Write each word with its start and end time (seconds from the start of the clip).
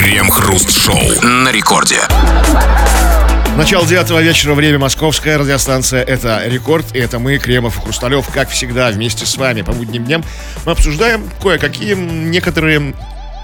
Крем-хруст-шоу 0.00 1.26
на 1.26 1.52
рекорде. 1.52 1.98
Начало 3.58 3.86
девятого 3.86 4.20
вечера, 4.22 4.54
время 4.54 4.78
московская 4.78 5.36
радиостанция 5.36 6.02
«Это 6.02 6.42
Рекорд», 6.46 6.96
и 6.96 6.98
это 6.98 7.18
мы, 7.18 7.36
Кремов 7.36 7.76
и 7.76 7.82
Хрусталев, 7.82 8.26
как 8.32 8.48
всегда, 8.48 8.88
вместе 8.88 9.26
с 9.26 9.36
вами 9.36 9.60
по 9.60 9.72
будним 9.72 10.06
дням. 10.06 10.24
Мы 10.64 10.72
обсуждаем 10.72 11.28
кое-какие 11.42 11.92
некоторые 11.92 12.94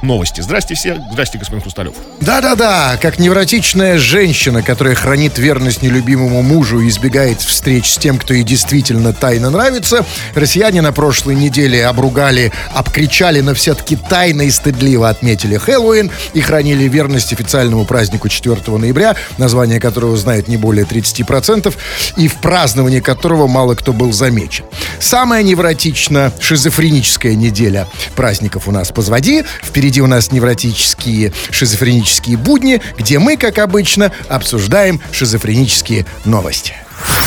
новости. 0.06 0.40
Здрасте 0.40 0.74
все. 0.74 1.03
Здрасте, 1.12 1.38
господин 1.38 1.62
Хрусталев. 1.62 1.95
Да-да-да, 2.20 2.98
как 3.00 3.18
невротичная 3.18 3.98
женщина, 3.98 4.62
которая 4.62 4.95
хранит 4.95 5.38
верность 5.38 5.82
нелюбимому 5.82 6.43
мужу 6.43 6.80
и 6.80 6.88
избегает 6.88 7.41
встреч 7.41 7.93
с 7.93 7.98
тем, 7.98 8.19
кто 8.19 8.34
ей 8.34 8.42
действительно 8.42 9.12
тайно 9.12 9.50
нравится, 9.50 10.05
россияне 10.34 10.80
на 10.82 10.92
прошлой 10.92 11.34
неделе 11.34 11.87
обругали, 11.87 12.52
обкричали, 12.73 13.41
но 13.41 13.55
все-таки 13.55 13.96
тайно 13.96 14.42
и 14.42 14.50
стыдливо 14.50 15.09
отметили 15.09 15.56
Хэллоуин 15.56 16.11
и 16.32 16.41
хранили 16.41 16.84
верность 16.84 17.32
официальному 17.32 17.84
празднику 17.84 18.29
4 18.29 18.57
ноября, 18.79 19.16
название 19.38 19.80
которого 19.80 20.16
знает 20.16 20.48
не 20.48 20.57
более 20.57 20.84
30%, 20.84 21.74
и 22.16 22.29
в 22.29 22.37
праздновании 22.37 23.01
которого 23.01 23.46
мало 23.46 23.74
кто 23.74 23.93
был 23.93 24.12
замечен. 24.12 24.65
Самая 24.98 25.43
невротично 25.43 26.32
шизофреническая 26.41 27.34
неделя 27.34 27.87
праздников 28.15 28.68
у 28.68 28.73
нас 28.73 28.91
позади. 28.91 29.45
Впереди 29.62 29.95
Впереди 29.96 30.05
у 30.05 30.09
нас 30.09 30.30
невротические 30.30 31.32
шизофренические 31.50 32.37
будни, 32.37 32.82
где 32.98 33.18
мы, 33.18 33.38
как 33.38 33.59
обычно, 33.59 34.12
обсуждаем 34.28 35.00
шизофренические 35.10 36.04
новости. 36.27 36.74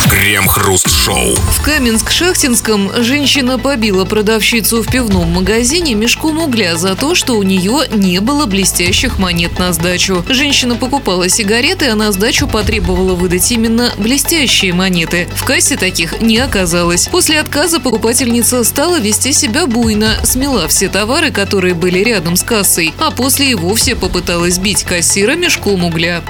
Крем-хруст-шоу. 0.10 1.36
В 1.36 1.62
Каменск-Шахтинском 1.66 3.04
женщина 3.04 3.60
побила 3.60 4.06
продавщицу 4.06 4.82
в 4.82 4.92
пивном 4.92 5.32
магазине 5.32 5.94
мешком 5.94 6.40
угля 6.40 6.76
за 6.78 6.96
то, 6.96 7.16
что 7.16 7.38
у 7.38 7.44
нее 7.44 7.84
не 7.92 8.20
было 8.20 8.46
блестящих 8.46 9.20
монет 9.20 9.60
на 9.60 9.72
сдачу. 9.72 10.26
Женщина 10.28 10.76
покупала 10.76 11.30
сигареты, 11.30 11.88
а 11.90 11.96
на 11.96 12.12
сдачу 12.12 12.48
потребовала 12.48 13.14
выдать 13.14 13.52
именно 13.52 13.94
блестящие 13.98 14.74
монеты. 14.74 15.28
В 15.36 15.46
кассе 15.46 15.78
таких 15.78 16.22
не 16.22 16.40
оказалось. 16.40 17.08
После 17.08 17.40
отказа 17.40 17.80
покупательница 17.80 18.64
стала 18.64 19.00
вести 19.00 19.32
себя 19.32 19.68
буйно, 19.68 20.18
смела 20.24 20.68
все 20.68 20.90
товары, 20.90 21.32
которые 21.32 21.76
были 21.76 22.00
рядом 22.00 22.36
с 22.36 22.44
кассой, 22.44 22.94
а 22.98 23.12
после 23.12 23.52
и 23.52 23.56
вовсе 23.56 23.96
попыталась 23.96 24.58
бить 24.58 24.84
кассира 24.84 25.36
мешком 25.36 25.86
угля. 25.86 26.24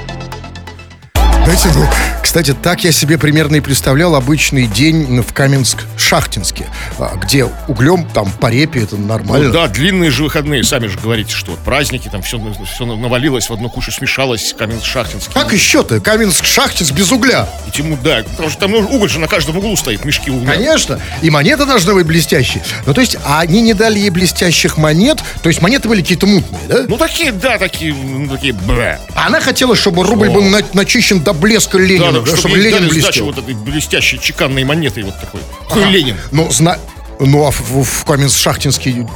Знаете, 1.50 1.72
ну, 1.80 1.88
кстати, 2.22 2.54
так 2.54 2.84
я 2.84 2.92
себе 2.92 3.18
примерно 3.18 3.56
и 3.56 3.60
представлял 3.60 4.14
обычный 4.14 4.68
день 4.68 5.20
в 5.24 5.34
Каменск-Шахтинске, 5.34 6.68
а, 7.00 7.16
где 7.16 7.46
углем 7.68 8.08
там 8.08 8.32
по 8.32 8.52
репе, 8.52 8.84
это 8.84 8.98
нормально. 8.98 9.48
Ну, 9.48 9.54
да, 9.54 9.68
длинные 9.68 10.12
же 10.12 10.22
выходные, 10.26 10.64
сами 10.64 10.86
же 10.86 11.00
говорите, 11.00 11.34
что 11.34 11.50
вот 11.50 11.60
праздники, 11.62 12.08
там 12.08 12.22
все, 12.22 12.40
все 12.72 12.86
навалилось 12.86 13.50
в 13.50 13.54
одну 13.54 13.68
кучу, 13.68 13.92
смешалось 13.92 14.54
Каменск-Шахтинский. 14.56 15.34
Как 15.34 15.52
еще-то? 15.52 15.96
Каменск-Шахтинск 15.96 16.94
без 16.94 17.12
угля. 17.12 17.50
И 17.68 17.72
тему, 17.72 17.98
да, 18.04 18.22
потому 18.30 18.52
что 18.52 18.60
там 18.60 18.76
уголь 18.76 19.10
же 19.10 19.18
на 19.18 19.28
каждом 19.28 19.58
углу 19.58 19.76
стоит, 19.76 20.06
мешки 20.06 20.30
угля. 20.30 20.54
Конечно, 20.54 21.00
и 21.24 21.32
монеты 21.32 21.66
должны 21.66 21.96
быть 21.96 22.06
блестящие. 22.06 22.62
Ну, 22.86 22.94
то 22.94 23.02
есть, 23.02 23.18
а 23.26 23.40
они 23.40 23.62
не 23.62 23.74
дали 23.74 23.98
ей 23.98 24.12
блестящих 24.12 24.78
монет, 24.78 25.18
то 25.42 25.50
есть 25.50 25.64
монеты 25.64 25.90
были 25.90 26.02
какие-то 26.02 26.28
мутные, 26.28 26.62
да? 26.68 26.86
Ну, 26.88 26.96
такие, 26.98 27.32
да, 27.32 27.58
такие, 27.58 27.96
ну, 27.96 28.30
такие, 28.30 28.54
бля. 28.54 29.00
Она 29.16 29.42
хотела, 29.42 29.76
чтобы 29.76 30.04
рубль 30.04 30.30
О. 30.30 30.34
был 30.34 30.44
на- 30.44 30.62
начищен 30.74 31.22
до 31.22 31.39
блеска 31.40 31.78
Ленина, 31.78 32.12
Да, 32.12 32.20
да, 32.20 32.26
чтобы 32.26 32.38
чтобы 32.38 32.58
Ленин 32.58 32.88
блестел. 32.90 33.26
вот 33.26 33.38
этой 33.38 33.54
блестящей 33.56 34.20
чеканной 34.20 34.64
монетой 34.64 35.04
вот 35.04 35.20
такой. 35.20 35.42
Какой 35.68 35.84
Ага. 35.84 35.92
Ленин. 35.92 36.18
Ну, 36.32 36.50
зна... 36.52 36.78
ну 37.20 37.46
а 37.46 37.52
в, 37.52 37.60
в- 37.62 38.06
Каменск-Шахтинский 38.06 39.08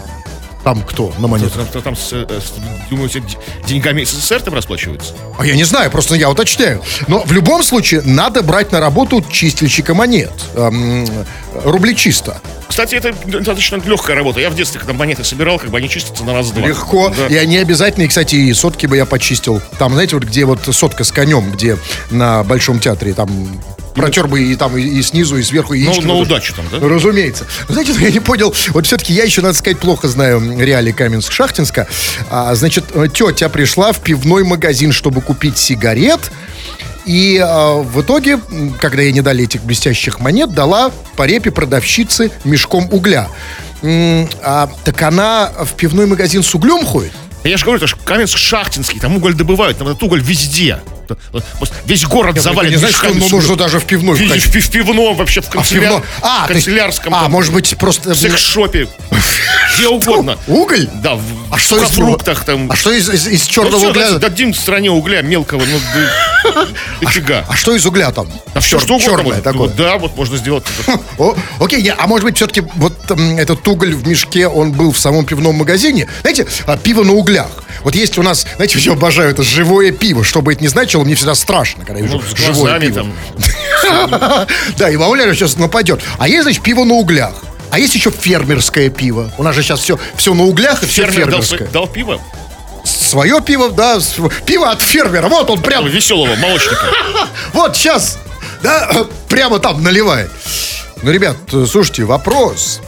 там 0.64 0.82
кто 0.84 1.14
на 1.20 1.28
монетах? 1.28 1.54
Там, 1.54 1.68
там, 1.68 1.82
там 1.82 1.96
с, 1.96 2.14
э, 2.14 2.26
с- 2.30 2.90
думаете, 2.90 3.20
д- 3.20 3.28
деньгами 3.68 4.04
СССР 4.04 4.42
там 4.42 4.54
расплачиваются? 4.54 5.14
А 5.38 5.46
я 5.46 5.56
не 5.56 5.64
знаю, 5.64 5.92
просто 5.92 6.16
я 6.16 6.30
уточняю. 6.30 6.82
Но 7.08 7.24
в 7.24 7.32
любом 7.32 7.64
случае 7.64 8.02
надо 8.04 8.42
брать 8.44 8.72
на 8.72 8.80
работу 8.80 9.24
чистильщика 9.30 9.94
монет. 9.94 10.32
Эм, 10.56 11.06
рубли 11.66 11.96
чисто. 11.96 12.42
Кстати, 12.68 12.96
это 12.96 13.14
достаточно 13.26 13.76
легкая 13.86 14.16
работа. 14.16 14.40
Я 14.40 14.50
в 14.50 14.56
детстве, 14.56 14.80
когда 14.80 14.94
монеты 14.94 15.24
собирал, 15.24 15.60
как 15.60 15.70
бы 15.70 15.78
они 15.78 15.90
чистятся 15.90 16.24
на 16.24 16.34
раз-два. 16.34 16.66
Легко. 16.68 17.10
Да. 17.16 17.28
И 17.28 17.36
они 17.36 17.58
обязательно, 17.58 18.04
и, 18.04 18.08
кстати, 18.08 18.36
и 18.36 18.54
сотки 18.54 18.88
бы 18.88 18.98
я 18.98 19.06
почистил. 19.06 19.62
Там, 19.78 19.94
знаете, 19.94 20.16
вот 20.16 20.24
где 20.26 20.46
вот 20.46 20.62
сотка 20.72 21.04
с 21.04 21.12
конем, 21.12 21.52
где 21.52 21.78
на 22.10 22.44
Большом 22.44 22.80
театре, 22.80 23.14
там 23.14 23.30
протер 23.94 24.28
бы 24.28 24.42
и 24.42 24.56
там 24.56 24.78
и, 24.78 24.82
и 24.82 25.02
снизу, 25.02 25.38
и 25.38 25.44
сверху, 25.44 25.74
и 25.74 25.84
Ну, 25.86 26.02
на 26.02 26.14
вот 26.14 26.28
удачу 26.28 26.54
там, 26.54 26.66
да? 26.72 26.80
Разумеется. 26.88 27.46
Знаете, 27.68 27.94
я 28.00 28.12
не 28.12 28.20
понял, 28.20 28.54
вот 28.70 28.86
все-таки 28.86 29.14
я 29.14 29.24
еще, 29.24 29.42
надо 29.42 29.56
сказать, 29.56 29.80
плохо 29.80 30.08
знаю 30.08 30.42
реалии 30.60 30.94
Каменск-Шахтинска. 30.94 31.88
А, 32.30 32.54
значит, 32.56 32.86
э, 32.94 33.08
тетя 33.14 33.50
пришла 33.50 33.92
в 33.92 34.00
пивной 34.00 34.44
магазин, 34.44 34.92
чтобы 34.92 35.22
купить 35.22 35.58
сигарет, 35.58 36.32
и 37.06 37.38
а, 37.38 37.82
в 37.82 38.02
итоге, 38.02 38.40
когда 38.80 39.02
ей 39.02 39.12
не 39.12 39.22
дали 39.22 39.44
этих 39.44 39.64
блестящих 39.64 40.20
монет, 40.20 40.54
дала 40.54 40.92
по 41.16 41.24
репе 41.26 41.52
продавщице 41.52 42.32
мешком 42.44 42.88
угля. 42.92 43.28
М, 43.82 44.30
а, 44.42 44.70
так 44.84 45.02
она 45.02 45.52
в 45.66 45.74
пивной 45.74 46.06
магазин 46.06 46.44
с 46.44 46.56
углем 46.56 46.86
ходит? 46.86 47.12
Я 47.44 47.58
же 47.58 47.66
говорю, 47.66 47.78
это 47.78 47.88
же 47.88 47.98
Каменск-Шахтинский, 48.06 49.02
там 49.02 49.18
уголь 49.18 49.34
добывают, 49.34 49.78
там 49.78 49.90
этот 49.90 50.02
уголь 50.04 50.22
везде. 50.22 50.80
Весь 51.86 52.06
город 52.06 52.40
завален. 52.40 52.72
не 52.72 52.78
значит, 52.78 52.98
что 52.98 53.10
ну, 53.14 53.28
с 53.28 53.32
нужно 53.32 53.56
даже 53.56 53.80
в 53.80 53.86
пивной 53.86 54.16
В, 54.16 54.22
в, 54.32 54.56
в 54.56 54.70
пивном, 54.70 55.16
вообще 55.16 55.42
в, 55.42 55.46
А, 55.46 55.50
в 55.50 55.52
канцеляр... 55.52 56.04
а, 56.22 56.44
в 56.46 56.48
то 56.48 56.54
есть- 56.54 56.66
канцелярском. 56.66 57.16
А, 57.16 57.22
там, 57.24 57.32
может 57.32 57.54
быть, 57.54 57.76
просто... 57.78 58.14
в 58.14 58.18
секс-шопе. 58.18 58.88
Где 59.78 59.88
угодно. 59.88 60.38
Уголь? 60.48 60.88
Да, 61.02 61.16
в, 61.16 61.22
А 61.52 61.58
что 61.58 61.82
из 61.84 61.90
фруктах 61.90 62.44
там. 62.46 62.72
А 62.72 62.76
что 62.76 62.92
из, 62.92 63.10
из- 63.10 63.28
из 63.28 63.48
Ну, 63.48 63.52
черного 63.52 63.78
всё, 63.80 63.90
угля? 63.90 64.12
дадим- 64.20 64.54
в 64.54 64.58
стране 64.58 64.92
угля 64.92 65.22
мелкого, 65.22 65.64
ну, 65.66 65.80
да- 65.94 66.68
дофига. 67.02 67.46
А 67.48 67.56
что 67.56 67.76
из 67.76 67.86
угля 67.86 68.12
там? 68.12 68.28
А 68.54 68.60
все 68.60 68.78
что 68.80 68.96
угодно. 68.96 69.18
черное 69.18 69.36
вот, 69.36 69.44
такое. 69.44 69.70
Да, 69.70 69.98
вот 69.98 70.16
можно 70.16 70.38
сделать. 70.38 70.64
О, 71.18 71.36
окей, 71.60 71.82
не, 71.82 71.90
а 71.92 72.06
может 72.08 72.24
быть, 72.26 72.36
все-таки 72.38 72.62
вот 72.76 72.94
этот 73.10 73.68
уголь 73.68 73.96
в 73.96 74.08
мешке, 74.08 74.48
он 74.48 74.72
был 74.74 74.92
в 74.92 75.00
самом 75.00 75.26
пивном 75.26 75.56
магазине? 75.56 76.08
Знаете, 76.22 76.46
а, 76.68 76.78
пиво 76.78 77.04
на 77.04 77.14
углях. 77.14 77.48
Вот 77.84 77.96
есть 77.96 78.18
у 78.18 78.24
нас, 78.24 78.46
знаете, 78.58 78.78
я 78.84 78.92
обожаю 78.92 79.32
это 79.32 79.42
живое 79.44 79.92
пиво. 79.92 80.24
Что 80.24 80.42
бы 80.42 80.54
это 80.54 80.64
ни 80.64 80.68
значило, 80.68 80.93
мне 81.02 81.16
всегда 81.16 81.36
страшно, 81.36 81.86
когда 81.86 82.00
я 82.00 82.06
вижу 82.06 82.18
Ну, 82.22 82.38
живое 82.54 82.80
пиво. 82.80 82.94
там. 82.96 84.48
Да, 84.78 84.90
и 84.90 84.96
Вауляр 84.96 85.34
сейчас 85.36 85.58
нападет. 85.58 86.02
А 86.18 86.28
есть, 86.28 86.44
значит, 86.44 86.64
пиво 86.64 86.84
на 86.84 86.94
углях. 86.96 87.34
А 87.72 87.80
есть 87.80 87.96
еще 87.96 88.12
фермерское 88.12 88.90
пиво. 88.90 89.32
У 89.38 89.44
нас 89.44 89.56
же 89.56 89.64
сейчас 89.64 89.80
все, 89.80 89.98
все 90.16 90.34
на 90.34 90.44
углях 90.44 90.84
и 90.84 90.86
все 90.86 91.04
Фермер 91.06 91.32
дал, 91.32 91.42
фермерское. 91.42 91.68
дал 91.70 91.88
пиво 91.88 92.22
Свое 92.86 93.42
пиво, 93.42 93.70
да, 93.72 94.00
пиво 94.46 94.70
от 94.70 94.82
фермера. 94.82 95.28
Вот 95.28 95.50
он 95.50 95.62
прям 95.62 95.88
веселого 95.88 96.36
молочника. 96.36 96.86
Вот 97.54 97.76
сейчас, 97.76 98.20
да, 98.62 99.06
прямо 99.30 99.60
там 99.60 99.82
наливает. 99.84 100.30
Ну, 101.02 101.12
ребят, 101.12 101.38
э, 101.52 101.66
слушайте, 101.70 102.04
вопрос. 102.04 102.82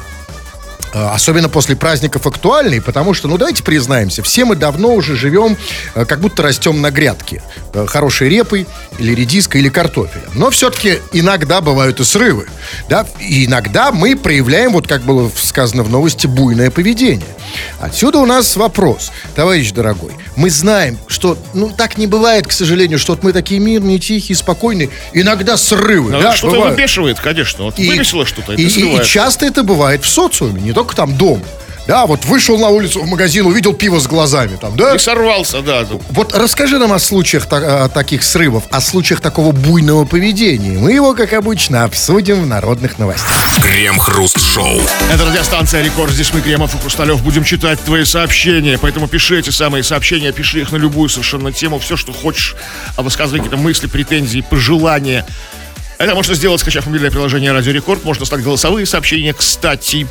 Э, 0.93 1.07
Особенно 1.15 1.49
после 1.49 1.75
праздников 1.75 2.27
актуальный, 2.27 2.81
потому 2.81 3.13
что, 3.13 3.27
ну 3.27 3.37
давайте 3.37 3.63
признаемся, 3.63 4.23
все 4.23 4.45
мы 4.45 4.55
давно 4.55 4.93
уже 4.93 5.15
живем, 5.15 5.57
э, 5.95 6.05
как 6.05 6.19
будто 6.19 6.43
растем 6.43 6.81
на 6.81 6.91
грядке. 6.91 7.41
Э, 7.73 7.85
Хорошей 7.87 8.29
репой, 8.29 8.67
или 8.99 9.13
редиской, 9.13 9.61
или 9.61 9.69
картофелем. 9.69 10.29
Но 10.35 10.49
все-таки 10.49 10.99
иногда 11.13 11.61
бывают 11.61 11.99
и 11.99 12.03
срывы. 12.03 12.47
Да? 12.89 13.05
И 13.19 13.45
иногда 13.45 13.91
мы 13.91 14.15
проявляем, 14.15 14.71
вот 14.73 14.87
как 14.87 15.01
было 15.01 15.29
сказано 15.35 15.83
в 15.83 15.89
новости, 15.89 16.27
буйное 16.27 16.71
поведение. 16.71 17.25
Отсюда 17.79 18.19
у 18.19 18.25
нас 18.25 18.55
вопрос, 18.55 19.11
товарищ 19.35 19.71
дорогой. 19.71 20.11
Мы 20.35 20.49
знаем, 20.49 20.97
что, 21.07 21.37
ну, 21.53 21.69
так 21.69 21.97
не 21.97 22.07
бывает, 22.07 22.47
к 22.47 22.51
сожалению, 22.51 22.99
что 22.99 23.13
вот 23.13 23.23
мы 23.23 23.31
такие 23.33 23.59
мирные, 23.59 23.99
тихие, 23.99 24.35
спокойные. 24.35 24.89
Иногда 25.13 25.55
срывы, 25.57 26.11
Ну, 26.11 26.21
да, 26.21 26.35
Что-то 26.35 26.55
бывают. 26.55 26.75
выбешивает, 26.77 27.19
конечно. 27.19 27.63
Вот 27.65 27.79
И- 27.79 27.87
выбесило 27.87 28.25
что-то, 28.25 28.53
и, 28.53 28.61
и- 28.63 28.97
и 28.97 29.03
часто 29.05 29.45
это 29.45 29.63
бывает 29.63 30.03
в 30.03 30.09
социуме, 30.09 30.61
не 30.61 30.73
только 30.73 30.84
там 30.93 31.15
дом. 31.17 31.41
Да, 31.87 32.07
вот 32.07 32.25
вышел 32.25 32.57
на 32.57 32.69
улицу 32.69 33.03
в 33.03 33.07
магазин, 33.07 33.45
увидел 33.45 33.71
пиво 33.71 33.99
с 33.99 34.07
глазами 34.07 34.57
там, 34.59 34.75
да? 34.75 34.95
И 34.95 34.97
сорвался, 34.97 35.61
да. 35.61 35.85
Вот 36.09 36.35
расскажи 36.35 36.79
нам 36.79 36.91
о 36.91 36.97
случаях 36.97 37.45
та- 37.45 37.83
о 37.83 37.89
таких 37.89 38.23
срывов, 38.23 38.63
о 38.71 38.81
случаях 38.81 39.21
такого 39.21 39.51
буйного 39.51 40.03
поведения. 40.05 40.79
Мы 40.79 40.93
его, 40.93 41.13
как 41.13 41.33
обычно, 41.33 41.83
обсудим 41.83 42.41
в 42.41 42.47
народных 42.47 42.97
новостях. 42.97 43.29
Крем-хруст-шоу. 43.61 44.81
Это 45.13 45.25
радиостанция 45.25 45.83
Рекорд. 45.83 46.11
Здесь 46.11 46.33
мы, 46.33 46.41
Кремов 46.41 46.73
и 46.73 46.79
Хрусталев, 46.79 47.21
будем 47.21 47.43
читать 47.43 47.79
твои 47.81 48.03
сообщения. 48.03 48.79
Поэтому 48.81 49.07
пиши 49.07 49.37
эти 49.37 49.51
самые 49.51 49.83
сообщения, 49.83 50.31
пиши 50.31 50.61
их 50.61 50.71
на 50.71 50.77
любую 50.77 51.07
совершенно 51.09 51.51
тему. 51.51 51.77
Все, 51.77 51.95
что 51.97 52.13
хочешь. 52.13 52.55
А 52.97 53.03
высказывай 53.03 53.41
какие-то 53.41 53.57
мысли, 53.57 53.85
претензии, 53.85 54.41
пожелания. 54.41 55.23
Это 55.99 56.15
можно 56.15 56.33
сделать, 56.33 56.59
скачав 56.61 56.87
мобильное 56.87 57.11
приложение 57.11 57.51
Радио 57.51 57.71
Рекорд. 57.71 58.03
Можно 58.03 58.25
стать 58.25 58.41
голосовые 58.41 58.87
сообщения, 58.87 59.33
кстати. 59.33 60.07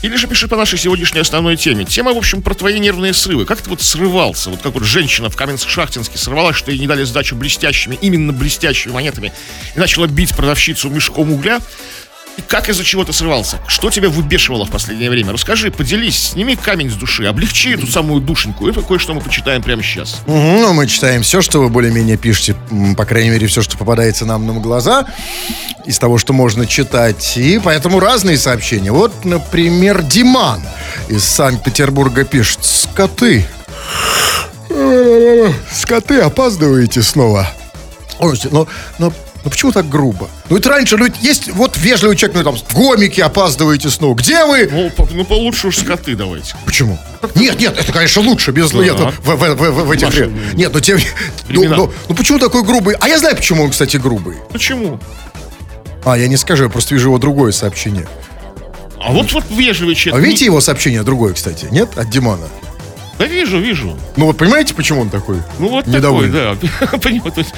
Или 0.00 0.14
же 0.14 0.28
пиши 0.28 0.46
по 0.46 0.56
нашей 0.56 0.78
сегодняшней 0.78 1.20
основной 1.20 1.56
теме. 1.56 1.84
Тема, 1.84 2.14
в 2.14 2.18
общем, 2.18 2.40
про 2.40 2.54
твои 2.54 2.78
нервные 2.78 3.12
срывы. 3.12 3.44
Как 3.44 3.60
ты 3.60 3.68
вот 3.70 3.82
срывался? 3.82 4.50
Вот 4.50 4.62
как 4.62 4.74
вот 4.74 4.84
женщина 4.84 5.28
в 5.28 5.36
Каменск-Шахтинске 5.36 6.18
срывалась, 6.18 6.56
что 6.56 6.70
ей 6.70 6.78
не 6.78 6.86
дали 6.86 7.02
сдачу 7.02 7.34
блестящими, 7.34 7.98
именно 8.00 8.32
блестящими 8.32 8.92
монетами, 8.92 9.32
и 9.74 9.78
начала 9.78 10.06
бить 10.06 10.36
продавщицу 10.36 10.88
мешком 10.88 11.32
угля. 11.32 11.60
И 12.38 12.40
как 12.40 12.68
из-за 12.68 12.84
чего 12.84 13.04
ты 13.04 13.12
срывался? 13.12 13.58
Что 13.66 13.90
тебя 13.90 14.08
выбешивало 14.08 14.64
в 14.64 14.70
последнее 14.70 15.10
время? 15.10 15.32
Расскажи, 15.32 15.72
поделись, 15.72 16.30
сними 16.30 16.54
камень 16.54 16.88
с 16.88 16.94
души, 16.94 17.24
облегчи 17.24 17.74
эту 17.74 17.88
самую 17.88 18.20
душеньку. 18.20 18.68
Это 18.68 18.80
кое-что 18.80 19.12
мы 19.12 19.20
почитаем 19.20 19.60
прямо 19.60 19.82
сейчас. 19.82 20.20
Ну, 20.26 20.72
мы 20.72 20.86
читаем 20.86 21.22
все, 21.22 21.42
что 21.42 21.60
вы 21.60 21.68
более-менее 21.68 22.16
пишете, 22.16 22.54
по 22.96 23.04
крайней 23.04 23.30
мере, 23.30 23.48
все, 23.48 23.60
что 23.60 23.76
попадается 23.76 24.24
нам 24.24 24.46
на 24.46 24.52
глаза, 24.54 25.04
из 25.84 25.98
того, 25.98 26.16
что 26.16 26.32
можно 26.32 26.64
читать. 26.64 27.36
И 27.36 27.60
поэтому 27.62 27.98
разные 27.98 28.38
сообщения. 28.38 28.92
Вот, 28.92 29.24
например, 29.24 30.02
Диман 30.02 30.62
из 31.08 31.24
Санкт-Петербурга 31.24 32.24
пишет. 32.24 32.60
Скоты. 32.62 33.46
Скоты, 35.72 36.20
опаздываете 36.20 37.02
снова. 37.02 37.48
Слушайте, 38.18 38.48
но, 38.52 38.68
но, 38.98 39.12
ну 39.44 39.50
почему 39.50 39.72
так 39.72 39.88
грубо? 39.88 40.28
Ну 40.50 40.56
это 40.56 40.68
раньше, 40.70 40.96
ну 40.96 41.06
есть 41.20 41.50
вот 41.52 41.67
вежливый 41.78 42.16
человек, 42.16 42.36
ну 42.36 42.44
там, 42.44 42.56
гомики 42.72 43.20
опаздываете 43.20 43.90
снова. 43.90 44.14
Где 44.14 44.44
вы? 44.44 44.68
Ну, 44.70 44.90
по- 44.90 45.08
ну 45.12 45.24
получше 45.24 45.68
уж 45.68 45.78
скоты 45.78 46.14
давайте. 46.16 46.54
Почему? 46.64 46.98
Нет, 47.34 47.58
нет, 47.60 47.76
это, 47.78 47.92
конечно, 47.92 48.22
лучше, 48.22 48.50
без 48.52 48.70
Да. 48.70 48.78
нет, 48.78 48.96
в, 48.96 49.20
в- 49.20 49.36
в- 49.36 49.84
в- 49.86 49.90
этих... 49.90 50.06
Наши 50.06 50.30
Нет, 50.54 50.70
ну, 50.72 50.80
тем... 50.80 50.98
ну, 51.48 51.64
ну, 51.64 51.92
ну, 52.08 52.14
почему 52.14 52.38
такой 52.38 52.62
грубый? 52.62 52.94
А 53.00 53.08
я 53.08 53.18
знаю, 53.18 53.36
почему 53.36 53.64
он, 53.64 53.70
кстати, 53.70 53.96
грубый. 53.96 54.36
Почему? 54.52 55.00
А, 56.04 56.16
я 56.16 56.28
не 56.28 56.36
скажу, 56.36 56.64
я 56.64 56.70
просто 56.70 56.94
вижу 56.94 57.08
его 57.08 57.18
другое 57.18 57.52
сообщение. 57.52 58.06
А 59.00 59.12
вот 59.12 59.32
вот 59.32 59.44
вежливый 59.50 59.94
А 59.94 59.96
человек. 59.96 60.26
видите 60.26 60.44
его 60.46 60.60
сообщение 60.60 61.02
другое, 61.02 61.32
кстати, 61.34 61.66
нет? 61.70 61.96
От 61.96 62.10
Димана. 62.10 62.48
Да 63.18 63.26
вижу, 63.26 63.58
вижу. 63.58 63.98
Ну 64.16 64.26
вот 64.26 64.36
понимаете, 64.38 64.74
почему 64.74 65.00
он 65.00 65.10
такой? 65.10 65.38
Ну 65.58 65.68
вот 65.68 65.86
Недовольный. 65.86 66.32
такой, 66.54 66.70
да. 66.92 66.98
Понимаю, 66.98 67.32
то 67.32 67.40
есть- 67.40 67.52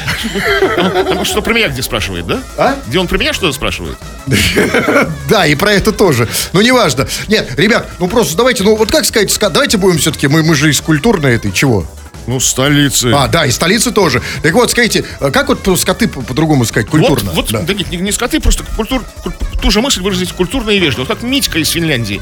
Он- 0.78 1.18
он 1.18 1.24
что 1.24 1.42
про 1.42 1.52
меня 1.52 1.68
где 1.68 1.82
спрашивает, 1.82 2.26
да? 2.26 2.40
А? 2.56 2.76
Где 2.86 2.98
он 2.98 3.06
про 3.08 3.18
меня 3.18 3.32
что-то 3.32 3.52
спрашивает? 3.52 3.96
Да, 5.28 5.46
и 5.46 5.54
про 5.54 5.72
это 5.72 5.92
тоже. 5.92 6.28
Ну, 6.52 6.60
неважно. 6.60 7.06
Нет, 7.28 7.52
ребят, 7.58 7.88
ну 7.98 8.08
просто 8.08 8.36
давайте, 8.36 8.64
ну 8.64 8.74
вот 8.76 8.90
как 8.90 9.04
сказать, 9.04 9.28
ска- 9.30 9.50
давайте 9.50 9.76
будем 9.76 9.98
все-таки, 9.98 10.26
мы, 10.28 10.42
мы 10.42 10.54
же 10.54 10.70
из 10.70 10.80
культурной 10.80 11.34
этой, 11.36 11.52
чего? 11.52 11.86
Ну, 12.26 12.38
столицы. 12.40 13.10
А, 13.14 13.28
да, 13.28 13.46
из 13.46 13.54
столицы 13.56 13.92
тоже. 13.92 14.22
Так 14.42 14.52
вот, 14.54 14.70
скажите, 14.70 15.04
а 15.20 15.30
как 15.30 15.48
вот 15.48 15.66
скоты 15.78 16.06
по- 16.08 16.20
по-другому 16.20 16.64
сказать, 16.64 16.88
культурно? 16.88 17.30
Вот, 17.32 17.50
вот 17.50 17.52
Да. 17.52 17.62
да. 17.62 17.74
нет, 17.74 17.90
не, 17.90 17.96
не 17.98 18.12
скоты, 18.12 18.40
просто 18.40 18.62
культур, 18.76 19.02
куль- 19.24 19.32
ту 19.60 19.70
же 19.70 19.80
мысль 19.80 20.02
выразить 20.02 20.32
культурно 20.32 20.70
и 20.70 20.78
вежливо. 20.78 21.06
Вот 21.06 21.08
как 21.08 21.22
Митька 21.22 21.58
из 21.58 21.70
Финляндии. 21.70 22.20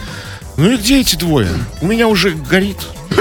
Ну 0.59 0.71
и 0.73 0.77
где 0.77 1.01
эти 1.01 1.17
двое? 1.17 1.49
У 1.81 1.87
меня 1.87 2.09
уже 2.09 2.31
горит. 2.33 2.77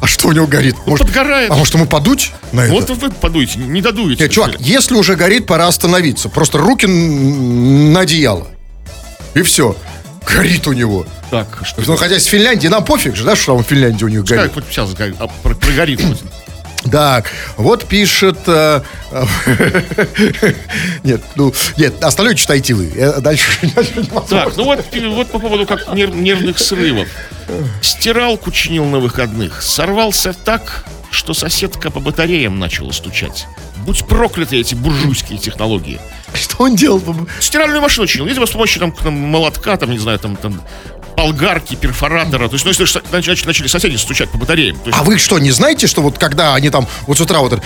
А 0.00 0.06
что 0.06 0.28
у 0.28 0.32
него 0.32 0.46
горит? 0.46 0.76
Может, 0.86 1.06
подгорает. 1.06 1.50
А 1.50 1.54
может 1.54 1.74
ему 1.74 1.86
подуть 1.86 2.32
на 2.52 2.62
это? 2.62 2.72
Вот 2.72 2.90
вы 2.90 3.10
подуете, 3.10 3.58
не 3.58 3.80
додуете. 3.80 4.22
Нет, 4.24 4.32
чувак, 4.32 4.56
если 4.60 4.94
уже 4.94 5.14
горит, 5.16 5.46
пора 5.46 5.66
остановиться. 5.66 6.28
Просто 6.28 6.58
руки 6.58 6.86
на 6.86 8.00
одеяло. 8.00 8.46
И 9.34 9.42
все. 9.42 9.76
Горит 10.26 10.66
у 10.66 10.72
него. 10.72 11.06
Так, 11.30 11.60
что 11.64 11.82
Ну, 11.86 11.96
хотя 11.96 12.18
с 12.18 12.24
Финляндии, 12.24 12.68
нам 12.68 12.84
пофиг 12.84 13.14
же, 13.16 13.24
да, 13.24 13.36
что 13.36 13.54
там 13.54 13.64
в 13.64 13.66
Финляндии 13.66 14.04
у 14.04 14.08
них 14.08 14.24
горит. 14.24 14.52
хоть 14.54 14.64
сейчас 14.70 14.92
горит, 14.94 15.16
а, 15.20 15.26
про- 15.26 15.54
прогорит 15.54 16.00
Так, 16.90 17.30
вот 17.56 17.86
пишет... 17.86 18.38
э, 18.46 18.82
э, 19.10 19.24
Нет, 21.02 21.22
ну, 21.36 21.52
нет, 21.76 22.02
остальное 22.02 22.34
читайте 22.34 22.74
вы. 22.74 22.92
Я 22.94 23.12
Дальше, 23.20 23.58
дальше. 23.74 24.04
Так, 24.28 24.56
ну 24.56 24.64
вот, 24.64 24.84
вот 24.92 25.30
по 25.30 25.38
поводу 25.38 25.66
как 25.66 25.88
нер- 25.88 26.14
нервных 26.14 26.58
срывов. 26.58 27.08
Стиралку 27.80 28.50
чинил 28.50 28.84
на 28.84 28.98
выходных. 28.98 29.62
Сорвался 29.62 30.32
так, 30.32 30.84
что 31.10 31.32
соседка 31.34 31.90
по 31.90 32.00
батареям 32.00 32.58
начала 32.58 32.92
стучать. 32.92 33.46
Будь 33.86 34.06
прокляты 34.06 34.58
эти 34.58 34.74
буржуйские 34.74 35.38
технологии. 35.38 36.00
Что 36.34 36.64
он 36.64 36.74
делал? 36.74 37.02
Стиральную 37.40 37.80
машину 37.80 38.06
чинил. 38.06 38.26
Видимо, 38.26 38.46
с 38.46 38.50
помощью 38.50 38.80
там, 38.80 38.92
там, 38.92 39.14
молотка, 39.14 39.76
там, 39.76 39.90
не 39.90 39.98
знаю, 39.98 40.18
там, 40.18 40.36
там 40.36 40.60
болгарки, 41.16 41.74
перфоратора. 41.76 42.48
То 42.48 42.54
есть, 42.54 42.64
ну, 42.64 42.70
если 42.70 42.84
что, 42.84 43.00
нач- 43.12 43.46
начали 43.46 43.66
соседи 43.68 43.96
стучать 43.96 44.30
по 44.30 44.38
батареям. 44.38 44.76
Есть, 44.84 44.98
А 44.98 45.02
вы 45.04 45.18
что, 45.18 45.38
не 45.38 45.50
знаете, 45.50 45.86
что 45.86 46.02
вот 46.02 46.18
когда 46.18 46.54
они 46.54 46.70
там 46.70 46.86
вот 47.06 47.18
с 47.18 47.20
утра 47.20 47.38
вот 47.40 47.52
это... 47.54 47.62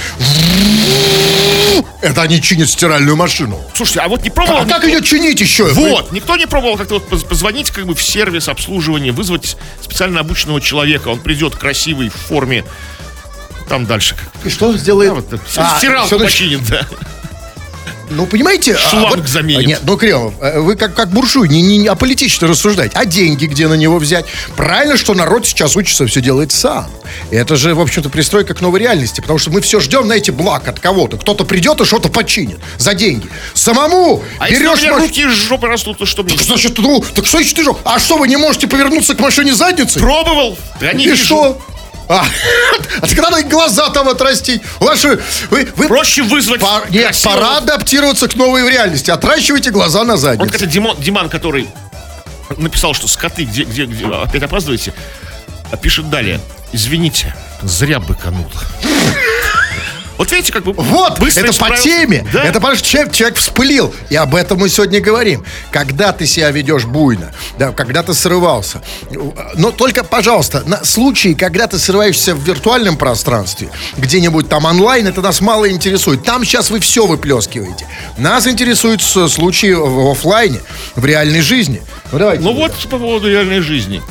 Это 2.00 2.22
они 2.22 2.40
чинят 2.40 2.68
стиральную 2.68 3.16
машину. 3.16 3.60
слушайте, 3.74 4.00
а 4.00 4.08
вот 4.08 4.22
не 4.22 4.30
пробовал... 4.30 4.58
А 4.58 4.64
как 4.64 4.84
никто- 4.84 4.88
ее 4.88 5.02
чинить 5.02 5.40
еще? 5.40 5.64
Вот, 5.64 6.12
никто 6.12 6.36
не 6.36 6.46
пробовал 6.46 6.76
как-то 6.76 6.94
вот 6.94 7.08
поз- 7.08 7.24
позвонить 7.24 7.70
как 7.70 7.86
бы 7.86 7.94
в 7.94 8.02
сервис 8.02 8.48
обслуживания, 8.48 9.10
вызвать 9.12 9.56
специально 9.82 10.20
обученного 10.20 10.60
человека, 10.60 11.08
он 11.08 11.18
придет 11.20 11.56
красивый 11.56 12.08
в 12.10 12.14
форме, 12.14 12.64
там 13.68 13.84
дальше. 13.86 14.14
как- 14.14 14.46
И 14.46 14.50
что 14.50 14.76
сделает? 14.76 15.28
Да, 15.28 15.36
вот, 15.36 15.40
А, 15.56 15.78
стиралку 15.78 16.18
починит, 16.18 16.64
да. 16.68 16.86
Ну, 18.10 18.26
понимаете... 18.26 18.74
а 18.74 18.78
Шланг 18.78 19.26
заменит. 19.28 19.66
Нет, 19.66 19.80
ну, 19.84 19.96
Кремов, 19.96 20.34
э, 20.40 20.60
вы 20.60 20.76
как, 20.76 20.94
как 20.94 21.10
буржуй, 21.10 21.48
не, 21.48 21.62
не, 21.62 21.78
не 21.78 21.88
аполитично 21.88 22.48
рассуждать. 22.48 22.92
А 22.94 23.04
деньги 23.04 23.46
где 23.46 23.68
на 23.68 23.74
него 23.74 23.98
взять? 23.98 24.26
Правильно, 24.56 24.96
что 24.96 25.14
народ 25.14 25.46
сейчас 25.46 25.76
учится 25.76 26.06
все 26.06 26.20
делать 26.20 26.52
сам. 26.52 26.90
И 27.30 27.36
это 27.36 27.56
же, 27.56 27.74
в 27.74 27.80
общем-то, 27.80 28.08
пристройка 28.08 28.54
к 28.54 28.60
новой 28.60 28.80
реальности. 28.80 29.20
Потому 29.20 29.38
что 29.38 29.50
мы 29.50 29.60
все 29.60 29.80
ждем, 29.80 30.04
знаете, 30.04 30.32
благ 30.32 30.68
от 30.68 30.80
кого-то. 30.80 31.16
Кто-то 31.16 31.44
придет 31.44 31.80
и 31.80 31.84
что-то 31.84 32.08
починит 32.08 32.58
за 32.78 32.94
деньги. 32.94 33.28
Самому 33.54 34.22
А 34.38 34.48
если 34.48 34.66
у 34.66 34.70
берешь 34.70 34.82
меня 34.82 34.98
руки 34.98 35.22
из 35.22 35.34
жопы 35.34 35.66
растут, 35.66 35.98
то 35.98 36.06
что 36.06 36.22
мне? 36.22 36.36
Так, 36.36 36.42
значит, 36.42 36.78
ну, 36.78 37.04
так 37.14 37.26
что 37.26 37.38
еще 37.38 37.54
ты 37.54 37.64
же? 37.64 37.70
А 37.84 37.98
что, 37.98 38.16
вы 38.16 38.28
не 38.28 38.36
можете 38.36 38.66
повернуться 38.66 39.14
к 39.14 39.20
машине 39.20 39.54
задницей? 39.54 40.00
Пробовал? 40.00 40.58
Да 40.80 40.92
не 40.92 41.04
И 41.04 41.08
вижу. 41.08 41.24
что? 41.24 41.62
А, 42.08 42.24
а 43.02 43.06
надо 43.20 43.38
и 43.40 43.44
глаза 43.44 43.90
там 43.90 44.08
отрастить. 44.08 44.62
Ваши, 44.80 45.20
вы, 45.50 45.68
вы 45.76 45.86
Проще 45.88 46.22
вызвать 46.22 46.60
Пор- 46.60 46.90
нет, 46.90 47.06
красивого- 47.08 47.34
пора 47.34 47.56
адаптироваться 47.58 48.28
к 48.28 48.34
новой 48.34 48.68
реальности. 48.70 49.10
Отращивайте 49.10 49.70
глаза 49.70 50.04
на 50.04 50.14
Вот, 50.14 50.20
задницу. 50.20 50.52
кстати, 50.52 50.70
Димон, 50.70 50.96
Диман, 51.00 51.28
который 51.28 51.68
написал, 52.56 52.94
что 52.94 53.08
скоты, 53.08 53.44
где, 53.44 53.64
где, 53.64 53.84
где 53.84 54.06
опять 54.06 54.42
опаздываете, 54.42 54.94
а 55.70 55.76
пишет 55.76 56.08
далее. 56.08 56.40
Извините, 56.72 57.34
зря 57.62 58.00
быканул. 58.00 58.50
Вот 60.18 60.32
видите, 60.32 60.52
как 60.52 60.64
бы 60.64 60.72
Вот, 60.72 61.18
быстро 61.20 61.40
это 61.42 61.48
по 61.48 61.52
исправился. 61.52 61.84
теме. 61.84 62.26
Да. 62.32 62.42
Это 62.42 62.54
потому 62.60 62.76
что 62.76 62.86
человек, 62.86 63.12
человек 63.12 63.38
вспылил. 63.38 63.94
И 64.10 64.16
об 64.16 64.34
этом 64.34 64.58
мы 64.58 64.68
сегодня 64.68 65.00
говорим. 65.00 65.44
Когда 65.70 66.12
ты 66.12 66.26
себя 66.26 66.50
ведешь 66.50 66.84
буйно, 66.84 67.32
да, 67.58 67.70
когда 67.72 68.02
ты 68.02 68.14
срывался. 68.14 68.82
Но 69.54 69.70
только, 69.70 70.02
пожалуйста, 70.02 70.62
на 70.66 70.84
случаи, 70.84 71.34
когда 71.34 71.68
ты 71.68 71.78
срываешься 71.78 72.34
в 72.34 72.42
виртуальном 72.42 72.96
пространстве, 72.96 73.68
где-нибудь 73.96 74.48
там 74.48 74.64
онлайн, 74.64 75.06
это 75.06 75.22
нас 75.22 75.40
мало 75.40 75.70
интересует. 75.70 76.24
Там 76.24 76.44
сейчас 76.44 76.70
вы 76.70 76.80
все 76.80 77.06
выплескиваете. 77.06 77.86
Нас 78.16 78.46
интересуют 78.48 79.02
случаи 79.02 79.72
в 79.72 80.10
офлайне, 80.10 80.60
в 80.96 81.04
реальной 81.04 81.40
жизни. 81.42 81.80
Ну, 82.10 82.18
давайте. 82.18 82.42
Ну 82.42 82.54
вот 82.54 82.72
по 82.90 82.98
поводу 82.98 83.30
реальной 83.30 83.60
жизни. 83.60 84.02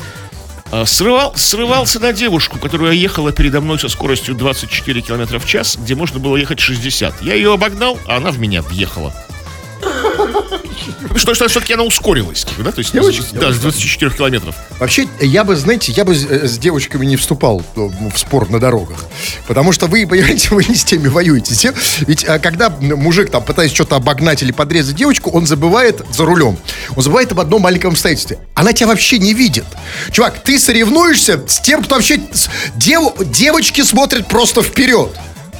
А, 0.70 0.84
Срывал, 0.84 1.34
срывался 1.34 1.98
на 1.98 2.12
девушку, 2.12 2.58
которая 2.58 2.92
ехала 2.92 3.32
передо 3.32 3.60
мной 3.60 3.78
со 3.78 3.88
скоростью 3.88 4.34
24 4.34 5.00
километра 5.00 5.38
в 5.38 5.46
час, 5.46 5.76
где 5.78 5.94
можно 5.94 6.18
было 6.18 6.36
ехать 6.36 6.60
60. 6.60 7.22
Я 7.22 7.34
ее 7.34 7.54
обогнал, 7.54 7.98
а 8.06 8.16
она 8.16 8.30
в 8.30 8.38
меня 8.38 8.62
въехала. 8.62 9.14
Что, 11.14 11.34
что 11.34 11.48
все-таки 11.48 11.72
она 11.74 11.84
ускорилась, 11.84 12.46
да? 12.58 12.72
То 12.72 12.80
есть, 12.80 12.94
очень- 12.94 13.24
да, 13.32 13.52
с 13.52 13.58
24 13.58 14.10
километров. 14.10 14.54
Вообще, 14.78 15.06
я 15.20 15.44
бы, 15.44 15.56
знаете, 15.56 15.92
я 15.92 16.04
бы 16.04 16.14
с, 16.14 16.24
э, 16.24 16.46
с 16.46 16.58
девочками 16.58 17.06
не 17.06 17.16
вступал 17.16 17.62
ну, 17.76 17.92
в 18.14 18.18
спор 18.18 18.50
на 18.50 18.60
дорогах. 18.60 19.04
Потому 19.48 19.72
что 19.72 19.86
вы, 19.86 20.06
понимаете, 20.06 20.48
вы 20.54 20.64
не 20.64 20.74
с 20.76 20.84
теми 20.84 21.08
воюете. 21.08 21.54
Те- 21.54 21.72
Ведь 22.06 22.24
а, 22.28 22.38
когда 22.38 22.68
мужик 22.70 23.30
там 23.30 23.42
пытается 23.42 23.74
что-то 23.74 23.96
обогнать 23.96 24.42
или 24.42 24.52
подрезать 24.52 24.94
девочку, 24.94 25.30
он 25.30 25.46
забывает 25.46 26.02
за 26.12 26.24
рулем. 26.26 26.58
Он 26.94 27.02
забывает 27.02 27.32
об 27.32 27.40
одном 27.40 27.62
маленьком 27.62 27.92
обстоятельстве. 27.92 28.38
Она 28.54 28.72
тебя 28.74 28.88
вообще 28.88 29.18
не 29.18 29.32
видит. 29.32 29.64
Чувак, 30.12 30.42
ты 30.44 30.58
соревнуешься 30.58 31.42
с 31.48 31.60
тем, 31.60 31.82
кто 31.82 31.96
вообще... 31.96 32.20
дев- 32.76 33.14
девочки 33.32 33.82
смотрят 33.82 34.28
просто 34.28 34.62
вперед. 34.62 35.10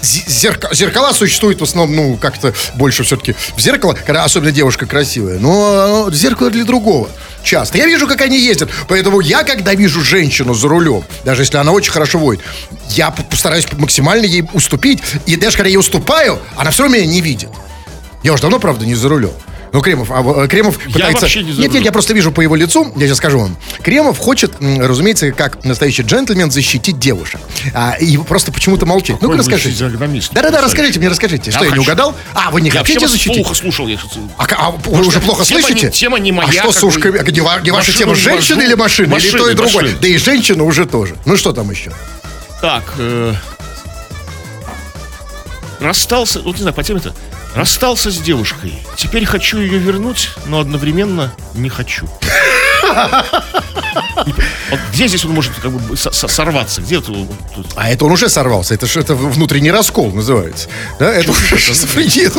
Зерка- 0.02 0.74
зеркала 0.74 1.12
существуют 1.12 1.60
в 1.60 1.64
основном, 1.64 1.96
ну, 1.96 2.16
как-то 2.16 2.54
больше 2.74 3.02
все-таки 3.02 3.34
в 3.56 3.60
зеркало, 3.60 3.94
когда 3.94 4.24
особенно 4.24 4.52
девушка 4.52 4.86
красивая. 4.86 5.38
Но 5.38 6.08
э, 6.08 6.14
зеркало 6.14 6.50
для 6.50 6.64
другого. 6.64 7.08
Часто. 7.42 7.78
Я 7.78 7.86
вижу, 7.86 8.06
как 8.06 8.20
они 8.20 8.38
ездят. 8.38 8.68
Поэтому 8.88 9.20
я, 9.20 9.42
когда 9.42 9.74
вижу 9.74 10.02
женщину 10.02 10.54
за 10.54 10.68
рулем, 10.68 11.04
даже 11.24 11.42
если 11.42 11.56
она 11.56 11.72
очень 11.72 11.92
хорошо 11.92 12.18
водит, 12.18 12.42
я 12.90 13.10
постараюсь 13.10 13.66
максимально 13.72 14.24
ей 14.26 14.44
уступить. 14.52 15.00
И 15.26 15.36
даже 15.36 15.56
когда 15.56 15.70
я 15.70 15.78
уступаю, 15.78 16.38
она 16.56 16.70
все 16.70 16.82
равно 16.82 16.96
меня 16.96 17.06
не 17.06 17.20
видит. 17.20 17.50
Я 18.22 18.32
уже 18.32 18.42
давно, 18.42 18.58
правда, 18.58 18.84
не 18.84 18.94
за 18.94 19.08
рулем. 19.08 19.32
Ну, 19.72 19.80
Кремов, 19.82 20.10
а, 20.10 20.44
э, 20.44 20.48
Кремов 20.48 20.78
пытается... 20.78 21.22
вообще 21.22 21.42
не 21.42 21.52
нет, 21.52 21.72
нет, 21.72 21.84
я 21.84 21.92
просто 21.92 22.14
вижу 22.14 22.32
по 22.32 22.40
его 22.40 22.56
лицу, 22.56 22.92
я 22.96 23.06
сейчас 23.06 23.18
скажу 23.18 23.38
вам. 23.40 23.56
Кремов 23.82 24.18
хочет, 24.18 24.52
разумеется, 24.60 25.30
как 25.32 25.64
настоящий 25.64 26.02
джентльмен, 26.02 26.50
защитить 26.50 26.98
девушек. 26.98 27.40
А, 27.74 27.92
и 28.00 28.16
просто 28.18 28.50
почему-то 28.52 28.86
молчит. 28.86 29.16
Ну-ка, 29.20 29.36
Какой 29.36 29.38
расскажите. 29.38 29.88
Да-да-да, 30.32 30.60
расскажите 30.62 30.98
мне, 30.98 31.08
расскажите. 31.08 31.50
Что, 31.50 31.60
я 31.64 31.66
не 31.66 31.70
хочу. 31.70 31.82
угадал? 31.82 32.14
А, 32.34 32.50
вы 32.50 32.60
не 32.60 32.70
Я 32.70 32.80
хотите 32.80 33.06
защитить? 33.08 33.42
плохо 33.42 33.54
слушал. 33.54 33.86
Я, 33.88 33.98
А, 34.38 34.46
а 34.56 34.70
вы 34.70 35.06
уже 35.06 35.20
плохо 35.20 35.44
тема 35.44 35.60
слышите? 35.62 35.86
не- 35.86 35.92
тема 35.92 36.18
не 36.18 36.32
моя, 36.32 36.48
А 36.48 36.52
что 36.52 36.72
с 36.72 36.82
ушками? 36.82 37.18
Не, 37.30 37.40
ва- 37.40 37.60
не 37.62 37.70
ваша 37.70 37.92
тема 37.92 38.14
женщины 38.14 38.62
или 38.62 38.74
машины? 38.74 39.14
или 39.14 39.30
то 39.30 39.36
и 39.36 39.38
Машины, 39.38 39.54
другое? 39.54 39.82
машины. 39.84 39.98
Да 40.00 40.08
и 40.08 40.16
женщина 40.16 40.64
уже 40.64 40.86
тоже. 40.86 41.16
Ну 41.26 41.36
что 41.36 41.52
там 41.52 41.70
еще? 41.70 41.92
Так, 42.60 42.84
э, 42.98 43.34
расстался, 45.80 46.40
вот 46.40 46.56
не 46.56 46.62
знаю, 46.62 46.74
по 46.74 46.82
теме-то. 46.82 47.14
Расстался 47.54 48.10
с 48.10 48.18
девушкой. 48.18 48.74
Теперь 48.96 49.24
хочу 49.24 49.58
ее 49.58 49.78
вернуть, 49.78 50.30
но 50.46 50.60
одновременно 50.60 51.32
не 51.54 51.68
хочу. 51.68 52.08
Вот 54.70 54.80
где 54.92 55.08
здесь 55.08 55.24
он 55.24 55.32
может 55.32 55.52
как 55.54 55.70
бы 55.72 55.96
со- 55.96 56.10
со- 56.12 56.28
сорваться? 56.28 56.80
Где 56.82 57.00
тут? 57.00 57.28
А 57.74 57.90
это 57.90 58.04
он 58.04 58.12
уже 58.12 58.28
сорвался. 58.28 58.74
Это 58.74 58.86
же 58.86 59.00
это 59.00 59.14
внутренний 59.14 59.70
раскол 59.70 60.12
называется. 60.12 60.68
Да, 60.98 61.10
это 61.12 61.30
уже 61.30 61.58
шизофрения. 61.58 62.30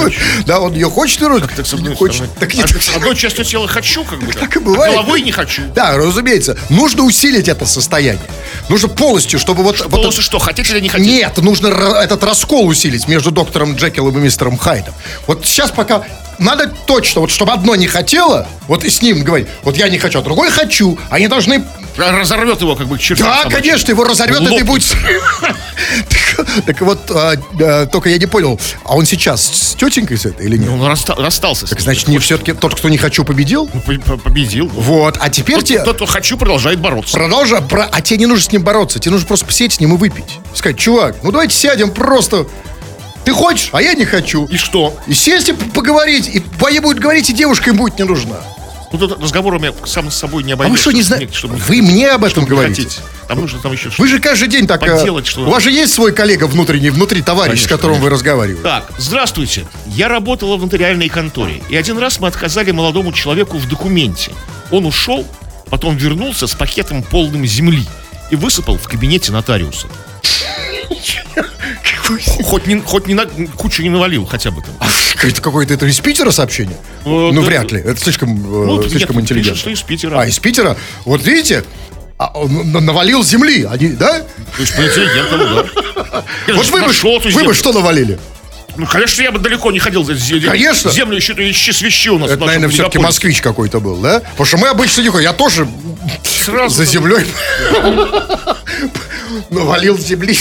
Да, 0.45 0.59
он 0.59 0.73
ее 0.73 0.89
хочет 0.89 1.19
вернуть. 1.21 1.43
Так, 1.55 1.65
с 1.65 1.73
одной 1.73 1.91
не 1.91 1.95
хочет. 1.95 2.33
Так 2.39 2.53
нет, 2.53 2.69
Од- 2.69 2.95
Одной 2.97 3.15
частью 3.15 3.45
тела 3.45 3.67
хочу, 3.67 4.03
как 4.03 4.19
бы. 4.19 4.31
Так 4.33 4.55
и 4.55 4.59
бывает. 4.59 4.93
А 4.93 4.97
головой 4.97 5.21
не 5.21 5.31
хочу. 5.31 5.63
Да, 5.73 5.97
разумеется. 5.97 6.57
Нужно 6.69 7.03
усилить 7.03 7.47
это 7.47 7.65
состояние. 7.65 8.21
Нужно 8.69 8.87
полностью, 8.87 9.39
чтобы 9.39 9.63
вот... 9.63 9.79
вот 9.79 9.91
Полосы 9.91 10.21
что, 10.21 10.39
хотите 10.39 10.73
или 10.73 10.81
не 10.81 10.89
хотите? 10.89 11.09
Нет, 11.09 11.37
нужно 11.37 11.67
этот 11.67 12.23
раскол 12.23 12.67
усилить 12.67 13.07
между 13.07 13.31
доктором 13.31 13.75
Джекилом 13.75 14.17
и 14.17 14.21
мистером 14.21 14.57
Хайдом. 14.57 14.93
Вот 15.27 15.45
сейчас 15.45 15.71
пока 15.71 16.03
надо 16.39 16.67
точно, 16.87 17.21
вот 17.21 17.31
чтобы 17.31 17.51
одно 17.53 17.75
не 17.75 17.87
хотело, 17.87 18.47
вот 18.67 18.83
и 18.83 18.89
с 18.89 19.01
ним 19.01 19.23
говорить, 19.23 19.47
вот 19.63 19.77
я 19.77 19.89
не 19.89 19.97
хочу, 19.97 20.19
а 20.19 20.21
другой 20.21 20.49
хочу. 20.49 20.97
Они 21.09 21.27
должны... 21.27 21.63
Разорвет 21.97 22.61
его 22.61 22.75
как 22.77 22.87
бы 22.87 22.97
к 22.97 23.01
чертям 23.01 23.27
Да, 23.27 23.37
собачьим. 23.39 23.61
конечно, 23.61 23.91
его 23.91 24.03
разорвет, 24.05 24.37
это 24.41 24.45
и 24.55 24.63
Лопнет. 24.63 24.67
будет... 24.67 24.95
Так- 26.65 26.81
вот, 26.81 27.11
а, 27.11 27.33
а, 27.61 27.85
только 27.87 28.09
я 28.09 28.17
не 28.17 28.25
понял, 28.25 28.59
а 28.85 28.95
он 28.95 29.05
сейчас 29.05 29.43
с 29.43 29.75
тетенькой 29.75 30.17
с 30.17 30.25
этой 30.25 30.45
или 30.45 30.55
нет? 30.57 30.69
Ну, 30.69 30.81
Он 30.81 30.95
расстался 31.17 31.67
Так 31.67 31.81
значит, 31.81 32.07
не 32.07 32.17
все-таки 32.19 32.53
тот, 32.53 32.75
кто 32.75 32.87
не 32.87 32.97
хочу, 32.97 33.25
победил? 33.25 33.69
Ну, 33.73 33.81
по- 33.81 33.99
по- 34.11 34.17
победил. 34.17 34.67
Вот, 34.67 35.17
а 35.19 35.29
теперь 35.29 35.61
тебе... 35.63 35.83
тот, 35.83 35.97
кто 35.97 36.05
хочу, 36.05 36.37
продолжает 36.37 36.79
бороться. 36.79 37.17
Продолжай, 37.17 37.61
про... 37.61 37.85
а 37.91 38.01
тебе 38.01 38.19
не 38.19 38.25
нужно 38.27 38.43
с 38.45 38.51
ним 38.53 38.61
бороться, 38.63 38.99
тебе 38.99 39.11
нужно 39.11 39.27
просто 39.27 39.45
посидеть 39.45 39.73
с 39.73 39.79
ним 39.81 39.95
и 39.95 39.97
выпить. 39.97 40.39
Сказать, 40.53 40.77
чувак, 40.77 41.15
ну 41.23 41.31
давайте 41.31 41.55
сядем 41.55 41.91
просто. 41.91 42.47
Ты 43.29 43.35
хочешь, 43.35 43.69
а 43.73 43.79
я 43.83 43.93
не 43.93 44.05
хочу. 44.05 44.47
И 44.47 44.57
что? 44.57 44.97
И 45.05 45.13
сесть 45.13 45.49
и 45.49 45.53
поговорить, 45.53 46.27
и 46.33 46.39
бои 46.59 46.79
будет 46.79 46.97
говорить, 46.97 47.29
и 47.29 47.33
девушка 47.33 47.69
им 47.69 47.77
будет 47.77 47.99
не 47.99 48.05
нужна. 48.05 48.37
Ну, 48.91 48.97
тут 48.97 49.21
разговорами 49.21 49.71
сам 49.85 50.09
с 50.09 50.15
собой 50.17 50.41
не 50.41 50.53
А 50.53 50.55
обойдешься. 50.55 50.77
вы 50.77 50.81
что, 50.81 50.97
не 50.97 51.03
знаете? 51.03 51.47
Вы 51.47 51.83
мне 51.83 52.09
об 52.09 52.23
этом 52.23 52.43
говорите. 52.45 52.81
хотите. 52.81 53.01
Там 53.27 53.39
нужно 53.41 53.59
там 53.59 53.71
еще 53.71 53.91
Вы 53.99 54.07
же 54.07 54.17
каждый 54.19 54.47
день 54.47 54.65
так... 54.65 54.81
э, 54.81 54.97
Поделать 54.97 55.27
что-то. 55.27 55.47
У 55.47 55.51
вас 55.51 55.61
же 55.61 55.69
есть 55.69 55.93
свой 55.93 56.11
коллега 56.11 56.45
внутренний, 56.45 56.89
внутри 56.89 57.21
товарищ, 57.21 57.49
Конечно, 57.51 57.67
с 57.67 57.69
которым 57.69 57.97
вы 57.97 58.05
конечно. 58.09 58.15
разговариваете. 58.15 58.63
Так, 58.63 58.89
здравствуйте. 58.97 59.67
Я 59.85 60.07
работала 60.07 60.57
в 60.57 60.63
нотариальной 60.63 61.07
конторе. 61.09 61.61
И 61.69 61.75
один 61.77 61.99
раз 61.99 62.19
мы 62.19 62.29
отказали 62.29 62.71
молодому 62.71 63.11
человеку 63.13 63.59
в 63.59 63.69
документе. 63.69 64.31
Он 64.71 64.87
ушел, 64.87 65.23
потом 65.69 65.95
вернулся 65.97 66.47
с 66.47 66.55
пакетом 66.55 67.03
полным 67.03 67.45
земли 67.45 67.85
и 68.31 68.35
высыпал 68.35 68.79
в 68.79 68.87
кабинете 68.87 69.31
нотариуса. 69.31 69.85
Хоть, 72.43 72.67
не, 72.67 72.81
хоть 72.81 73.07
не 73.07 73.13
на, 73.13 73.25
кучу 73.25 73.83
не 73.83 73.89
навалил 73.89 74.25
хотя 74.25 74.51
бы 74.51 74.61
там. 74.61 74.73
Какое-то, 75.13 75.41
какое-то 75.41 75.73
это 75.73 75.85
из 75.85 75.99
Питера 75.99 76.31
сообщение? 76.31 76.77
Э, 77.05 77.09
ну, 77.09 77.33
да. 77.33 77.41
вряд 77.41 77.71
ли. 77.71 77.79
Это 77.79 77.99
слишком, 77.99 78.29
э, 78.37 78.65
Ну, 78.65 78.81
нет, 78.81 78.89
слишком 78.91 79.15
тут 79.15 79.23
интеллигентно. 79.23 79.51
пишет, 79.53 79.61
что 79.61 79.69
из 79.69 79.81
Питера. 79.81 80.19
А, 80.21 80.25
из 80.25 80.39
Питера? 80.39 80.77
Вот 81.05 81.23
видите, 81.23 81.63
а, 82.17 82.31
навалил 82.47 83.23
земли, 83.23 83.67
они, 83.69 83.89
да? 83.89 84.19
То 84.21 84.61
есть 84.61 84.75
по 84.75 84.81
интеллигентному, 84.81 85.43
да. 85.43 86.23
Вот 86.53 86.67
вы 86.69 86.81
бы, 86.81 86.87
вы 86.87 87.31
землю. 87.31 87.45
бы 87.47 87.53
что 87.53 87.73
навалили? 87.73 88.19
Ну, 88.77 88.85
конечно, 88.85 89.21
я 89.21 89.31
бы 89.31 89.39
далеко 89.39 89.71
не 89.71 89.79
ходил. 89.79 90.03
за 90.05 90.13
зе- 90.13 90.39
Конечно. 90.45 90.89
Землю 90.91 91.17
еще 91.17 91.33
ищи 91.33 91.73
свищи 91.73 92.09
у 92.09 92.17
нас. 92.17 92.31
Это, 92.31 92.45
наверное, 92.45 92.69
все-таки 92.69 92.97
москвич 92.97 93.41
какой-то 93.41 93.79
был, 93.81 93.97
да? 93.97 94.21
Потому 94.21 94.45
что 94.45 94.57
мы 94.57 94.67
обычно 94.69 95.01
не 95.01 95.09
ходим. 95.09 95.23
Я 95.25 95.33
тоже 95.33 95.67
Сразу 96.23 96.75
за 96.75 96.85
землей 96.85 97.25
навалил 99.49 99.97
земли. 99.97 100.37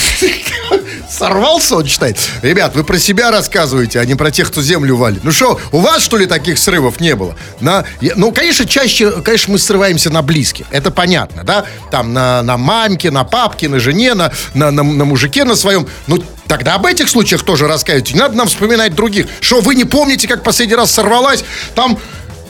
Сорвался, 1.18 1.76
он 1.76 1.86
считает. 1.86 2.16
Ребят, 2.42 2.76
вы 2.76 2.84
про 2.84 2.96
себя 2.96 3.32
рассказываете, 3.32 3.98
а 3.98 4.04
не 4.04 4.14
про 4.14 4.30
тех, 4.30 4.48
кто 4.48 4.62
землю 4.62 4.96
валит. 4.96 5.24
Ну 5.24 5.32
что, 5.32 5.60
у 5.72 5.80
вас, 5.80 6.00
что 6.02 6.16
ли, 6.16 6.26
таких 6.26 6.58
срывов 6.58 7.00
не 7.00 7.16
было? 7.16 7.34
На, 7.58 7.84
ну, 8.14 8.30
конечно, 8.30 8.66
чаще, 8.66 9.10
конечно, 9.22 9.52
мы 9.52 9.58
срываемся 9.58 10.10
на 10.10 10.22
близких. 10.22 10.66
Это 10.70 10.92
понятно, 10.92 11.42
да? 11.42 11.64
Там 11.90 12.12
на, 12.12 12.42
на 12.42 12.56
мамке, 12.56 13.10
на 13.10 13.24
папке, 13.24 13.68
на 13.68 13.80
жене, 13.80 14.14
на, 14.14 14.30
на, 14.54 14.70
на, 14.70 14.84
на 14.84 15.04
мужике 15.04 15.42
на 15.42 15.56
своем. 15.56 15.88
Ну, 16.06 16.22
тогда 16.46 16.74
об 16.76 16.86
этих 16.86 17.08
случаях 17.08 17.42
тоже 17.42 17.66
рассказывайте. 17.66 18.14
Не 18.14 18.20
надо 18.20 18.36
нам 18.36 18.46
вспоминать 18.46 18.94
других. 18.94 19.26
Что, 19.40 19.60
вы 19.60 19.74
не 19.74 19.84
помните, 19.84 20.28
как 20.28 20.44
последний 20.44 20.76
раз 20.76 20.92
сорвалась? 20.92 21.44
Там 21.74 21.98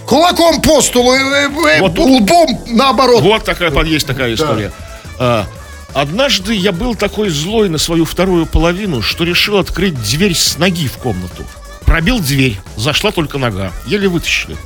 кулаком 0.05 0.61
по 0.61 0.83
столу, 0.83 1.15
э, 1.15 1.49
э, 1.49 1.81
Вот 1.81 1.95
тут- 1.95 2.07
лбом 2.07 2.65
наоборот. 2.67 3.23
Вот 3.23 3.45
такая, 3.45 3.71
есть 3.85 4.07
такая 4.07 4.35
история. 4.35 4.73
А, 5.19 5.47
однажды 5.95 6.55
я 6.55 6.73
был 6.73 6.95
такой 6.95 7.31
злой 7.31 7.69
на 7.69 7.79
свою 7.79 8.05
вторую 8.05 8.47
половину, 8.47 9.03
что 9.03 9.25
решил 9.25 9.59
открыть 9.59 10.01
дверь 10.03 10.35
с 10.35 10.59
ноги 10.59 10.89
в 10.89 10.99
комнату. 10.99 11.45
Пробил 11.85 12.21
дверь, 12.21 12.59
зашла 12.77 13.11
только 13.13 13.39
нога. 13.39 13.73
Еле 13.87 14.09
вытащили. 14.09 14.57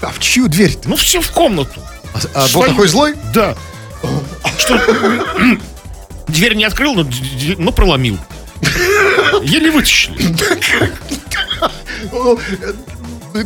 А 0.00 0.12
в 0.12 0.18
чью 0.20 0.48
дверь? 0.48 0.78
Ну, 0.84 0.96
все 0.96 1.20
в 1.20 1.30
комнату. 1.32 1.80
А 2.34 2.42
был 2.42 2.48
Свою. 2.48 2.70
такой 2.70 2.88
злой? 2.88 3.14
Да. 3.34 3.56
Что? 4.58 4.80
Дверь 6.28 6.54
не 6.54 6.64
открыл, 6.64 6.94
но, 6.94 7.06
но 7.58 7.72
проломил. 7.72 8.18
Еле 9.42 9.70
вытащили. 9.70 10.36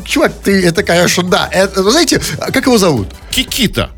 Чувак, 0.04 0.32
ты, 0.42 0.66
это, 0.66 0.82
конечно, 0.82 1.22
да. 1.22 1.48
Это, 1.50 1.90
знаете, 1.90 2.20
а 2.38 2.50
как 2.52 2.66
его 2.66 2.78
зовут? 2.78 3.08
Кикита. 3.30 3.90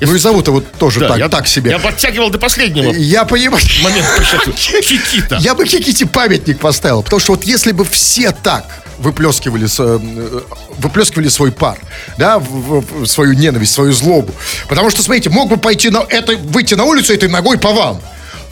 Ну 0.00 0.14
и 0.14 0.18
зовут 0.18 0.46
его 0.46 0.60
тоже 0.60 1.00
Да, 1.00 1.08
так, 1.08 1.18
я, 1.18 1.28
так 1.28 1.46
себе. 1.48 1.70
Я 1.70 1.78
подтягивал 1.78 2.30
до 2.30 2.38
последнего 2.38 2.92
Я 2.92 3.24
понимаю. 3.24 3.60
счету. 3.64 4.52
Кикита. 4.82 5.36
Я 5.40 5.54
бы 5.54 5.64
Киките 5.64 6.06
памятник 6.06 6.58
поставил, 6.60 7.02
потому 7.02 7.20
что 7.20 7.32
вот 7.32 7.44
если 7.44 7.72
бы 7.72 7.84
все 7.84 8.32
так 8.32 8.64
выплескивали, 8.98 9.66
э, 9.66 10.40
выплескивали 10.78 11.28
свой 11.28 11.52
пар, 11.52 11.78
да, 12.16 12.42
свою 13.06 13.32
ненависть, 13.34 13.72
свою 13.72 13.92
злобу. 13.92 14.34
Потому 14.68 14.90
что, 14.90 15.02
смотрите, 15.02 15.30
мог 15.30 15.48
бы 15.48 15.56
пойти 15.56 15.90
на 15.90 16.04
это, 16.08 16.36
выйти 16.36 16.74
на 16.74 16.84
улицу 16.84 17.12
этой 17.14 17.28
ногой 17.28 17.58
по 17.58 17.72
вам. 17.72 18.00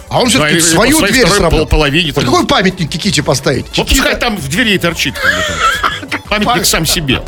А 0.08 0.20
он 0.20 0.28
все-таки 0.28 0.60
по 0.60 0.62
свою 0.62 1.02
дверь 1.02 1.26
сравнял. 1.26 1.50
пол- 1.50 1.66
половине 1.66 2.12
Вот 2.12 2.24
там. 2.24 2.32
какой 2.32 2.46
памятник 2.46 2.88
Киките 2.88 3.22
поставить? 3.24 3.66
Вот 3.76 3.88
пускай 3.88 4.16
там 4.16 4.36
в 4.36 4.48
двери 4.48 4.74
и 4.74 4.78
торчит. 4.78 5.14
Памятник 6.28 6.66
сам 6.66 6.84
себе. 6.84 7.22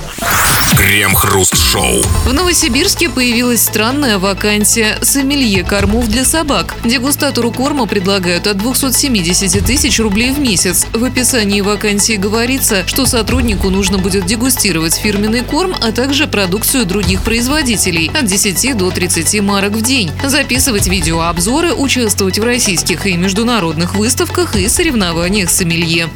Крем-хруст-шоу. 0.77 2.03
В 2.27 2.33
Новосибирске 2.33 3.09
появилась 3.09 3.63
странная 3.63 4.19
вакансия 4.19 4.99
«Сомелье 5.03 5.65
кормов 5.65 6.09
для 6.09 6.25
собак». 6.25 6.75
Дегустатору 6.85 7.51
корма 7.51 7.87
предлагают 7.87 8.47
от 8.47 8.59
270 8.59 9.65
тысяч 9.65 9.99
рублей 9.99 10.33
в 10.33 10.39
месяц. 10.39 10.87
В 10.93 11.05
описании 11.05 11.61
вакансии 11.61 12.15
говорится, 12.15 12.87
что 12.87 13.07
сотруднику 13.07 13.71
нужно 13.71 13.99
будет 13.99 14.27
дегустировать 14.27 14.95
фирменный 14.95 15.43
корм, 15.43 15.75
а 15.81 15.93
также 15.93 16.27
продукцию 16.27 16.85
других 16.85 17.23
производителей 17.23 18.11
от 18.15 18.27
10 18.27 18.77
до 18.77 18.91
30 18.91 19.41
марок 19.41 19.73
в 19.73 19.83
день, 19.83 20.11
записывать 20.25 20.87
видеообзоры, 20.87 21.73
участвовать 21.73 22.39
в 22.39 22.45
российских 22.45 23.07
и 23.07 23.17
международных 23.17 23.95
выставках 23.95 24.57
и 24.57 24.69
соревнованиях 24.69 25.51
сомелье. 25.51 26.09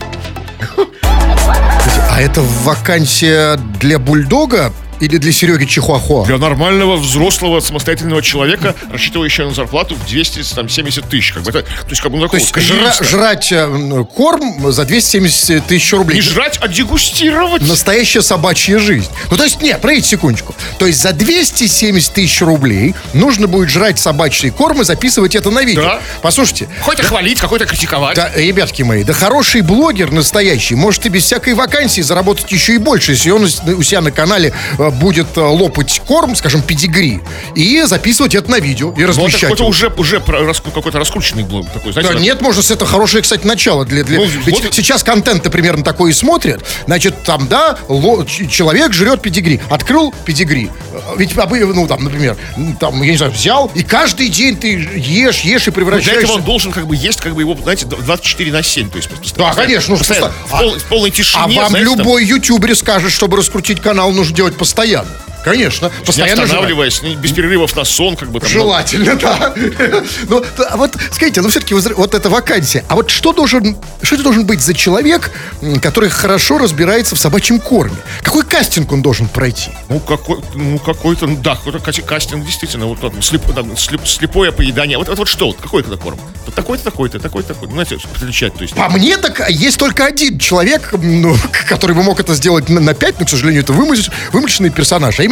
А 2.11 2.21
это 2.21 2.43
вакансия 2.63 3.57
для 3.81 3.99
бульдога 3.99 4.73
или 5.01 5.17
для 5.17 5.33
Сереги 5.33 5.65
Чихуахуа? 5.65 6.25
Для 6.27 6.39
нормального 6.39 6.97
взрослого 6.97 7.61
самостоятельного 7.61 8.23
человека, 8.23 8.75
рассчитывающего 8.91 9.49
на 9.49 9.55
зарплату 9.55 9.95
в 9.97 10.07
270 10.07 11.09
тысяч. 11.09 11.33
Как 11.33 11.43
бы 11.43 11.51
это, 11.51 11.63
то 11.63 11.69
есть, 11.91 12.01
как 12.01 12.13
бы, 12.13 12.19
ну, 12.19 12.29
То 12.29 12.37
есть 12.37 12.55
жра- 12.57 13.03
жрать 13.05 13.51
э, 13.53 14.05
корм 14.15 14.71
за 14.73 14.85
270 14.85 15.67
тысяч 15.67 15.93
рублей. 15.93 16.17
Не 16.17 16.23
жрать, 16.23 16.59
а 16.61 16.69
дегустировать. 16.69 17.63
Настоящая 17.63 18.23
собачья 18.23 18.79
жизнь. 18.79 19.09
Ну, 19.31 19.37
то 19.37 19.45
есть, 19.45 19.61
нет, 19.61 19.81
пройдите 19.81 20.09
секундочку. 20.11 20.55
То 20.79 20.87
есть, 20.87 21.01
за 21.01 21.13
270 21.13 22.13
тысяч 22.13 22.41
рублей 22.43 22.95
нужно 23.15 23.47
будет 23.49 23.69
жрать 23.71 23.99
собачий 23.99 24.51
корм 24.51 24.83
и 24.83 24.85
записывать 24.85 25.35
это 25.35 25.51
на 25.51 25.63
видео. 25.65 25.83
Да. 25.83 26.01
Послушайте, 26.23 26.69
Какой-то 26.79 27.03
хвалить, 27.03 27.41
какой-то 27.41 27.67
критиковать. 27.67 28.17
да, 28.17 28.31
ребятки 28.35 28.83
мои, 28.83 29.05
да 29.05 29.13
хороший 29.13 29.63
блогер 29.63 30.11
настоящий 30.13 30.75
может 30.75 31.07
и 31.07 31.09
без 31.09 31.25
всякой 31.25 31.55
вакансии 31.55 32.01
заработать 32.03 32.51
еще 32.53 32.75
и 32.75 32.79
больше, 32.79 33.13
если 33.13 33.31
он 33.31 33.45
у 33.45 33.49
у 33.73 33.83
себя 33.83 34.01
на 34.01 34.11
канале 34.13 34.53
э, 34.79 34.91
будет 34.93 35.37
э, 35.37 35.41
лопать 35.41 36.01
корм, 36.07 36.35
скажем, 36.37 36.63
педигри, 36.63 37.21
и 37.55 37.83
записывать 37.83 38.35
это 38.35 38.51
на 38.51 38.59
видео 38.61 38.91
и 38.91 38.95
Ну, 38.95 38.99
это 39.01 39.09
размещать. 39.09 39.41
какой-то 39.41 39.63
его. 39.65 39.71
уже, 39.71 39.89
уже 39.97 40.21
какой-то 40.21 40.99
раскрученный 40.99 41.43
блог 41.45 41.69
такой, 41.71 41.93
знаете. 41.93 42.15
Да, 42.15 42.19
нет, 42.21 42.41
может, 42.41 42.71
это 42.71 42.87
хорошее, 42.87 43.23
кстати, 43.23 43.47
начало 43.47 43.85
для... 43.85 44.05
для... 44.05 44.19
Ну, 44.19 44.25
Ведь 44.25 44.63
вот- 44.65 44.75
сейчас 44.75 45.03
контент 45.03 45.51
примерно 45.51 45.83
такой 45.85 46.11
и 46.11 46.15
смотрят. 46.15 46.65
Значит, 46.87 47.23
там, 47.25 47.49
да, 47.49 47.79
ло- 47.89 48.25
человек 48.27 48.93
жрет 48.93 49.23
педигри. 49.23 49.61
Открыл 49.71 50.15
педигри. 50.25 50.71
Э, 50.93 51.01
Ведь, 51.17 51.35
ну, 51.37 51.87
там, 51.87 52.05
например, 52.05 52.37
там, 52.81 53.03
я 53.03 53.11
не 53.13 53.17
знаю, 53.17 53.33
взял, 53.33 53.71
и 53.75 53.83
каждый 53.83 54.29
день 54.29 54.57
ты 54.57 54.69
ешь, 54.97 55.41
ешь 55.41 55.45
и 55.45 55.47
Ну, 55.47 55.61
Для 55.63 55.73
превращаешься... 55.73 56.25
этого 56.25 56.37
он 56.37 56.43
должен 56.43 56.73
как 56.73 56.87
бы 56.87 56.97
есть, 56.97 57.21
как 57.21 57.35
бы 57.35 57.43
его, 57.43 57.57
знаете, 57.63 57.87
24 57.87 58.53
на 58.53 58.63
7. 58.63 58.91
То 58.91 58.97
есть, 58.97 59.09
Да, 59.37 59.53
конечно, 59.55 59.91
нужно 59.91 59.99
постоянно, 60.07 60.33
просто- 60.49 60.57
в, 60.57 60.59
пол- 60.61 60.79
в 60.79 60.85
полной 60.85 61.11
тишине. 61.11 61.43
А 61.43 61.49
вам 61.63 61.69
знаете, 61.71 61.89
там. 61.91 61.99
любой 61.99 62.25
ютубер 62.25 62.77
скажет, 62.77 63.11
чтобы 63.13 63.37
раскрутить 63.37 63.81
канал, 63.81 64.13
нужно 64.13 64.35
делать 64.35 64.57
постоянно 64.57 64.72
постоянно. 64.73 65.32
Конечно. 65.45 65.87
Не 66.01 66.05
Постоянно 66.05 66.35
жевать. 66.37 66.51
останавливаясь, 66.51 67.03
не- 67.03 67.17
без 67.17 67.33
перерывов 67.33 67.75
на 67.77 67.85
сон, 67.85 68.17
как 68.17 68.31
бы 68.31 68.41
там. 68.41 68.49
ну, 68.49 68.55
Желательно, 68.61 69.17
да. 69.17 69.55
Ну, 70.29 70.43
а 70.69 70.77
вот, 70.77 70.97
скажите, 71.11 71.41
ну 71.41 71.49
все-таки 71.49 71.75
вот 71.75 72.15
эта 72.15 72.31
вакансия. 72.31 72.85
А 72.89 72.95
вот 72.95 73.11
что 73.11 73.33
должен, 73.33 73.77
что 74.03 74.15
это 74.15 74.25
должен 74.25 74.47
быть 74.47 74.61
за 74.63 74.75
человек, 74.75 75.31
который 75.83 76.11
хорошо 76.11 76.59
разбирается 76.59 77.17
в 77.17 77.19
собачьем 77.19 77.59
корме? 77.61 77.97
Какой 78.23 78.45
кастинг 78.45 78.93
он 78.93 79.03
должен 79.03 79.29
пройти? 79.29 79.71
Ну, 79.89 80.01
какой, 80.01 80.39
ну, 80.55 80.79
какой-то, 80.79 81.27
ну, 81.27 81.37
да, 81.37 81.57
какой-то 81.57 81.79
касти- 81.79 82.05
кастинг, 82.05 82.45
действительно, 82.45 82.87
вот 82.87 83.01
там, 83.01 83.13
слеп- 83.21 83.53
там, 83.55 83.73
слеп- 83.73 84.07
слепое 84.07 84.53
поедание. 84.53 84.99
Вот, 84.99 85.09
вот, 85.09 85.19
вот 85.19 85.29
что, 85.29 85.47
вот, 85.47 85.57
какой 85.61 85.83
это 85.83 85.97
корм? 85.97 86.19
Вот 86.47 86.55
такой-то, 86.55 86.85
такой-то, 86.85 87.19
такой-то, 87.19 87.55
такой. 87.55 87.69
Ну, 87.69 87.75
знаете, 87.75 87.97
отличать, 88.15 88.55
то 88.55 88.63
есть. 88.63 88.75
По 88.75 88.89
мне 88.89 89.17
так 89.17 89.49
есть 89.51 89.79
только 89.79 90.05
один 90.05 90.39
человек, 90.39 90.91
ну, 90.93 91.35
который 91.69 91.95
бы 91.97 92.03
мог 92.03 92.21
это 92.21 92.35
сделать 92.35 92.69
на, 92.69 92.81
на 92.81 92.95
5, 92.95 93.21
но, 93.21 93.27
к 93.27 93.31
сожалению, 93.31 93.63
это 93.63 93.73
вымыш- 93.73 94.11
вымышленный 94.33 94.71
персонаж, 94.71 95.19
а 95.19 95.23
именно 95.23 95.32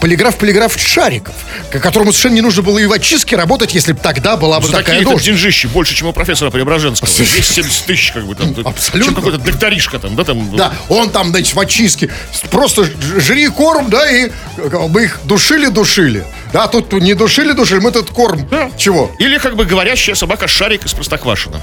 полиграф-полиграф 0.00 0.78
Шариков, 0.78 1.34
которому 1.70 2.12
совершенно 2.12 2.34
не 2.34 2.40
нужно 2.40 2.62
было 2.62 2.78
и 2.78 2.86
в 2.86 2.92
очистке 2.92 3.36
работать, 3.36 3.74
если 3.74 3.92
бы 3.92 4.00
тогда 4.00 4.36
была 4.36 4.60
бы 4.60 4.66
За 4.66 4.72
такая 4.72 5.02
должность. 5.02 5.26
деньжищи 5.26 5.66
больше, 5.66 5.94
чем 5.94 6.08
у 6.08 6.12
профессора 6.12 6.50
Преображенского. 6.50 7.10
270 7.10 7.84
тысяч, 7.86 8.12
как 8.12 8.24
бы 8.26 8.34
там. 8.34 8.54
Абсолютно. 8.64 9.04
Чем 9.04 9.14
какой-то 9.14 9.38
докторишка 9.38 9.98
там, 9.98 10.16
да, 10.16 10.24
там. 10.24 10.56
Да, 10.56 10.72
он 10.88 11.10
там, 11.10 11.30
значит, 11.30 11.54
в 11.54 11.60
очистке 11.60 12.10
просто 12.50 12.84
жри 13.18 13.48
корм, 13.48 13.90
да, 13.90 14.08
и 14.10 14.30
бы 14.88 15.04
их 15.04 15.20
душили-душили. 15.24 16.24
Да, 16.52 16.66
тут 16.66 16.92
не 16.92 17.14
душили-душили, 17.14 17.78
мы 17.80 17.90
этот 17.90 18.10
корм. 18.10 18.48
Да. 18.48 18.70
Чего? 18.76 19.14
Или 19.18 19.38
как 19.38 19.56
бы 19.56 19.64
говорящая 19.64 20.14
собака 20.16 20.48
Шарик 20.48 20.84
из 20.84 20.92
Простоквашина. 20.92 21.60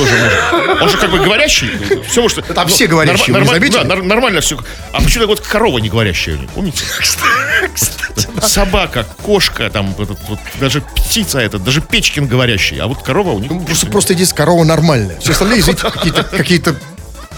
Тоже 0.00 0.16
может. 0.16 0.82
Он 0.82 0.88
же 0.88 0.96
как 0.96 1.10
бы 1.10 1.18
говорящий. 1.18 1.70
Все 2.08 2.22
может... 2.22 2.46
Там 2.54 2.68
все 2.68 2.86
говорящие, 2.86 3.34
вы 3.34 3.40
не 3.40 3.46
заметили? 3.46 3.82
да, 3.82 3.84
нар- 3.84 4.02
нормально 4.02 4.40
все. 4.40 4.58
А 4.92 5.00
почему 5.00 5.26
вот 5.26 5.40
корова 5.40 5.78
не 5.78 5.90
говорящая 5.90 6.36
у 6.36 6.38
них, 6.38 6.50
помните? 6.50 6.84
Собака, 8.42 9.06
кошка, 9.22 9.68
там, 9.70 9.94
этот 9.98 10.18
вот, 10.28 10.38
даже 10.58 10.80
птица 10.80 11.38
эта, 11.38 11.58
даже 11.58 11.80
Печкин 11.82 12.26
говорящий. 12.26 12.78
А 12.78 12.86
вот 12.86 13.02
корова 13.02 13.32
у 13.32 13.38
них... 13.38 13.50
Просто, 13.66 13.86
просто 13.86 14.14
здесь 14.14 14.32
корова 14.32 14.64
нормальная. 14.64 15.18
Все 15.20 15.32
остальные, 15.32 15.62
какие-то, 15.62 16.24
какие-то 16.24 16.76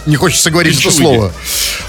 не 0.06 0.16
хочется 0.16 0.50
говорить 0.50 0.80
это 0.80 0.90
слово. 0.90 1.32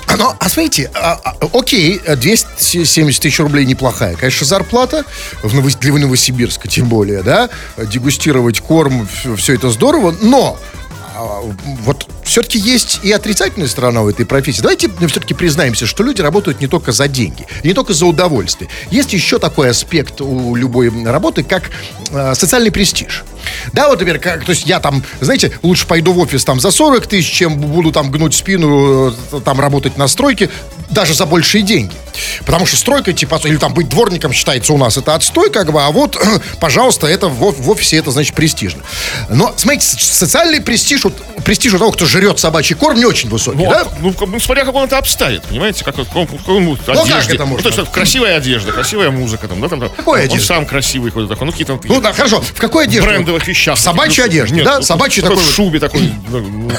А, 0.08 0.18
ну, 0.18 0.32
а 0.40 0.50
смотрите, 0.50 0.92
а, 0.94 1.20
а, 1.24 1.36
окей, 1.54 2.00
270 2.00 3.22
тысяч 3.22 3.40
рублей 3.40 3.66
неплохая. 3.66 4.16
Конечно, 4.16 4.46
зарплата 4.46 5.06
в 5.42 5.54
Новос- 5.56 5.80
для 5.80 5.94
Новосибирска, 5.94 6.68
тем 6.68 6.88
более, 6.88 7.24
да, 7.24 7.50
дегустировать 7.78 8.60
корм, 8.60 9.08
все 9.38 9.56
это 9.56 9.70
здорово, 9.70 10.16
но 10.22 10.60
а, 11.16 11.42
вот 11.84 12.08
все-таки 12.24 12.58
есть 12.58 13.00
и 13.04 13.12
отрицательная 13.12 13.68
сторона 13.68 14.02
у 14.02 14.10
этой 14.10 14.26
профессии. 14.26 14.62
Давайте 14.62 14.90
все-таки 15.08 15.34
признаемся, 15.34 15.86
что 15.86 16.04
люди 16.04 16.22
работают 16.22 16.62
не 16.62 16.68
только 16.68 16.92
за 16.92 17.08
деньги, 17.08 17.46
не 17.64 17.74
только 17.74 17.94
за 17.94 18.06
удовольствие. 18.06 18.70
Есть 18.92 19.14
еще 19.14 19.40
такой 19.40 19.70
аспект 19.70 20.22
у 20.22 20.56
любой 20.56 20.92
работы, 21.06 21.44
как 21.44 21.72
э, 22.12 22.34
социальный 22.36 22.72
престиж. 22.72 23.24
Да, 23.72 23.88
вот, 23.88 24.00
например, 24.00 24.20
как, 24.20 24.44
то 24.46 24.52
есть 24.52 24.66
я 24.66 24.80
там, 24.80 25.04
знаете, 25.22 25.52
лучше 25.62 25.88
пойду 25.88 26.14
в 26.14 26.20
офис 26.20 26.44
там 26.44 26.60
за 26.60 26.72
40 26.72 27.08
тысяч, 27.08 27.32
чем 27.32 27.58
буду 27.58 27.92
там 27.92 28.12
гнуть 28.12 28.34
спину, 28.34 29.12
э, 29.12 29.40
там 29.46 29.60
работать 29.60 29.98
на 29.98 30.08
стройке, 30.08 30.50
даже 30.90 31.14
за 31.14 31.26
большие 31.26 31.64
деньги. 31.64 31.94
Потому 32.46 32.66
что 32.66 32.78
стройка, 32.78 33.14
типа, 33.14 33.40
или 33.44 33.58
там 33.58 33.74
быть 33.74 33.90
дворником 33.90 34.34
считается 34.34 34.74
у 34.74 34.78
нас, 34.78 34.98
это 34.98 35.16
отстой, 35.16 35.50
как 35.50 35.72
бы, 35.72 35.82
а 35.84 35.92
вот, 35.92 36.18
пожалуйста, 36.60 37.08
это 37.08 37.28
в, 37.28 37.52
в 37.62 37.70
офисе, 37.70 37.98
это, 37.98 38.12
значит, 38.12 38.36
престижно. 38.36 38.82
Но, 39.30 39.54
смотрите, 39.58 39.86
социальный 40.00 40.62
престиж, 40.62 41.04
вот, 41.04 41.14
престиж 41.44 41.74
у 41.74 41.78
того, 41.80 41.92
кто 41.92 42.06
жрет 42.06 42.40
собачий 42.40 42.76
корм, 42.76 42.98
не 42.98 43.06
очень 43.06 43.30
высокий, 43.30 43.58
Ну, 43.58 43.70
да? 43.70 43.86
ну, 44.00 44.14
как 44.14 44.30
смотря 44.42 44.66
как 44.66 44.76
он 44.76 44.86
это 44.86 44.98
обставит, 44.98 45.44
понимаете, 45.44 45.84
как, 45.84 45.96
как 45.96 46.16
он, 46.16 46.28
как 46.28 46.48
он 46.50 46.66
будет 46.66 46.84
как 46.86 46.98
одежде. 46.98 47.36
это 47.36 47.46
можно? 47.46 47.58
Ну, 47.58 47.62
то 47.64 47.70
есть 47.70 47.78
вот 47.80 47.90
красивая 47.90 48.38
одежда, 48.38 48.72
красивая 48.72 49.12
музыка, 49.12 49.48
там, 49.48 49.62
да, 49.62 49.68
там, 49.70 49.80
там. 49.80 49.90
Какой 49.90 50.20
он, 50.22 50.26
одежда? 50.26 50.46
сам 50.48 50.66
красивый 50.66 51.12
ходит 51.12 51.30
такой, 51.30 51.46
ну 51.46 51.52
какие-то 51.52 51.80
Ну, 51.84 52.02
да, 52.02 52.14
хорошо, 52.14 52.42
в 52.42 52.54
какой 52.60 52.86
одежде? 52.86 53.08
брендовых 53.10 53.48
вещах. 53.48 53.78
В 53.78 53.82
собачьей 53.82 54.26
Ну, 54.26 54.32
одежде, 54.32 54.56
нет, 54.56 54.66
да? 54.66 54.78
ну, 54.78 54.82
Собачий 54.84 55.22
такой 55.22 55.38
такой 55.38 55.44
в 55.44 55.48
вот. 55.48 55.56
шубе 55.56 55.80
такой. 55.80 56.14
ну, 56.30 56.70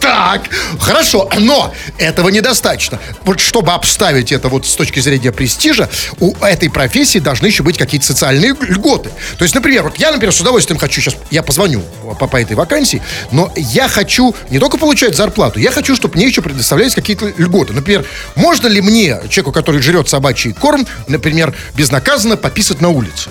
Так, 0.00 0.42
хорошо, 0.78 1.28
но 1.38 1.72
этого 1.98 2.28
недостаточно. 2.28 2.98
Вот 3.24 3.40
чтобы 3.40 3.72
обставить 3.72 4.30
это 4.32 4.48
вот 4.48 4.65
с 4.66 4.74
точки 4.76 5.00
зрения 5.00 5.32
престижа, 5.32 5.88
у 6.18 6.34
этой 6.36 6.70
профессии 6.70 7.18
должны 7.18 7.46
еще 7.46 7.62
быть 7.62 7.78
какие-то 7.78 8.06
социальные 8.06 8.54
льготы. 8.60 9.10
То 9.38 9.44
есть, 9.44 9.54
например, 9.54 9.84
вот 9.84 9.98
я, 9.98 10.10
например, 10.10 10.32
с 10.32 10.40
удовольствием 10.40 10.78
хочу 10.78 11.00
сейчас, 11.00 11.16
я 11.30 11.42
позвоню 11.42 11.82
по, 12.18 12.26
по 12.26 12.36
этой 12.36 12.56
вакансии, 12.56 13.02
но 13.32 13.52
я 13.56 13.88
хочу 13.88 14.34
не 14.50 14.58
только 14.58 14.78
получать 14.78 15.16
зарплату, 15.16 15.58
я 15.58 15.70
хочу, 15.70 15.96
чтобы 15.96 16.16
мне 16.16 16.26
еще 16.26 16.42
предоставлялись 16.42 16.94
какие-то 16.94 17.32
льготы. 17.36 17.72
Например, 17.72 18.04
можно 18.34 18.66
ли 18.66 18.80
мне, 18.80 19.20
человеку, 19.28 19.52
который 19.52 19.80
жрет 19.80 20.08
собачий 20.08 20.52
корм, 20.52 20.86
например, 21.08 21.54
безнаказанно 21.74 22.36
пописать 22.36 22.80
на 22.80 22.88
улице? 22.88 23.30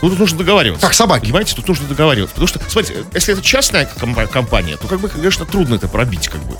Ну, 0.00 0.10
тут 0.10 0.18
нужно 0.18 0.38
договариваться. 0.38 0.86
Как 0.86 0.94
собаки. 0.94 1.22
Понимаете, 1.22 1.56
тут 1.56 1.66
нужно 1.66 1.88
договариваться. 1.88 2.34
Потому 2.34 2.46
что, 2.46 2.60
смотрите, 2.68 3.04
если 3.14 3.34
это 3.34 3.42
частная 3.42 3.88
компа- 4.00 4.28
компания, 4.28 4.76
то, 4.76 4.86
как 4.86 5.00
бы, 5.00 5.08
конечно, 5.08 5.44
трудно 5.44 5.74
это 5.74 5.88
пробить, 5.88 6.28
как 6.28 6.40
бы. 6.42 6.56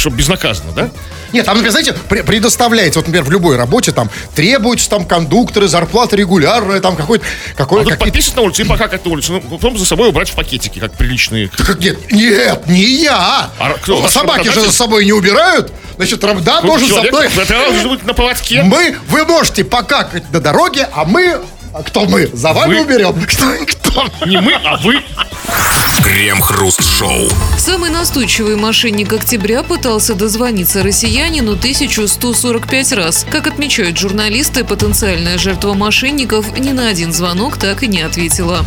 Чтобы 0.00 0.16
безнаказанно, 0.16 0.72
да? 0.72 0.90
Нет, 1.34 1.44
там, 1.44 1.56
например, 1.56 1.72
знаете, 1.72 1.94
пре- 2.08 2.22
предоставляется, 2.24 3.00
вот, 3.00 3.06
например, 3.06 3.24
в 3.28 3.30
любой 3.30 3.56
работе 3.56 3.92
там 3.92 4.08
требуются 4.34 4.88
там 4.88 5.04
кондукторы, 5.04 5.68
зарплата 5.68 6.16
регулярная, 6.16 6.80
там 6.80 6.96
какой-то... 6.96 7.24
Какой, 7.54 7.82
А 7.82 7.84
тут 7.84 7.98
подписывать 7.98 8.36
на 8.36 8.42
улице 8.42 8.62
и 8.62 8.64
покакать 8.64 9.04
на 9.04 9.10
улице. 9.12 9.32
Ну, 9.32 9.40
потом 9.42 9.76
за 9.76 9.84
собой 9.84 10.08
убрать 10.08 10.30
в 10.30 10.34
пакетики, 10.34 10.78
как 10.78 10.92
приличные. 10.92 11.48
Как 11.48 11.78
Нет, 11.80 12.10
нет, 12.10 12.66
не 12.66 13.02
я. 13.02 13.50
А 13.58 13.74
кто? 13.74 14.00
Ваш 14.00 14.10
Собаки 14.10 14.48
же 14.48 14.62
за 14.62 14.72
собой 14.72 15.04
не 15.04 15.12
убирают. 15.12 15.70
Значит, 15.96 16.24
рам- 16.24 16.42
да, 16.42 16.62
тоже 16.62 16.86
за 16.86 16.94
человек, 16.94 17.12
мной. 17.12 17.28
должен 17.46 17.90
быть 17.90 18.06
на 18.06 18.14
поводке. 18.14 18.62
Мы, 18.62 18.96
вы 19.08 19.26
можете 19.26 19.64
покакать 19.64 20.32
на 20.32 20.40
дороге, 20.40 20.88
а 20.94 21.04
мы... 21.04 21.40
а 21.74 21.82
Кто 21.82 22.06
мы? 22.06 22.30
За 22.32 22.54
вами 22.54 22.78
уберем. 22.78 23.12
Кто? 23.28 23.44
кто? 23.66 24.26
Не 24.26 24.40
мы, 24.40 24.54
а 24.64 24.78
вы. 24.78 25.02
Крем-хруст-шоу. 26.10 27.28
Самый 27.56 27.88
настойчивый 27.88 28.56
мошенник 28.56 29.12
октября 29.12 29.62
пытался 29.62 30.16
дозвониться 30.16 30.82
россиянину 30.82 31.52
1145 31.52 32.92
раз. 32.94 33.24
Как 33.30 33.46
отмечают 33.46 33.96
журналисты, 33.96 34.64
потенциальная 34.64 35.38
жертва 35.38 35.74
мошенников 35.74 36.58
ни 36.58 36.72
на 36.72 36.88
один 36.88 37.12
звонок 37.12 37.58
так 37.58 37.84
и 37.84 37.86
не 37.86 38.00
ответила. 38.00 38.64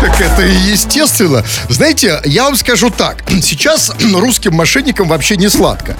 Так 0.00 0.20
это 0.20 0.42
и 0.46 0.54
естественно. 0.70 1.44
Знаете, 1.68 2.20
я 2.24 2.44
вам 2.44 2.56
скажу 2.56 2.90
так. 2.90 3.24
Сейчас 3.42 3.92
русским 4.14 4.54
мошенникам 4.54 5.08
вообще 5.08 5.36
не 5.36 5.48
сладко. 5.48 5.96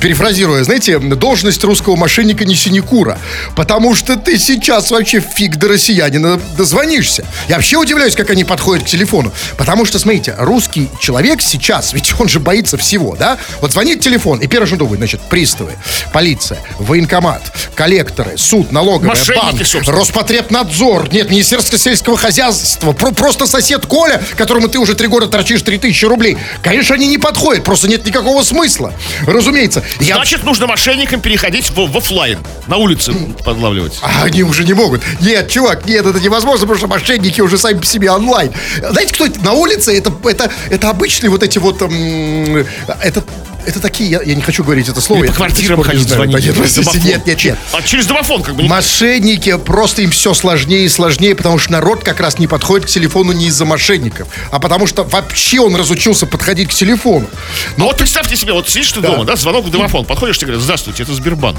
Перефразируя, 0.00 0.64
знаете, 0.64 0.98
должность 0.98 1.62
русского 1.64 1.96
мошенника 1.96 2.44
не 2.44 2.54
синекура. 2.54 3.18
Потому 3.56 3.94
что 3.94 4.16
ты 4.16 4.38
сейчас 4.38 4.90
вообще 4.90 5.20
фиг 5.20 5.56
до 5.56 5.68
россиянина 5.68 6.40
дозвонишься. 6.56 7.24
Я 7.48 7.56
вообще 7.56 7.76
удивляюсь, 7.76 8.14
как 8.14 8.30
они 8.30 8.44
подходят 8.44 8.84
к 8.84 8.88
телефону. 8.88 9.32
Потому 9.56 9.84
что, 9.84 9.98
смотрите, 9.98 10.34
русский 10.38 10.88
человек 11.00 11.42
сейчас, 11.42 11.92
ведь 11.92 12.12
он 12.18 12.28
же 12.28 12.40
боится 12.40 12.76
всего, 12.76 13.16
да? 13.16 13.38
Вот 13.60 13.72
звонит 13.72 14.00
телефон, 14.00 14.40
и 14.40 14.46
первое, 14.46 14.66
что 14.66 14.76
думает, 14.76 14.98
значит, 14.98 15.20
приставы, 15.28 15.72
полиция, 16.12 16.58
военкомат, 16.78 17.42
коллекторы, 17.74 18.36
суд, 18.36 18.72
налоговая, 18.72 19.10
Мошенники, 19.10 19.40
банк, 19.40 19.66
собственно. 19.66 19.98
Роспотребнадзор, 19.98 21.12
нет, 21.12 21.30
Министерство 21.30 21.78
сельского 21.78 22.16
хозяйства, 22.16 22.31
про- 22.80 23.12
просто 23.12 23.46
сосед 23.46 23.86
Коля, 23.86 24.22
которому 24.36 24.68
ты 24.68 24.78
уже 24.78 24.94
три 24.94 25.08
года 25.08 25.26
торчишь 25.26 25.62
3000 25.62 26.04
рублей. 26.06 26.38
Конечно, 26.62 26.94
они 26.94 27.06
не 27.06 27.18
подходят, 27.18 27.64
просто 27.64 27.88
нет 27.88 28.04
никакого 28.06 28.42
смысла. 28.42 28.92
Разумеется. 29.26 29.82
Я... 30.00 30.16
Значит, 30.16 30.44
нужно 30.44 30.66
мошенникам 30.66 31.20
переходить 31.20 31.70
в, 31.70 31.86
в 31.86 31.96
офлайн. 31.96 32.38
На 32.66 32.76
улице 32.76 33.12
подлавливать. 33.44 33.98
А 34.02 34.24
они 34.24 34.42
уже 34.42 34.64
не 34.64 34.72
могут. 34.72 35.02
Нет, 35.20 35.50
чувак, 35.50 35.86
нет, 35.86 36.06
это 36.06 36.20
невозможно, 36.20 36.60
потому 36.66 36.78
что 36.78 36.86
мошенники 36.86 37.40
уже 37.40 37.58
сами 37.58 37.78
по 37.78 37.86
себе 37.86 38.10
онлайн. 38.10 38.52
Знаете, 38.78 39.14
кто 39.14 39.26
на 39.42 39.52
улице? 39.52 39.96
Это, 39.96 40.12
это, 40.24 40.50
это 40.70 40.90
обычные 40.90 41.30
вот 41.30 41.42
эти 41.42 41.58
вот... 41.58 41.80
м, 41.82 42.66
это, 43.02 43.22
это 43.66 43.80
такие, 43.80 44.10
я, 44.10 44.22
я 44.22 44.34
не 44.34 44.42
хочу 44.42 44.64
говорить 44.64 44.88
это 44.88 45.00
слово. 45.00 45.24
Или 45.24 45.30
по 45.30 45.36
квартирам 45.36 45.82
ходить 45.82 46.08
звонить. 46.08 46.34
Да 46.34 46.40
нет, 46.40 46.56
простите, 46.56 47.00
нет, 47.00 47.26
нет, 47.26 47.44
нет. 47.44 47.58
А 47.72 47.82
через 47.82 48.06
домофон 48.06 48.42
как 48.42 48.54
бы. 48.54 48.64
Мошенники, 48.64 49.56
просто 49.58 50.02
им 50.02 50.10
все 50.10 50.34
сложнее 50.34 50.84
и 50.84 50.88
сложнее, 50.88 51.34
потому 51.34 51.58
что 51.58 51.72
народ 51.72 52.04
как 52.04 52.20
раз 52.20 52.38
не 52.38 52.46
подходит 52.46 52.86
к 52.86 52.90
телефону 52.90 53.32
не 53.32 53.46
из-за 53.46 53.64
мошенников, 53.64 54.28
а 54.50 54.58
потому 54.58 54.86
что 54.86 55.04
вообще 55.04 55.60
он 55.60 55.76
разучился 55.76 56.26
подходить 56.26 56.70
к 56.70 56.74
телефону. 56.74 57.28
Ну 57.76 57.86
вот 57.86 57.96
представьте 57.96 58.36
себе, 58.36 58.52
вот 58.52 58.68
сидишь 58.68 58.92
ты 58.92 59.00
дома, 59.00 59.24
да, 59.24 59.36
звонок 59.36 59.66
в 59.66 59.70
домофон, 59.70 60.04
подходишь, 60.04 60.38
ты 60.38 60.46
говоришь, 60.46 60.62
здравствуйте, 60.64 61.02
это 61.02 61.14
Сбербанк. 61.14 61.58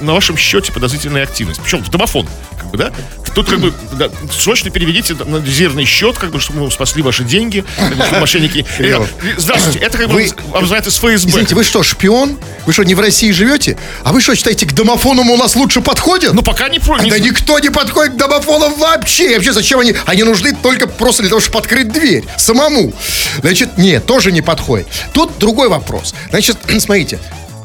На 0.00 0.12
вашем 0.12 0.36
счете 0.36 0.72
подозрительная 0.72 1.22
активность. 1.22 1.60
Причем 1.62 1.82
в 1.82 1.88
домофон, 1.88 2.28
как 2.58 2.70
бы, 2.70 2.76
да? 2.78 2.90
Тут 3.34 3.48
как 3.48 3.58
бы 3.60 3.72
да, 3.92 4.10
срочно 4.32 4.70
переведите 4.70 5.14
на 5.14 5.36
резервный 5.44 5.84
счет, 5.84 6.18
как 6.18 6.30
бы, 6.30 6.38
чтобы 6.40 6.60
мы 6.60 6.70
спасли 6.70 7.02
ваши 7.02 7.24
деньги, 7.24 7.64
как 7.76 7.96
бы, 7.96 8.04
чтобы 8.04 8.20
мошенники. 8.20 8.64
Э, 8.78 9.00
Здравствуйте, 9.38 9.78
это 9.80 9.98
как 9.98 10.08
бы 10.08 10.14
вы- 10.14 10.30
вам 10.50 10.66
звонят 10.66 10.86
из 10.86 10.94
ФСБ. 10.96 11.14
Извините, 11.14 11.54
вы 11.54 11.64
что, 11.64 11.82
шпион? 11.82 12.38
Вы 12.66 12.72
что, 12.72 12.82
не 12.84 12.94
в 12.94 13.00
России 13.00 13.30
живете? 13.32 13.76
А 14.02 14.12
вы 14.12 14.20
что, 14.20 14.34
считаете, 14.36 14.66
к 14.66 14.72
домофонам 14.72 15.30
у 15.30 15.36
нас 15.36 15.54
лучше 15.56 15.80
подходят? 15.80 16.32
Ну 16.34 16.42
пока 16.42 16.68
не 16.68 16.78
про. 16.80 16.98
не- 17.00 17.10
Да 17.10 17.18
никто 17.18 17.58
не 17.60 17.70
подходит 17.70 18.14
к 18.14 18.16
домофонам 18.16 18.74
вообще. 18.74 19.32
И 19.32 19.34
Вообще, 19.34 19.52
зачем 19.52 19.80
они? 19.80 19.94
Они 20.06 20.22
нужны 20.24 20.52
только 20.54 20.86
просто 20.86 21.22
для 21.22 21.28
того, 21.30 21.40
чтобы 21.40 21.58
открыть 21.58 21.92
дверь 21.92 22.24
самому. 22.36 22.92
Значит, 23.40 23.78
нет, 23.78 24.04
тоже 24.06 24.30
не 24.32 24.42
подходит. 24.42 24.86
Тут 25.12 25.38
другой 25.38 25.68
вопрос. 25.68 26.14
Значит, 26.30 26.56
смотрите, 26.78 27.18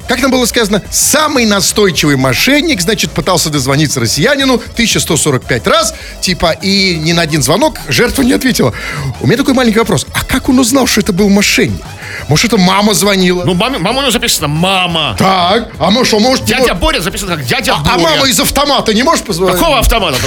как 0.09 0.21
там 0.21 0.31
было 0.31 0.45
сказано, 0.45 0.81
самый 0.89 1.45
настойчивый 1.45 2.15
мошенник, 2.15 2.81
значит, 2.81 3.11
пытался 3.11 3.51
дозвониться 3.51 3.99
россиянину 3.99 4.55
1145 4.55 5.67
раз, 5.67 5.93
типа, 6.19 6.53
и 6.63 6.95
ни 6.95 7.11
на 7.11 7.21
один 7.21 7.43
звонок 7.43 7.77
жертва 7.87 8.23
не 8.23 8.33
ответила. 8.33 8.73
У 9.21 9.27
меня 9.27 9.37
такой 9.37 9.53
маленький 9.53 9.77
вопрос. 9.77 10.07
А 10.13 10.25
как 10.25 10.49
он 10.49 10.57
узнал, 10.57 10.87
что 10.87 11.01
это 11.01 11.13
был 11.13 11.29
мошенник? 11.29 11.83
Может, 12.27 12.45
это 12.53 12.57
мама 12.57 12.93
звонила? 12.93 13.43
Ну, 13.43 13.53
маме, 13.53 13.77
мама 13.77 13.99
у 13.99 14.01
него 14.01 14.11
записано 14.11 14.47
«мама». 14.47 15.15
Так, 15.17 15.69
а 15.79 15.89
может, 15.89 16.07
что, 16.07 16.19
может... 16.19 16.45
Дядя 16.45 16.73
Боря 16.73 16.99
записано 16.99 17.35
как 17.35 17.45
«дядя 17.45 17.73
а, 17.75 17.79
Боря». 17.79 17.93
а 17.95 17.97
мама 17.97 18.27
из 18.27 18.39
автомата 18.39 18.93
не 18.93 19.03
можешь 19.03 19.23
позвонить? 19.25 19.57
Какого 19.59 19.79
автомата? 19.79 20.17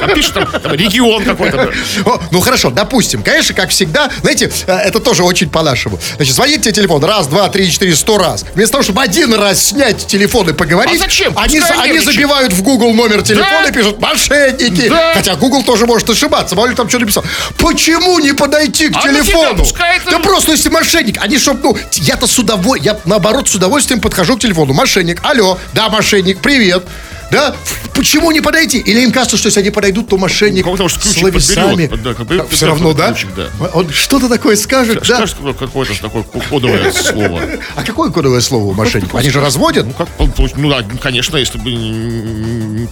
Там 0.00 0.14
пишет 0.14 0.34
там, 0.34 0.46
там 0.46 0.72
регион 0.72 1.24
какой-то. 1.24 1.70
Ну 2.30 2.40
хорошо, 2.40 2.70
допустим. 2.70 3.22
Конечно, 3.22 3.54
как 3.54 3.70
всегда, 3.70 4.10
знаете, 4.22 4.50
э, 4.66 4.72
это 4.72 5.00
тоже 5.00 5.22
очень 5.22 5.48
по-нашему. 5.50 5.98
Значит, 6.16 6.34
звонит 6.34 6.62
тебе 6.62 6.72
телефон 6.72 7.04
раз, 7.04 7.26
два, 7.26 7.48
три, 7.48 7.70
четыре, 7.70 7.94
сто 7.94 8.18
раз. 8.18 8.44
Вместо 8.54 8.72
того, 8.72 8.84
чтобы 8.84 9.02
один 9.02 9.34
раз 9.34 9.66
снять 9.66 10.06
телефон 10.06 10.48
и 10.48 10.52
поговорить, 10.52 10.96
А 11.00 11.04
зачем? 11.04 11.32
Они, 11.36 11.60
они 11.78 11.98
забивают 11.98 12.52
в 12.52 12.62
Google 12.62 12.94
номер 12.94 13.22
телефона 13.22 13.62
Да. 13.64 13.68
и 13.68 13.72
пишут 13.72 14.00
«мошенники». 14.00 14.88
Да. 14.88 15.12
Хотя 15.14 15.34
Google 15.34 15.62
тоже 15.62 15.86
может 15.86 16.08
ошибаться. 16.08 16.54
Мало 16.56 16.68
ли 16.68 16.74
там 16.74 16.88
что 16.88 16.98
написал. 16.98 17.24
Почему 17.58 18.18
не 18.18 18.32
подойти 18.32 18.88
к 18.88 18.96
А 18.96 19.06
нафига? 19.06 19.54
телефону? 19.54 19.66
Да 20.10 20.18
просто 20.18 20.52
если 20.52 20.68
мошенник. 20.68 21.11
Они 21.18 21.38
чтоб, 21.38 21.62
ну, 21.62 21.76
я-то 21.94 22.26
с 22.26 22.38
удовольствием, 22.38 22.94
я 22.94 23.00
наоборот 23.04 23.48
с 23.48 23.54
удовольствием 23.54 24.00
подхожу 24.00 24.36
к 24.36 24.40
телефону. 24.40 24.72
Мошенник, 24.72 25.20
алло, 25.24 25.58
да, 25.72 25.88
мошенник, 25.88 26.40
привет. 26.40 26.84
Да? 27.32 27.56
Почему 27.94 28.30
не 28.30 28.40
подойти? 28.40 28.78
Или 28.78 29.00
им 29.00 29.10
кажется, 29.12 29.36
что 29.36 29.48
если 29.48 29.60
они 29.60 29.70
подойдут, 29.70 30.08
то 30.08 30.16
мошенник 30.18 30.64
Кого-то, 30.64 30.84
может, 30.84 30.98
с 31.00 31.02
ключик 31.02 31.20
словесами. 31.20 31.86
подберет. 31.86 32.02
Да, 32.02 32.14
как 32.14 32.26
бы- 32.26 32.46
все 32.50 32.66
да, 32.66 32.72
равно, 32.72 32.92
да? 32.92 33.08
ключик, 33.12 33.30
да. 33.34 33.48
Он 33.74 33.90
что-то 33.90 34.28
такое 34.28 34.56
скажет, 34.56 34.98
да? 34.98 35.04
Скажешь 35.16 35.34
какое- 35.34 35.54
какое-то 35.54 36.00
такое 36.00 36.22
кодовое 36.22 36.92
слово. 36.92 37.42
А 37.74 37.82
какое 37.82 38.10
кодовое 38.10 38.40
слово 38.40 38.64
у 38.66 38.72
мошенников? 38.74 39.14
Они 39.14 39.30
же 39.30 39.40
разводят? 39.40 39.86
Ну, 39.86 39.92
как, 39.92 40.08
получ- 40.18 40.52
ну 40.56 40.68
да, 40.70 40.82
конечно, 41.00 41.36
если 41.38 41.58
бы 41.58 42.88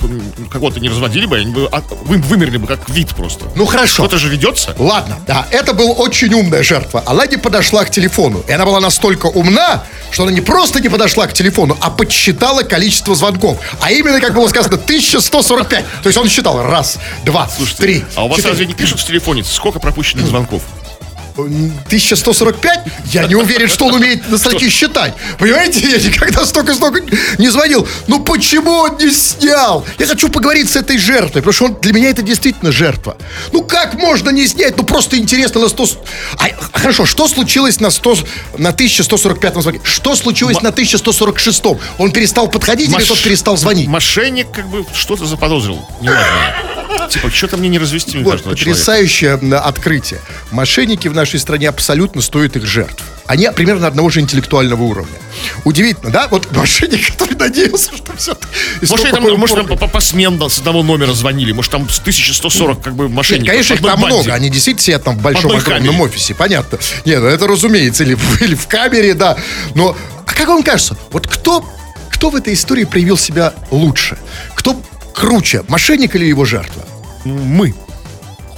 кого-то 0.51 0.81
не 0.81 0.89
разводили 0.89 1.27
бы, 1.27 1.37
они 1.37 1.53
бы 1.53 1.69
вы- 2.05 2.19
вымерли 2.19 2.57
бы 2.57 2.67
как 2.67 2.89
вид 2.89 3.15
просто. 3.15 3.47
Ну 3.55 3.67
хорошо. 3.67 4.05
Кто-то 4.05 4.19
же 4.19 4.29
ведется. 4.29 4.75
Ладно, 4.79 5.19
да, 5.27 5.47
это 5.51 5.73
была 5.75 5.93
очень 5.93 6.33
умная 6.35 6.63
жертва. 6.63 7.05
Не 7.31 7.37
подошла 7.37 7.85
к 7.85 7.91
телефону. 7.91 8.43
И 8.49 8.53
она 8.53 8.65
была 8.65 8.81
настолько 8.81 9.27
умна, 9.27 9.85
что 10.11 10.25
она 10.25 10.33
не 10.33 10.41
просто 10.41 10.81
не 10.81 10.89
подошла 10.89 11.29
к 11.29 11.33
телефону, 11.33 11.77
а 11.81 11.91
подсчитала 11.91 12.63
количество 12.63 13.15
звонков. 13.15 13.59
А 13.81 13.93
именно, 13.93 14.21
как 14.21 14.30
было 14.33 14.49
сказано, 14.49 14.77
1145. 14.77 15.85
То 16.03 16.09
есть 16.09 16.19
он 16.19 16.29
считал 16.29 16.63
раз, 16.63 16.99
два, 17.25 17.49
три, 17.79 18.05
А 18.17 18.25
у 18.25 18.29
вас 18.29 18.37
четыре. 18.39 18.51
разве 18.53 18.67
не 18.67 18.75
пишут 18.75 19.01
в 19.01 19.07
телефоне, 19.07 19.45
сколько 19.45 19.79
пропущенных 19.79 20.27
звонков? 20.27 20.63
1145? 21.37 22.81
Я 23.13 23.27
не 23.27 23.35
уверен, 23.35 23.69
что 23.69 23.87
он 23.87 23.95
умеет 23.95 24.29
на 24.29 24.39
строке 24.39 24.69
считать. 24.69 25.15
Понимаете, 25.39 25.81
я 25.81 25.99
никогда 25.99 26.45
столько-столько 26.45 27.03
не 27.39 27.49
звонил. 27.49 27.87
Ну 28.07 28.21
почему 28.21 28.71
он 28.73 28.97
не 28.99 29.11
снял? 29.11 29.85
Я 29.99 30.07
хочу 30.07 30.29
поговорить 30.29 30.71
с 30.71 30.77
этой 30.77 30.99
жертвой, 30.99 31.43
потому 31.43 31.53
что 31.53 31.65
он, 31.67 31.77
для 31.81 31.93
меня 31.93 32.11
это 32.11 32.23
действительно 32.23 32.73
жертва. 32.73 33.17
Ну 33.53 33.63
как 33.63 33.95
можно 33.95 34.31
не 34.31 34.47
снять? 34.47 34.77
Ну 34.77 34.85
просто 34.85 35.17
интересно 35.19 35.61
на 35.61 35.69
100... 35.69 35.87
А, 36.39 36.49
хорошо, 36.73 37.07
что 37.07 37.29
случилось 37.29 37.81
на 37.81 37.91
100... 37.91 38.19
на 38.59 38.71
1145 38.71 39.63
звонке? 39.63 39.81
Что 39.85 40.15
случилось 40.17 40.61
на 40.63 40.71
1146? 40.71 41.63
Он 41.99 42.13
перестал 42.13 42.49
подходить 42.49 42.89
или 42.89 42.97
Маш- 42.97 43.07
тот 43.07 43.23
перестал 43.23 43.57
звонить? 43.57 43.89
Мошенник 43.89 44.51
как 44.51 44.69
бы 44.69 44.85
что-то 44.95 45.27
заподозрил. 45.27 45.81
Неладно. 46.01 46.80
Типа, 47.11 47.31
что-то 47.31 47.57
мне 47.57 47.69
не 47.69 47.79
развести 47.79 48.19
Вот, 48.19 48.41
человека. 48.43 48.49
потрясающее 48.51 49.39
м, 49.41 49.55
открытие. 49.55 50.21
Мошенники 50.51 51.09
в 51.09 51.15
нашей 51.15 51.39
стране 51.41 51.69
абсолютно 51.69 52.23
стоят 52.23 52.57
их 52.57 52.67
жертв. 52.67 53.03
Они 53.27 53.49
примерно 53.55 53.87
одного 53.87 54.11
же 54.11 54.21
интеллектуального 54.21 54.83
уровня. 54.83 55.17
Удивительно, 55.65 56.11
да? 56.11 56.27
Вот 56.29 56.51
мошенник, 56.57 57.07
который 57.13 57.37
надеялся, 57.37 57.97
что 57.97 58.17
все 58.17 58.37
Может, 58.89 59.11
там, 59.11 59.23
может, 59.39 59.57
там 59.57 59.67
по- 59.67 59.77
по- 59.77 59.87
посменно 59.89 60.49
с 60.49 60.59
одного 60.59 60.83
номера 60.83 61.13
звонили. 61.13 61.53
Может, 61.53 61.71
там 61.71 61.89
с 61.89 61.99
1140 62.01 62.83
как 62.83 62.95
бы 62.95 63.05
Нет, 63.05 63.13
мошенников. 63.13 63.49
конечно, 63.49 63.75
их 63.75 63.81
там 63.83 64.01
банде. 64.01 64.17
много. 64.17 64.35
Они 64.35 64.51
действительно 64.51 64.83
сидят 64.85 65.05
там 65.05 65.17
в 65.19 65.23
большом 65.23 65.53
огромном 65.53 65.87
камере. 65.95 66.03
офисе, 66.05 66.35
понятно. 66.35 66.79
Нет, 67.05 67.21
ну 67.21 67.27
это 67.27 67.47
разумеется, 67.47 68.03
или, 68.05 68.15
в- 68.15 68.43
или 68.43 68.55
в 68.55 68.67
камере, 68.67 69.15
да. 69.15 69.37
Но, 69.75 69.97
а 70.27 70.33
как 70.33 70.49
вам 70.49 70.63
кажется, 70.63 70.97
вот 71.13 71.27
кто, 71.29 71.65
кто 72.11 72.31
в 72.31 72.37
этой 72.37 72.55
истории 72.55 72.85
проявил 72.85 73.17
себя 73.17 73.55
лучше? 73.71 74.19
Кто 74.57 74.81
круче, 75.15 75.65
мошенник 75.69 76.15
или 76.17 76.25
его 76.27 76.45
жертва? 76.45 76.85
Мы. 77.25 77.75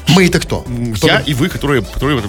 Мы 0.08 0.26
это 0.26 0.40
кто? 0.40 0.64
Кто 0.96 1.06
Я 1.06 1.18
мы? 1.18 1.24
и 1.26 1.34
вы, 1.34 1.48
которые, 1.48 1.82
которые 1.82 2.22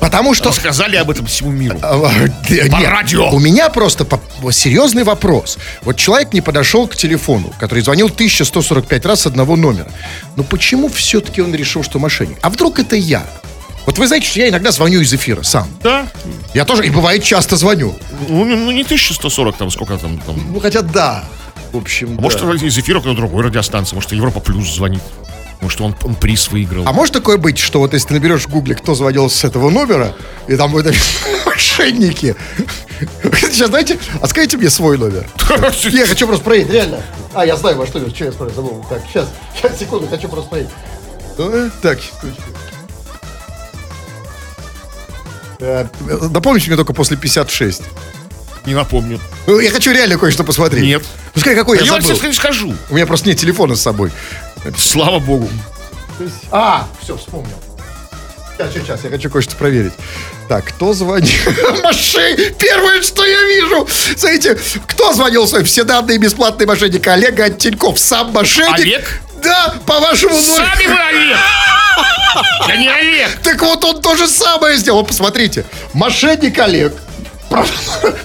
Потому 0.00 0.34
что... 0.34 0.50
рассказали 0.50 0.96
об 0.96 1.10
этом 1.10 1.26
всему 1.26 1.50
миру. 1.50 1.78
А, 1.82 2.10
Нет, 2.50 2.72
радио. 2.72 3.30
У 3.30 3.38
меня 3.38 3.70
просто 3.70 4.04
по- 4.04 4.20
серьезный 4.52 5.04
вопрос. 5.04 5.58
Вот 5.82 5.96
человек 5.96 6.32
не 6.32 6.40
подошел 6.40 6.86
к 6.86 6.96
телефону, 6.96 7.52
который 7.58 7.80
звонил 7.82 8.06
1145 8.06 9.06
раз 9.06 9.22
с 9.22 9.26
одного 9.26 9.56
номера. 9.56 9.90
Но 10.36 10.42
почему 10.42 10.88
все-таки 10.88 11.40
он 11.40 11.54
решил, 11.54 11.82
что 11.82 11.98
мошенник? 11.98 12.38
А 12.42 12.50
вдруг 12.50 12.78
это 12.78 12.96
я? 12.96 13.24
Вот 13.86 13.98
вы 13.98 14.06
знаете, 14.08 14.26
что 14.26 14.40
я 14.40 14.48
иногда 14.48 14.72
звоню 14.72 15.00
из 15.00 15.14
эфира 15.14 15.42
сам. 15.42 15.68
Да. 15.82 16.06
Я 16.54 16.64
тоже, 16.64 16.86
и 16.86 16.90
бывает, 16.90 17.22
часто 17.22 17.56
звоню. 17.56 17.94
Ну, 18.28 18.44
ну, 18.44 18.70
не 18.72 18.82
1140, 18.82 19.56
там 19.56 19.70
сколько 19.70 19.96
там. 19.96 20.18
там. 20.18 20.36
Ну, 20.52 20.60
хотя 20.60 20.82
да. 20.82 21.24
В 21.76 21.82
общем, 21.82 22.14
Может, 22.14 22.40
да. 22.40 22.54
из 22.54 22.78
эфира 22.78 23.02
на 23.02 23.14
другой 23.14 23.44
радиостанции. 23.44 23.94
Может, 23.94 24.12
Европа 24.12 24.40
Плюс 24.40 24.74
звонит. 24.74 25.02
Может, 25.60 25.80
он, 25.82 25.94
он 26.04 26.14
приз 26.14 26.48
выиграл. 26.48 26.84
А 26.86 26.92
может 26.92 27.12
такое 27.12 27.36
быть, 27.36 27.58
что 27.58 27.80
вот 27.80 27.92
если 27.92 28.08
ты 28.08 28.14
наберешь 28.14 28.44
в 28.44 28.48
гугле, 28.48 28.74
кто 28.74 28.94
звонил 28.94 29.28
с 29.28 29.44
этого 29.44 29.68
номера, 29.68 30.14
и 30.48 30.56
там 30.56 30.72
будет 30.72 30.94
мошенники. 31.46 32.34
Сейчас, 33.50 33.68
знаете, 33.68 33.98
а 34.22 34.26
скажите 34.26 34.56
мне 34.56 34.70
свой 34.70 34.96
номер. 34.96 35.26
Я 35.92 36.06
хочу 36.06 36.26
просто 36.26 36.44
проверить, 36.44 36.70
реально. 36.70 37.02
А, 37.34 37.44
я 37.44 37.56
знаю, 37.56 37.76
во 37.76 37.86
что 37.86 37.98
Что 38.08 38.24
я 38.24 38.32
смотрю, 38.32 38.54
забыл. 38.54 38.86
Так, 38.88 39.02
сейчас, 39.06 39.28
сейчас, 39.54 39.78
секунду, 39.78 40.06
хочу 40.08 40.28
просто 40.28 40.48
проверить. 40.48 40.70
Э, 41.36 41.68
Так. 41.82 41.98
Э, 45.60 45.86
Напомните 46.30 46.68
мне 46.68 46.76
только 46.76 46.94
после 46.94 47.18
56. 47.18 47.82
Не 48.66 48.74
напомню. 48.74 49.20
Ну, 49.46 49.60
Я 49.60 49.70
хочу 49.70 49.92
реально 49.92 50.18
кое-что 50.18 50.44
посмотреть. 50.44 50.84
Нет. 50.84 51.04
Пускай 51.32 51.54
какой 51.54 51.78
Я, 51.78 51.84
я 51.84 51.92
вам 51.92 52.02
забыл. 52.02 52.16
сейчас 52.16 52.28
не 52.28 52.34
скажу. 52.34 52.74
У 52.90 52.94
меня 52.94 53.06
просто 53.06 53.28
нет 53.28 53.38
телефона 53.38 53.76
с 53.76 53.82
собой. 53.82 54.10
Слава 54.76 55.20
богу. 55.20 55.48
А, 56.50 56.88
все, 57.00 57.16
вспомнил. 57.16 57.54
Сейчас, 58.58 58.72
сейчас, 58.72 59.04
я 59.04 59.10
хочу 59.10 59.28
кое-что 59.30 59.54
проверить. 59.54 59.92
Так, 60.48 60.64
кто 60.64 60.94
звонил? 60.94 61.28
Мошенник! 61.84 62.56
Первое, 62.56 63.02
что 63.02 63.24
я 63.24 63.42
вижу! 63.44 63.86
Смотрите, 64.16 64.58
кто 64.86 65.12
звонил? 65.12 65.46
Смотри, 65.46 65.66
Все 65.66 65.84
данные 65.84 66.16
бесплатный 66.18 66.64
мошенник. 66.66 67.06
Олег 67.06 67.38
Антеньков, 67.38 67.98
сам 67.98 68.32
мошенник. 68.32 68.74
Олег? 68.74 69.20
Да, 69.42 69.74
по 69.84 70.00
вашему 70.00 70.32
номеру. 70.34 70.56
Сами 70.56 70.86
вы 70.86 70.98
Олег! 70.98 71.36
Я 72.68 72.76
не 72.76 72.88
Олег! 72.88 73.38
Так 73.42 73.60
вот 73.60 73.84
он 73.84 74.00
то 74.00 74.16
же 74.16 74.26
самое 74.26 74.78
сделал. 74.78 75.04
Посмотрите. 75.04 75.66
Мошенник 75.92 76.58
Олег. 76.58 76.94
Правда, 77.48 77.72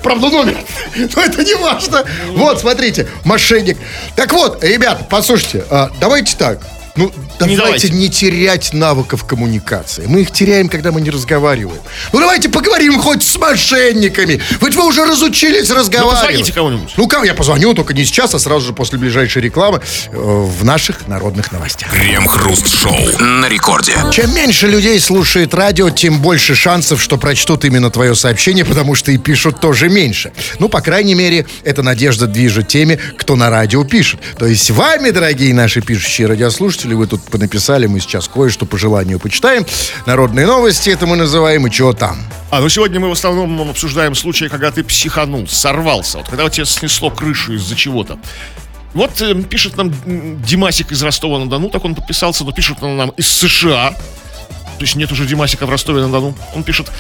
правда 0.02 0.30
номер. 0.30 0.58
Но 0.96 1.22
это 1.22 1.44
не 1.44 1.56
важно. 1.56 2.04
Вот, 2.32 2.60
смотрите. 2.60 3.08
Мошенник. 3.24 3.78
Так 4.16 4.34
вот, 4.34 4.64
ребят, 4.64 5.08
послушайте. 5.10 5.64
а, 5.70 5.90
давайте 6.00 6.36
так. 6.38 6.60
Ну, 6.96 7.12
давайте, 7.48 7.88
давайте. 7.88 7.90
не 7.90 8.10
терять 8.10 8.74
навыков 8.74 9.26
коммуникации. 9.26 10.06
Мы 10.08 10.22
их 10.22 10.32
теряем, 10.32 10.70
когда 10.70 10.92
мы 10.92 11.02
не 11.02 11.10
разговариваем. 11.10 11.82
Ну, 12.14 12.20
давайте 12.20 12.50
поговорим 12.50 13.00
хоть 13.00 13.24
с 13.24 13.38
мошенниками. 13.38 14.42
Ведь 14.62 14.76
вы 14.76 14.88
уже 14.88 15.06
разучились 15.06 15.70
разговаривать. 15.70 16.22
Ну, 16.22 16.28
позвоните 16.28 16.54
кому-нибудь. 16.54 16.94
Ну, 16.98 17.08
кому 17.08 17.26
я 17.26 17.34
позвоню, 17.34 17.74
только 17.74 17.94
не 17.94 18.06
сейчас, 18.06 18.34
а 18.34 18.40
сразу 18.40 18.68
же 18.68 18.74
после 18.74 18.98
ближайшей 18.98 19.42
рекламы 19.42 19.82
э, 20.12 20.12
в 20.12 20.64
наших 20.64 21.08
народных 21.08 21.52
новостях. 21.52 21.92
Крем-хруст-шоу 21.92 23.20
на 23.20 23.48
рекорде. 23.48 23.94
Чем 24.12 24.34
меньше 24.36 24.68
людей 24.68 25.00
слушает 25.00 25.54
радио, 25.54 25.90
тем 25.90 26.20
больше 26.20 26.56
шансов, 26.56 27.02
что 27.02 27.18
прочтут 27.18 27.66
именно 27.66 27.90
твое 27.90 28.16
сообщение, 28.16 28.66
потому 28.66 28.96
что 28.96 29.12
и 29.12 29.18
пишут 29.18 29.60
тоже 29.60 29.90
меньше. 29.90 30.32
Ну, 30.60 30.70
по 30.70 30.82
крайней 30.82 31.16
мере, 31.16 31.46
эта 31.64 31.84
надежда 31.84 32.28
движет 32.28 32.68
теми, 32.68 33.00
кто 33.18 33.36
на 33.36 33.50
радио 33.50 33.84
пишет. 33.84 34.20
То 34.38 34.46
есть 34.46 34.70
вами, 34.72 35.10
дорогие 35.10 35.54
наши 35.54 35.82
пишущие 35.82 36.28
радиослушатели, 36.28 36.94
вы 36.94 37.08
тут 37.08 37.22
понаписали, 37.32 37.88
мы 37.88 38.00
сейчас 38.00 38.28
кое-что 38.28 38.66
по 38.66 38.78
желанию 38.78 39.20
почитаем. 39.20 39.66
Народные 40.06 40.46
новости 40.46 40.92
это 40.92 41.08
мы 41.08 41.16
называем, 41.16 41.66
и 41.66 41.72
чего 41.72 41.94
там. 41.94 42.18
А, 42.52 42.60
ну 42.60 42.70
сегодня 42.70 43.00
мы 43.00 43.10
в 43.10 43.14
основном 43.14 43.70
обсуждаем 43.70 44.14
случаи, 44.14 44.46
когда 44.46 44.72
ты 44.72 44.84
психанул, 44.84 45.48
сорвался. 45.48 46.20
Вот 46.20 46.28
когда 46.28 46.46
у 46.46 46.50
тебя 46.50 46.66
снесло 46.66 47.10
крышу 47.10 47.54
из-за 47.54 47.76
чего-то. 47.76 48.20
Вот 48.94 49.22
э, 49.22 49.34
пишет 49.44 49.78
нам 49.78 49.92
Димасик 50.46 50.92
из 50.92 51.02
Ростова-на-Дону, 51.02 51.70
так 51.70 51.86
он 51.86 51.96
подписался, 51.96 52.44
но 52.44 52.52
пишет 52.52 52.84
он 52.84 52.98
нам 52.98 53.10
из 53.12 53.28
США. 53.28 53.92
То 54.82 54.86
есть 54.86 54.96
нет 54.96 55.12
уже 55.12 55.26
Димасика 55.26 55.66
в 55.66 55.70
Ростове-на-Дону. 55.70 56.36
Он 56.56 56.64
пишет, 56.64 56.92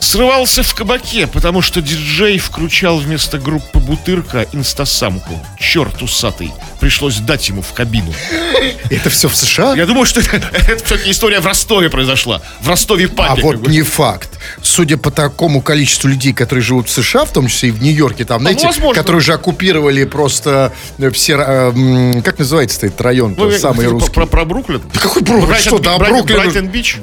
срывался 0.00 0.62
в 0.62 0.74
кабаке, 0.74 1.26
потому 1.26 1.62
что 1.62 1.80
диджей 1.80 2.38
включал 2.38 2.98
вместо 2.98 3.38
группы 3.38 3.78
Бутырка 3.78 4.46
инстасамку. 4.52 5.38
Черт 5.58 6.02
усатый. 6.02 6.52
Пришлось 6.80 7.16
дать 7.16 7.48
ему 7.48 7.62
в 7.62 7.72
кабину. 7.72 8.12
Это 8.90 9.10
все 9.10 9.28
в 9.28 9.36
США? 9.36 9.74
Я 9.74 9.86
думаю, 9.86 10.06
что 10.06 10.20
это, 10.32 10.48
это 10.52 10.84
все-таки 10.84 11.10
история 11.10 11.40
в 11.40 11.46
Ростове 11.46 11.90
произошла. 11.90 12.40
В 12.60 12.68
Ростове 12.68 13.06
А 13.06 13.08
папе. 13.16 13.42
вот 13.42 13.66
не 13.68 13.82
факт. 13.82 14.30
судя 14.62 14.96
по 14.96 15.10
такому 15.10 15.60
количеству 15.60 16.08
людей, 16.08 16.32
которые 16.32 16.62
живут 16.62 16.88
в 16.88 16.92
США, 16.92 17.24
в 17.24 17.32
том 17.32 17.48
числе 17.48 17.70
и 17.70 17.72
в 17.72 17.82
Нью-Йорке, 17.82 18.24
там, 18.24 18.40
знаете, 18.40 18.62
ну, 18.62 18.68
возможно. 18.68 18.94
которые 19.02 19.18
уже 19.20 19.32
оккупировали 19.34 20.04
просто 20.04 20.72
э, 20.98 21.10
все, 21.10 21.34
э, 21.36 22.22
как 22.22 22.38
называется 22.38 22.86
этот 22.86 23.00
район, 23.00 23.34
Ну, 23.36 23.50
самый 23.58 23.86
русский? 23.88 24.12
Про, 24.12 24.26
про 24.26 24.44
Бруклин? 24.44 24.82
Да 24.94 25.00
Какой 25.00 25.22
Бруклин? 25.22 25.48
Брайтон- 25.50 25.60
Что, 25.60 25.78
да, 25.78 25.98
Бруклин. 25.98 26.36
Брайтон-Бич? 26.38 26.98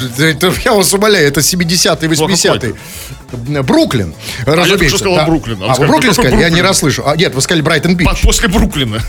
Я 0.64 0.74
вас 0.74 0.94
умоляю, 0.94 1.28
это 1.28 1.42
70-е, 1.42 2.10
80-е. 2.10 2.74
Бруклин, 3.64 4.14
разумеется. 4.46 4.98
сказал 4.98 5.16
да. 5.16 5.26
Бруклин. 5.26 5.58
А 5.62 5.66
А, 5.66 5.68
вы 5.70 5.74
сказали, 5.76 5.92
Бруклин 5.92 6.14
сказали? 6.14 6.32
Я 6.34 6.38
не 6.38 6.44
Бруклин? 6.48 6.66
расслышал. 6.66 7.08
А, 7.08 7.16
нет, 7.18 7.36
вы 7.36 7.42
сказали 7.42 7.62
Брайтон-Бич. 7.62 8.08
По- 8.08 8.16
После 8.16 8.48
Бруклина. 8.48 9.00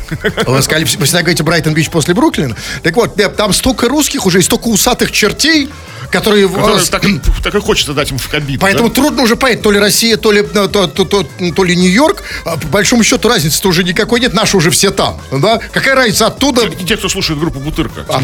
Вы 0.47 0.63
сказали, 0.63 0.85
вы 0.85 1.05
всегда 1.05 1.21
говорите 1.23 1.43
Брайтон-Бич 1.43 1.91
после 1.91 2.15
Бруклина. 2.15 2.57
Так 2.83 2.97
вот, 2.97 3.15
там 3.37 3.53
столько 3.53 3.89
русских 3.89 4.27
уже, 4.27 4.39
и 4.41 4.43
столько 4.43 4.69
усатых 4.69 5.13
чертей, 5.13 5.69
которые... 6.11 6.49
Который 6.49 6.83
э, 6.83 6.87
так, 6.91 7.03
так 7.43 7.55
и 7.55 7.61
хочется 7.61 7.93
дать 7.93 8.11
им 8.11 8.19
в 8.19 8.29
кабину. 8.29 8.59
Поэтому 8.61 8.89
да? 8.89 8.95
трудно 8.95 9.23
уже 9.23 9.37
понять, 9.37 9.63
то 9.63 9.71
ли 9.71 9.79
Россия, 9.79 10.17
то 10.17 10.33
ли, 10.33 10.41
э, 10.41 10.69
то, 10.69 10.87
то, 10.87 11.05
то, 11.05 11.23
то 11.25 11.65
ли 11.65 11.77
Нью-Йорк. 11.77 12.23
А 12.45 12.57
По 12.57 12.67
большому 12.69 13.03
счету 13.05 13.29
разницы-то 13.29 13.69
уже 13.69 13.85
никакой 13.85 14.21
нет. 14.21 14.35
Наши 14.35 14.57
уже 14.57 14.71
все 14.71 14.91
там. 14.91 15.21
Да? 15.31 15.61
Какая 15.73 15.95
разница 15.95 16.27
оттуда... 16.27 16.69
Те- 16.69 16.85
Те, 16.85 16.97
кто 16.97 17.09
слушает 17.09 17.39
группу 17.39 17.59
Бутырка. 17.61 18.05
А. 18.17 18.23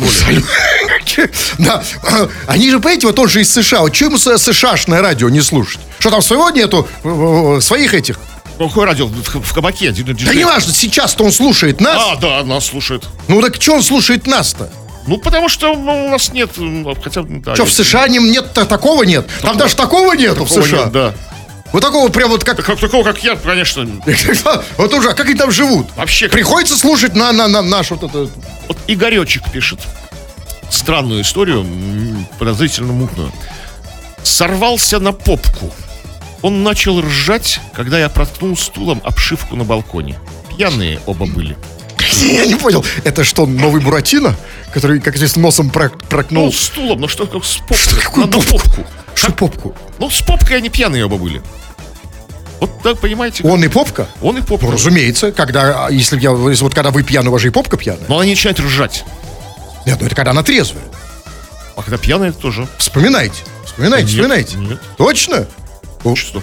Да. 1.58 1.82
Они 2.46 2.70
же, 2.70 2.78
понимаете, 2.78 3.06
вот 3.06 3.18
он 3.18 3.28
же 3.28 3.40
из 3.42 3.52
США. 3.52 3.80
Вот 3.80 3.94
что 3.94 4.06
ему 4.06 4.18
США-шное 4.18 5.02
радио 5.02 5.28
не 5.28 5.40
слушать? 5.40 5.80
Что 5.98 6.10
там 6.10 6.22
своего 6.22 6.50
нету? 6.50 6.88
Э, 7.04 7.56
э, 7.58 7.60
Своих 7.60 7.94
этих? 7.94 8.18
Ну, 8.58 8.68
Какое 8.68 8.86
радио 8.86 9.06
в, 9.06 9.40
в 9.40 9.52
кабаке? 9.52 9.92
Да 9.92 10.34
не 10.34 10.44
важно, 10.44 10.72
сейчас-то 10.72 11.24
он 11.24 11.32
слушает 11.32 11.80
нас. 11.80 12.00
А, 12.00 12.16
да, 12.16 12.44
нас 12.44 12.66
слушает. 12.66 13.04
Ну 13.28 13.40
так 13.40 13.60
что 13.60 13.74
он 13.74 13.82
слушает 13.82 14.26
нас-то? 14.26 14.70
Ну, 15.06 15.18
потому 15.18 15.48
что 15.48 15.74
ну, 15.74 16.06
у 16.06 16.10
нас 16.10 16.32
нет... 16.32 16.50
Хотя, 17.02 17.22
да, 17.22 17.54
Что, 17.54 17.64
в 17.64 17.68
есть. 17.68 17.76
США 17.84 18.08
не- 18.08 18.18
нет 18.18 18.52
та- 18.52 18.64
такого 18.64 19.02
нет? 19.02 19.28
Там 19.40 19.56
даже 19.56 19.74
такого 19.76 20.14
нету 20.14 20.44
в 20.44 20.48
Такого 20.48 20.66
США. 20.66 20.78
нет, 20.84 20.92
да. 20.92 21.14
Вот 21.72 21.80
такого 21.82 22.08
прям 22.10 22.30
вот 22.30 22.44
как... 22.44 22.62
Как, 22.64 22.78
такого, 22.78 23.02
как 23.02 23.22
я, 23.24 23.34
конечно... 23.36 23.86
Вот 24.76 24.92
уже, 24.94 25.10
а 25.10 25.14
как 25.14 25.26
они 25.26 25.34
там 25.34 25.50
живут? 25.50 25.86
Вообще, 25.96 26.28
Приходится 26.28 26.76
слушать 26.76 27.14
на, 27.16 27.32
на, 27.32 27.48
на 27.48 27.62
наш 27.62 27.90
вот 27.90 28.02
это... 28.04 28.28
Вот 28.68 28.78
Игоречек 28.86 29.50
пишет 29.50 29.80
странную 30.70 31.22
историю, 31.22 31.66
подозрительно 32.38 32.92
мутную. 32.92 33.32
Сорвался 34.22 34.98
на 35.00 35.12
попку. 35.12 35.72
Он 36.42 36.62
начал 36.62 37.00
ржать, 37.00 37.60
когда 37.72 37.98
я 37.98 38.08
проткнул 38.08 38.56
стулом 38.56 39.00
обшивку 39.04 39.56
на 39.56 39.64
балконе. 39.64 40.18
Пьяные 40.56 41.00
оба 41.06 41.26
были. 41.26 41.56
Я 42.22 42.46
не 42.46 42.54
понял, 42.56 42.84
это 43.04 43.24
что, 43.24 43.46
новый 43.46 43.80
Буратино? 43.82 44.34
Который, 44.72 45.00
как 45.00 45.16
здесь 45.16 45.36
носом 45.36 45.70
прок- 45.70 45.92
Ну, 46.00 46.06
прокнул 46.08 46.52
стулом, 46.52 47.00
ну 47.00 47.08
что, 47.08 47.26
как 47.26 47.44
с 47.44 47.56
попкой? 47.58 47.76
Что, 47.76 47.96
какую 48.00 48.28
попку? 48.28 48.86
Что 49.14 49.32
попку? 49.32 49.76
Ну, 49.98 50.10
с 50.10 50.20
попкой 50.22 50.58
они 50.58 50.68
пьяные 50.68 51.04
оба 51.04 51.16
были. 51.16 51.42
Вот 52.60 52.82
так, 52.82 52.98
понимаете? 53.00 53.42
Он 53.46 53.62
и 53.64 53.68
попка? 53.68 54.06
Он 54.20 54.38
и 54.38 54.40
попка. 54.40 54.66
Ну, 54.66 54.72
разумеется, 54.72 55.32
когда, 55.32 55.88
если 55.90 56.18
я, 56.20 56.30
вот 56.32 56.74
когда 56.74 56.90
вы 56.90 57.02
пьяны, 57.02 57.28
у 57.28 57.32
вас 57.32 57.42
же 57.42 57.48
и 57.48 57.50
попка 57.50 57.76
пьяная. 57.76 58.04
Но 58.08 58.18
они 58.20 58.30
начинают 58.30 58.60
ржать. 58.60 59.04
Нет, 59.84 59.98
ну 60.00 60.06
это 60.06 60.14
когда 60.14 60.30
она 60.30 60.42
трезвая. 60.42 60.84
А 61.76 61.82
когда 61.82 61.98
пьяные, 61.98 62.30
это 62.30 62.38
тоже. 62.38 62.68
Вспоминайте. 62.78 63.42
Вспоминайте, 63.66 64.04
Нет, 64.04 64.12
вспоминайте. 64.14 64.56
нет. 64.58 64.80
Точно? 64.96 65.46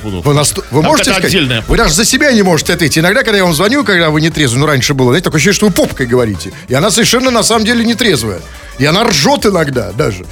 Пудов. 0.01 0.25
Вы, 0.25 0.33
нас- 0.33 0.53
вы 0.71 0.81
можете 0.81 1.11
сказать? 1.11 1.25
отдельная 1.25 1.63
Вы 1.67 1.77
даже 1.77 1.93
за 1.93 2.05
себя 2.05 2.31
не 2.31 2.41
можете 2.41 2.73
ответить. 2.73 2.97
Иногда, 2.97 3.23
когда 3.23 3.37
я 3.37 3.43
вам 3.43 3.53
звоню, 3.53 3.83
когда 3.83 4.09
вы 4.09 4.21
не 4.21 4.29
трезвы, 4.29 4.59
ну 4.59 4.65
раньше 4.65 4.93
было, 4.93 5.09
знаете, 5.11 5.25
такое 5.25 5.37
ощущение, 5.37 5.55
что 5.55 5.65
вы 5.67 5.71
попкой 5.73 6.07
говорите. 6.07 6.51
И 6.67 6.73
она 6.73 6.91
совершенно 6.91 7.31
на 7.31 7.43
самом 7.43 7.65
деле 7.65 7.83
не 7.83 7.95
трезвая. 7.95 8.41
И 8.77 8.85
она 8.85 9.03
ржет 9.03 9.45
иногда 9.45 9.91
даже. 9.91 10.25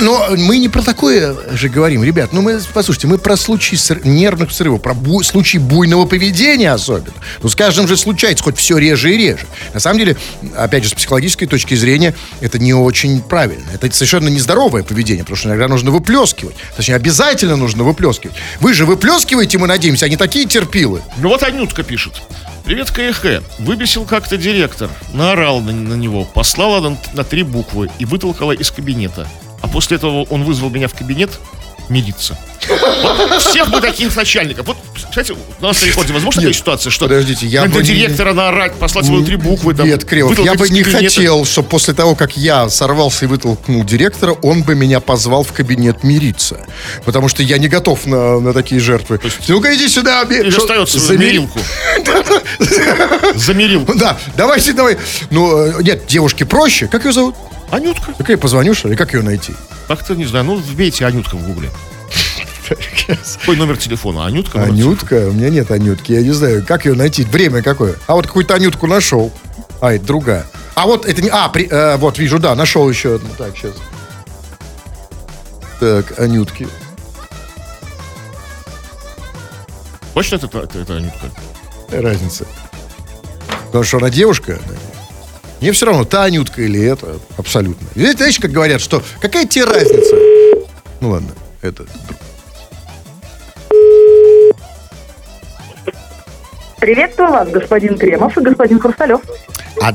Но 0.00 0.28
мы 0.36 0.58
не 0.58 0.68
про 0.68 0.82
такое 0.82 1.36
же 1.56 1.68
говорим, 1.68 2.04
ребят. 2.04 2.32
Ну, 2.32 2.42
мы, 2.42 2.60
послушайте, 2.72 3.06
мы 3.06 3.18
про 3.18 3.36
случаи 3.36 3.76
нервных 4.06 4.52
срывов, 4.52 4.82
про 4.82 4.92
бу- 4.94 5.22
случаи 5.22 5.58
буйного 5.58 6.06
поведения 6.06 6.72
особенно. 6.72 7.14
Ну, 7.42 7.48
с 7.48 7.54
каждым 7.54 7.88
же 7.88 7.96
случается, 7.96 8.44
хоть 8.44 8.56
все 8.58 8.78
реже 8.78 9.14
и 9.14 9.16
реже. 9.16 9.46
На 9.72 9.80
самом 9.80 9.98
деле, 9.98 10.16
опять 10.56 10.84
же, 10.84 10.90
с 10.90 10.94
психологической 10.94 11.48
точки 11.48 11.74
зрения, 11.74 12.14
это 12.40 12.58
не 12.58 12.74
очень 12.74 13.20
правильно. 13.20 13.64
Это 13.72 13.90
совершенно 13.92 14.28
нездоровое 14.28 14.82
поведение, 14.82 15.24
потому 15.24 15.36
что 15.36 15.48
иногда 15.48 15.68
нужно 15.68 15.90
выплескивать. 15.90 16.54
Точнее, 16.76 16.94
обязательно 16.94 17.56
нужно 17.56 17.84
выплескивать. 17.84 18.36
Вы 18.60 18.74
же 18.74 18.86
выплескиваете, 18.86 19.58
мы 19.58 19.66
надеемся, 19.66 20.06
они 20.06 20.16
такие 20.16 20.46
терпилы. 20.46 21.02
Ну 21.18 21.28
вот 21.28 21.42
Анютка 21.42 21.82
пишет. 21.82 22.22
Привет, 22.64 22.90
КХ. 22.90 23.42
Выбесил 23.58 24.04
как-то 24.06 24.38
директор, 24.38 24.88
наорал 25.12 25.60
на, 25.60 25.72
на 25.72 25.94
него, 25.94 26.24
послала 26.24 26.80
на, 26.88 26.96
на 27.12 27.22
три 27.22 27.42
буквы 27.42 27.90
и 27.98 28.06
вытолкала 28.06 28.52
из 28.52 28.70
кабинета. 28.70 29.28
А 29.64 29.66
после 29.66 29.96
этого 29.96 30.24
он 30.24 30.44
вызвал 30.44 30.68
меня 30.68 30.88
в 30.88 30.92
кабинет 30.94 31.30
мириться. 31.88 32.38
Вот 32.68 33.42
всех 33.42 33.70
бы 33.70 33.80
таких 33.80 34.14
начальников. 34.16 34.66
Вот, 34.66 34.76
кстати, 34.94 35.34
на 35.60 35.68
рекорде 35.70 36.12
возможно 36.14 36.40
такая 36.42 36.54
ситуация, 36.54 36.90
что 36.90 37.06
подождите, 37.06 37.46
я 37.46 37.64
бы 37.66 37.80
не- 37.82 37.88
директора 37.88 38.32
наорать, 38.34 38.74
послать 38.74 39.04
свою 39.06 39.22
три 39.24 39.36
буквы, 39.36 39.74
там, 39.74 39.86
Нет, 39.86 40.04
Кривов, 40.04 40.38
я 40.38 40.54
бы 40.54 40.68
не 40.68 40.82
хотел, 40.82 41.44
чтобы 41.46 41.68
после 41.68 41.92
того, 41.94 42.14
как 42.14 42.36
я 42.38 42.68
сорвался 42.70 43.24
и 43.24 43.28
вытолкнул 43.28 43.84
директора, 43.84 44.32
он 44.42 44.62
бы 44.62 44.74
меня 44.74 45.00
позвал 45.00 45.44
в 45.44 45.52
кабинет 45.52 46.04
мириться. 46.04 46.58
Потому 47.06 47.28
что 47.28 47.42
я 47.42 47.56
не 47.58 47.68
готов 47.68 48.04
на, 48.06 48.40
на 48.40 48.52
такие 48.52 48.80
жертвы. 48.80 49.18
Ну-ка, 49.48 49.74
иди 49.74 49.88
сюда. 49.88 50.24
ми- 50.24 50.36
Или 50.36 50.50
Что, 50.50 50.62
остается 50.62 50.98
за 50.98 51.16
мирилку. 51.18 51.58
За 53.34 53.54
мирилку. 53.54 53.94
Да, 53.94 54.16
давайте, 54.36 54.72
давай. 54.72 54.96
Ну, 55.30 55.66
э, 55.66 55.82
нет, 55.82 56.06
девушке 56.06 56.44
проще. 56.44 56.86
Как 56.88 57.04
ее 57.04 57.12
зовут? 57.12 57.34
Анютка. 57.74 58.12
Так 58.12 58.28
я 58.28 58.38
позвоню, 58.38 58.72
что 58.74 58.88
ли? 58.88 58.96
Как 58.96 59.14
ее 59.14 59.22
найти? 59.22 59.52
Как-то, 59.88 60.14
не 60.14 60.24
знаю, 60.24 60.44
ну, 60.44 60.56
вбейте 60.56 61.04
Анютка 61.06 61.34
в 61.36 61.44
гугле. 61.44 61.70
Какой 63.40 63.56
номер 63.56 63.76
телефона? 63.76 64.26
Анютка? 64.26 64.58
номер 64.58 64.72
Анютка? 64.72 65.28
У 65.28 65.32
меня 65.32 65.50
нет 65.50 65.70
Анютки, 65.70 66.12
я 66.12 66.22
не 66.22 66.30
знаю, 66.30 66.64
как 66.66 66.86
ее 66.86 66.94
найти, 66.94 67.24
время 67.24 67.62
какое. 67.62 67.96
А 68.06 68.14
вот 68.14 68.26
какую-то 68.28 68.54
Анютку 68.54 68.86
нашел. 68.86 69.32
А, 69.80 69.92
это 69.92 70.04
другая. 70.06 70.46
А 70.76 70.86
вот 70.86 71.04
это 71.04 71.20
не... 71.20 71.28
А, 71.28 71.48
при- 71.48 71.68
э, 71.68 71.96
вот 71.96 72.16
вижу, 72.18 72.38
да, 72.38 72.54
нашел 72.54 72.88
еще 72.88 73.16
одну. 73.16 73.28
Так, 73.36 73.56
сейчас. 73.56 73.72
Так, 75.80 76.18
Анютки. 76.18 76.68
Точно 80.14 80.36
это, 80.36 80.46
это, 80.46 80.78
это 80.78 80.96
Анютка? 80.96 81.30
Разница? 81.90 82.46
Потому 83.66 83.82
что 83.84 83.96
она 83.98 84.10
девушка. 84.10 84.60
Мне 85.64 85.72
все 85.72 85.86
равно, 85.86 86.04
та 86.04 86.24
Анютка 86.24 86.60
или 86.60 86.78
это, 86.84 87.18
абсолютно. 87.38 87.88
Видите, 87.94 88.18
знаешь, 88.18 88.38
как 88.38 88.50
говорят, 88.50 88.82
что 88.82 89.02
какая 89.18 89.46
тебе 89.46 89.64
разница? 89.64 90.14
Ну 91.00 91.08
ладно, 91.08 91.30
это... 91.62 91.86
Приветствую 96.78 97.30
вас, 97.30 97.48
господин 97.48 97.96
Кремов 97.96 98.36
и 98.36 98.42
господин 98.42 98.78
Хрусталев. 98.78 99.22
А 99.80 99.94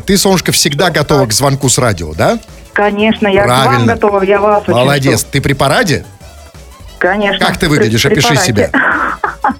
ты, 0.00 0.18
Солнышко, 0.18 0.52
всегда 0.52 0.90
готова 0.90 1.24
к 1.24 1.32
звонку 1.32 1.70
с 1.70 1.78
радио, 1.78 2.12
да? 2.12 2.38
Конечно, 2.74 3.28
я 3.28 3.44
к 3.44 3.48
вам 3.48 3.64
Правильно. 3.64 3.94
готова, 3.94 4.22
я 4.24 4.38
вас 4.38 4.68
Молодец. 4.68 5.20
жду. 5.20 5.28
Ты 5.32 5.40
при 5.40 5.54
параде? 5.54 6.04
Конечно. 6.98 7.46
Как 7.46 7.56
ты 7.56 7.70
выглядишь? 7.70 8.02
При- 8.02 8.12
Опиши 8.12 8.28
при 8.28 8.36
себя. 8.36 8.70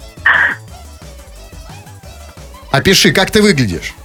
Опиши, 2.71 3.11
как 3.11 3.31
ты 3.31 3.41
выглядишь? 3.41 3.95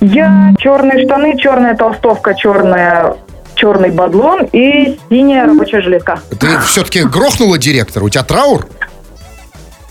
Я 0.00 0.54
черные 0.58 1.04
штаны, 1.04 1.36
черная 1.38 1.74
толстовка, 1.74 2.34
черная, 2.34 3.16
черный 3.54 3.90
бадлон 3.90 4.44
и 4.52 4.98
синяя 5.10 5.46
рабочая 5.46 5.80
жилетка. 5.82 6.20
Ты 6.38 6.58
все-таки 6.66 7.02
грохнула 7.02 7.58
директора? 7.58 8.04
У 8.04 8.08
тебя 8.08 8.22
траур? 8.22 8.66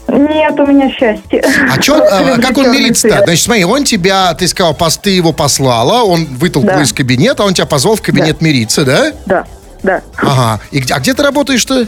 Нет, 0.07 0.57
у 0.57 0.65
меня 0.65 0.89
счастье. 0.89 1.43
А 1.69 1.77
чё, 1.81 2.01
а, 2.01 2.21
люблю 2.21 2.41
как 2.41 2.57
он 2.57 2.93
цвет. 2.95 3.23
Значит, 3.25 3.43
смотри, 3.43 3.65
он 3.65 3.83
тебя, 3.83 4.33
ты 4.35 4.47
сказал, 4.47 4.71
пос- 4.73 4.97
ты 5.01 5.09
его 5.09 5.33
послала, 5.33 6.03
он 6.03 6.23
вытолкнул 6.25 6.75
Да. 6.75 6.81
из 6.81 6.93
кабинета, 6.93 7.43
он 7.43 7.53
тебя 7.53 7.65
позвал 7.67 7.95
в 7.97 8.01
кабинет 8.01 8.39
мириться, 8.39 8.85
да? 8.85 9.11
Да, 9.25 9.43
да. 9.83 10.01
Ага. 10.15 10.61
И 10.71 10.79
где, 10.79 10.93
а 10.93 10.99
где 10.99 11.13
ты 11.13 11.21
работаешь-то? 11.23 11.87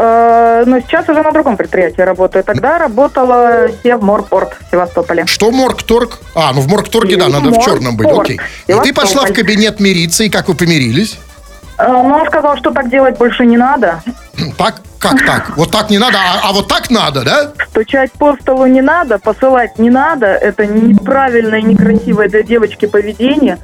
Э, 0.00 0.64
Но 0.66 0.80
сейчас 0.80 1.08
уже 1.08 1.22
на 1.22 1.32
другом 1.32 1.56
предприятии 1.56 2.02
работаю. 2.02 2.44
Тогда 2.44 2.78
работала 2.78 3.68
Севморпорт 3.82 4.56
в 4.60 4.70
Севастополе. 4.70 5.26
Что 5.26 5.50
Моргторг? 5.50 6.18
А, 6.34 6.52
ну 6.52 6.60
в 6.60 6.68
Моргторге, 6.68 7.16
да, 7.16 7.28
надо 7.28 7.50
в 7.50 7.64
черном 7.64 7.96
быть, 7.96 8.08
окей. 8.08 8.40
И 8.66 8.74
ты 8.74 8.92
пошла 8.94 9.24
в 9.24 9.32
кабинет 9.32 9.80
мириться, 9.80 10.24
и 10.24 10.28
как 10.28 10.48
вы 10.48 10.54
помирились? 10.54 11.18
Э, 11.78 11.88
Но 11.88 12.18
он 12.20 12.26
сказал, 12.26 12.56
что 12.56 12.70
так 12.70 12.90
делать 12.90 13.18
больше 13.18 13.44
не 13.44 13.56
надо. 13.56 14.02
Так, 14.56 14.76
как 15.00 15.24
так? 15.26 15.56
Вот 15.56 15.72
так 15.72 15.90
не 15.90 15.98
надо, 15.98 16.18
а, 16.18 16.48
а 16.48 16.52
вот 16.52 16.68
так 16.68 16.90
надо, 16.90 17.24
да? 17.24 17.52
Стучать 17.70 18.12
по 18.12 18.36
столу 18.36 18.66
не 18.66 18.82
надо, 18.82 19.18
посылать 19.18 19.78
не 19.78 19.90
надо. 19.90 20.26
Это 20.26 20.64
неправильное, 20.66 21.60
некрасивое 21.60 22.28
для 22.28 22.42
девочки 22.42 22.86
поведение. 22.86 23.58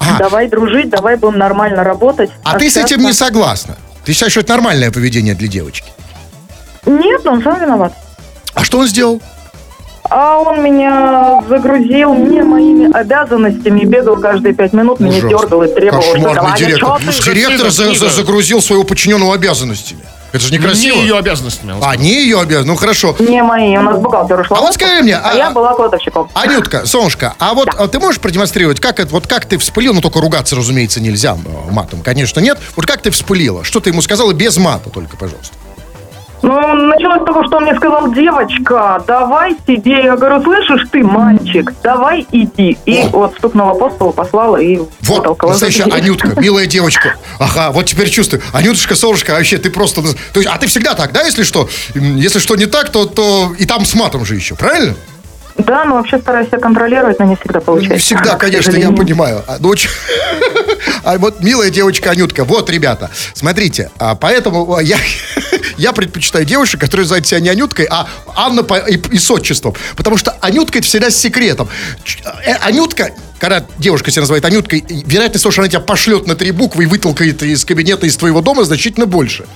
Ага. 0.00 0.18
Давай 0.18 0.48
дружить, 0.48 0.90
давай 0.90 1.16
будем 1.16 1.38
нормально 1.38 1.84
работать. 1.84 2.30
А 2.44 2.58
ты 2.58 2.68
с 2.70 2.76
этим 2.76 3.00
не 3.00 3.12
согласна? 3.12 3.76
Ты 4.08 4.14
считаешь, 4.14 4.32
что 4.32 4.40
это 4.40 4.54
нормальное 4.54 4.90
поведение 4.90 5.34
для 5.34 5.48
девочки? 5.48 5.92
Нет, 6.86 7.26
он 7.26 7.42
сам 7.42 7.60
виноват. 7.60 7.92
А 8.54 8.64
что 8.64 8.78
он 8.78 8.86
сделал? 8.88 9.20
А 10.10 10.38
он 10.38 10.62
меня 10.62 11.42
загрузил 11.48 12.14
не 12.14 12.42
моими 12.42 12.90
обязанностями, 12.92 13.84
бегал 13.84 14.16
каждые 14.16 14.54
пять 14.54 14.72
минут, 14.72 15.00
меня 15.00 15.18
Ужасно. 15.18 15.28
дергал 15.28 15.62
и 15.64 15.74
требовал, 15.74 16.02
что 16.02 16.12
Кошмарный 16.14 16.34
давай, 16.34 16.58
директор. 16.58 16.98
ты? 16.98 17.22
Директор 17.34 17.70
за- 17.70 17.94
за- 17.94 18.08
загрузил 18.08 18.62
своего 18.62 18.84
подчиненного 18.84 19.34
обязанностями. 19.34 20.00
Это 20.30 20.44
же 20.44 20.52
некрасиво. 20.52 20.96
Не 20.96 21.02
ее 21.02 21.16
обязанностями. 21.16 21.74
А, 21.80 21.96
не 21.96 22.12
ее 22.22 22.38
обязанности. 22.40 22.68
Ну, 22.68 22.76
хорошо. 22.76 23.16
Не 23.18 23.42
мои, 23.42 23.76
у 23.78 23.82
нас 23.82 23.98
бухгалтер 23.98 24.40
ушла. 24.40 24.58
А 24.58 24.60
вот 24.60 24.74
скажи 24.74 25.02
мне, 25.02 25.16
а, 25.16 25.30
а- 25.30 25.34
я 25.34 25.50
была 25.50 25.72
кладовщиком. 25.74 26.28
Анютка, 26.34 26.84
солнышко, 26.86 27.34
а 27.38 27.54
вот 27.54 27.68
а 27.78 27.88
ты 27.88 27.98
можешь 27.98 28.20
продемонстрировать, 28.20 28.78
как 28.78 29.00
это, 29.00 29.10
вот 29.10 29.26
как 29.26 29.46
ты 29.46 29.56
вспылил, 29.56 29.94
ну 29.94 30.02
только 30.02 30.20
ругаться, 30.20 30.54
разумеется, 30.54 31.00
нельзя 31.00 31.34
э, 31.34 31.72
матом, 31.72 32.02
конечно, 32.02 32.40
нет. 32.40 32.58
Вот 32.76 32.84
как 32.84 33.00
ты 33.00 33.10
вспылила? 33.10 33.64
Что 33.64 33.80
ты 33.80 33.88
ему 33.88 34.02
сказала 34.02 34.32
без 34.34 34.56
мата 34.58 34.90
только, 34.90 35.16
пожалуйста. 35.16 35.54
Ну, 36.42 36.74
началось 36.74 37.22
с 37.22 37.24
того, 37.24 37.44
что 37.44 37.56
он 37.56 37.64
мне 37.64 37.74
сказал, 37.74 38.12
девочка, 38.12 39.02
давай 39.06 39.56
себе. 39.66 40.04
Я 40.04 40.16
говорю, 40.16 40.42
слышишь 40.42 40.86
ты, 40.90 41.02
мальчик, 41.02 41.72
давай 41.82 42.26
иди. 42.32 42.78
И 42.86 43.00
О. 43.00 43.08
вот 43.08 43.34
стукнула 43.38 43.74
по 43.74 43.90
столу, 43.90 44.12
послала 44.12 44.56
и 44.56 44.76
Вот, 44.76 45.18
вытолкала 45.18 45.54
за 45.54 45.66
настоящая. 45.66 45.94
Анютка, 45.94 46.28
милая 46.40 46.66
девочка. 46.66 47.14
Ага, 47.38 47.72
вот 47.72 47.86
теперь 47.86 48.08
чувствую. 48.08 48.42
Анютушка, 48.52 48.94
солнышко, 48.94 49.32
вообще 49.32 49.58
ты 49.58 49.70
просто... 49.70 50.02
То 50.02 50.40
есть, 50.40 50.46
а 50.46 50.56
ты 50.58 50.66
всегда 50.66 50.94
так, 50.94 51.12
да, 51.12 51.22
если 51.22 51.42
что? 51.42 51.68
Если 51.94 52.38
что 52.38 52.56
не 52.56 52.66
так, 52.66 52.90
то, 52.90 53.06
то 53.06 53.52
и 53.58 53.66
там 53.66 53.84
с 53.84 53.94
матом 53.94 54.24
же 54.24 54.34
еще, 54.34 54.54
правильно? 54.54 54.94
Да, 55.58 55.84
но 55.84 55.96
вообще 55.96 56.18
стараюсь 56.18 56.48
себя 56.48 56.58
контролировать, 56.58 57.18
но 57.18 57.24
не 57.24 57.36
всегда 57.36 57.60
получается. 57.60 57.98
Всегда, 58.04 58.36
конечно, 58.36 58.76
я 58.76 58.90
понимаю. 58.92 59.42
А, 59.46 59.56
ну, 59.58 59.68
очень- 59.68 59.90
а 61.04 61.18
вот 61.18 61.40
милая 61.42 61.70
девочка 61.70 62.10
Анютка, 62.10 62.44
вот, 62.44 62.70
ребята, 62.70 63.10
смотрите, 63.34 63.90
а, 63.98 64.14
поэтому 64.14 64.74
а, 64.76 64.82
я, 64.82 64.98
я 65.76 65.92
предпочитаю 65.92 66.44
девушек, 66.44 66.80
которые 66.80 67.06
зовут 67.06 67.26
себя 67.26 67.40
не 67.40 67.48
Анюткой, 67.48 67.86
а 67.90 68.08
Анна 68.36 68.62
по, 68.62 68.76
и, 68.76 68.96
и 68.96 69.18
с 69.18 69.30
отчеством. 69.30 69.74
Потому 69.96 70.16
что 70.16 70.36
Анютка 70.40 70.78
это 70.78 70.86
всегда 70.86 71.10
с 71.10 71.16
секретом. 71.16 71.68
Э, 72.44 72.54
Анютка, 72.62 73.10
когда 73.38 73.64
девушка 73.78 74.10
себя 74.10 74.22
называет 74.22 74.44
Анюткой, 74.44 74.84
вероятность 74.88 75.42
того, 75.42 75.52
что 75.52 75.62
она 75.62 75.68
тебя 75.68 75.80
пошлет 75.80 76.26
на 76.26 76.34
три 76.34 76.50
буквы 76.50 76.84
и 76.84 76.86
вытолкает 76.86 77.42
из 77.42 77.64
кабинета, 77.64 78.06
из 78.06 78.16
твоего 78.16 78.40
дома, 78.40 78.64
значительно 78.64 79.06
больше. 79.06 79.46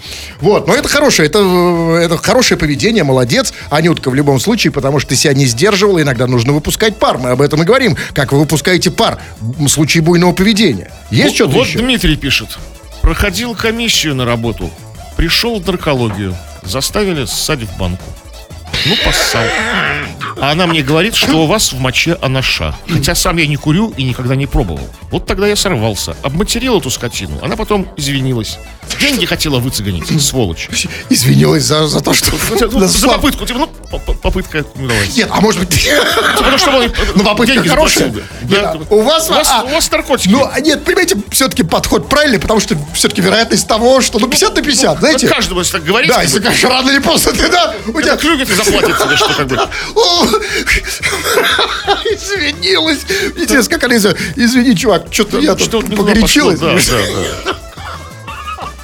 Вот, 0.41 0.67
но 0.67 0.75
это 0.75 0.89
хорошее, 0.89 1.29
это, 1.29 1.41
э, 1.41 2.05
это 2.05 2.17
хорошее 2.17 2.59
поведение, 2.59 3.05
молодец, 3.05 3.53
Анютка, 3.71 4.11
в 4.11 4.15
любом 4.15 4.41
случае, 4.41 4.73
потому 4.73 5.01
что 5.01 5.11
ты 5.11 5.17
себя 5.17 5.35
не 5.35 5.47
сдерживала, 5.47 6.01
иногда 6.01 6.27
нужно 6.27 6.53
выпускать 6.53 6.97
пар. 6.97 7.19
Мы 7.19 7.31
об 7.31 7.43
этом 7.43 7.63
и 7.63 7.65
говорим, 7.65 7.97
как 8.15 8.33
вы 8.33 8.41
выпускаете 8.41 8.91
пар 8.91 9.21
в 9.41 9.69
случае 9.69 10.03
буйного 10.03 10.33
поведения. 10.33 10.91
Есть 11.11 11.35
что-то 11.35 11.53
Вот 11.53 11.67
еще? 11.67 11.79
Дмитрий 11.81 12.17
пишет. 12.17 12.59
Проходил 13.01 13.55
комиссию 13.55 14.15
на 14.15 14.25
работу. 14.25 14.71
Пришел 15.17 15.61
в 15.61 15.67
наркологию. 15.67 16.37
Заставили 16.63 17.25
ссать 17.25 17.61
в 17.61 17.79
банку. 17.79 18.05
Ну, 18.87 18.97
поссал. 19.05 19.43
А 20.41 20.51
она 20.53 20.67
мне 20.67 20.83
говорит, 20.83 21.15
что 21.15 21.37
у 21.45 21.47
вас 21.47 21.73
в 21.73 21.79
моче 21.79 22.17
анаша. 22.21 22.75
Хотя 22.89 23.15
сам 23.15 23.37
я 23.37 23.47
не 23.47 23.57
курю 23.57 23.93
и 23.97 24.03
никогда 24.03 24.35
не 24.35 24.47
пробовал. 24.47 24.89
Вот 25.11 25.27
тогда 25.27 25.47
я 25.47 25.55
сорвался. 25.57 26.17
Обматерил 26.23 26.79
эту 26.79 26.91
скотину. 26.91 27.39
Она 27.43 27.55
потом 27.57 27.89
извинилась. 27.97 28.59
Деньги 29.01 29.25
хотела 29.27 29.59
выцеганить, 29.59 30.21
сволочь. 30.23 30.69
Извинилась 31.11 31.63
за, 31.65 31.87
за 31.87 32.01
то, 32.01 32.13
что... 32.13 32.33
Ну, 32.73 32.81
за 32.81 32.89
слав- 32.89 33.17
попытку. 33.17 33.47
Типа, 33.47 33.59
ну, 33.61 33.67
по- 33.91 33.99
по- 33.99 34.15
попытка 34.15 34.65
удалась. 34.75 35.17
Нет, 35.17 35.29
а 35.31 35.41
может 35.41 35.61
быть... 35.61 35.89
Потому 36.37 36.59
что 36.59 36.71
он 36.71 36.93
Ну, 37.15 37.25
попытка 37.25 37.55
деньги 37.55 37.69
хорошая. 37.69 38.09
Нет, 38.09 38.23
Да. 38.49 38.77
у 38.91 39.03
вас... 39.03 39.31
У 39.31 39.35
вас, 39.35 39.49
а, 39.51 39.63
у 39.63 39.69
вас 39.69 39.91
наркотики. 39.91 40.29
Ну, 40.31 40.49
а 40.51 40.61
нет, 40.61 40.85
понимаете, 40.85 41.17
все-таки 41.31 41.63
подход 41.63 42.09
правильный, 42.09 42.39
потому 42.41 42.59
что 42.61 42.77
все-таки 42.95 43.21
вероятность 43.21 43.69
того, 43.69 44.01
что 44.01 44.19
ну 44.19 44.27
50 44.29 44.57
на 44.57 44.63
50, 44.63 44.99
знаете? 44.99 45.27
Вот 45.27 45.37
каждому, 45.37 45.61
если 45.61 45.73
так 45.73 45.85
говорить, 45.85 46.09
Да, 46.11 46.23
если, 46.23 46.41
конечно, 46.41 46.69
рано 46.71 46.91
или 46.91 46.99
поздно 46.99 47.33
ты, 47.33 47.49
да, 47.51 47.75
у 47.87 48.01
тебя... 48.01 48.15
это 48.15 48.17
клюнет 48.17 48.49
и 48.63 48.71
заплатит 48.71 48.99
тебе, 48.99 49.17
что 49.17 49.35
как 49.35 49.47
бы. 49.49 49.57
Извинилась. 52.05 53.01
Интересно, 53.37 53.71
как 53.71 53.85
она 53.85 53.97
из- 53.97 54.07
Извини, 54.37 54.77
чувак, 54.77 55.07
что-то 55.11 55.39
я 55.41 55.55
тут 55.55 55.95
погорячилась. 55.97 56.61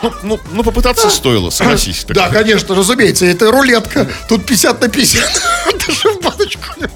Ну, 0.01 0.13
ну, 0.23 0.41
ну, 0.53 0.63
попытаться 0.63 1.11
стоило, 1.11 1.51
согласись. 1.51 2.05
так. 2.05 2.15
Да, 2.17 2.29
конечно, 2.29 2.73
разумеется, 2.75 3.27
это 3.27 3.51
рулетка. 3.51 4.09
Тут 4.29 4.47
50 4.47 4.81
на 4.81 4.89
50. 4.89 5.43
Даже 5.87 6.11
в 6.15 6.21
баночку 6.23 6.63
не 6.77 6.87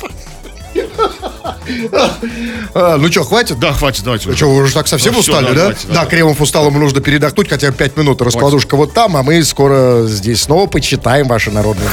А, 2.75 2.97
Ну 2.99 3.11
что, 3.11 3.25
хватит? 3.25 3.59
Да, 3.59 3.73
хватит, 3.73 4.05
давайте. 4.05 4.29
Уже. 4.29 4.37
что, 4.37 4.47
вы 4.49 4.63
уже 4.63 4.75
так 4.75 4.89
совсем 4.89 5.13
Ну, 5.15 5.21
устали, 5.21 5.47
да, 5.47 5.51
да? 5.53 5.61
давайте, 5.61 5.87
Да, 5.89 5.95
да. 5.95 6.07
Кремов 6.07 6.41
устал, 6.41 6.67
ему 6.67 6.79
нужно 6.79 7.01
передохнуть, 7.01 7.49
хотя 7.49 7.71
бы 7.71 7.77
5 7.77 7.97
минут. 7.97 8.23
Раскладушка 8.23 8.77
вот 8.77 8.93
там, 8.95 9.17
а 9.17 9.23
мы 9.23 9.43
скоро 9.45 10.07
здесь 10.07 10.43
снова 10.43 10.67
почитаем 10.67 11.29
ваши 11.29 11.51
народные. 11.51 11.89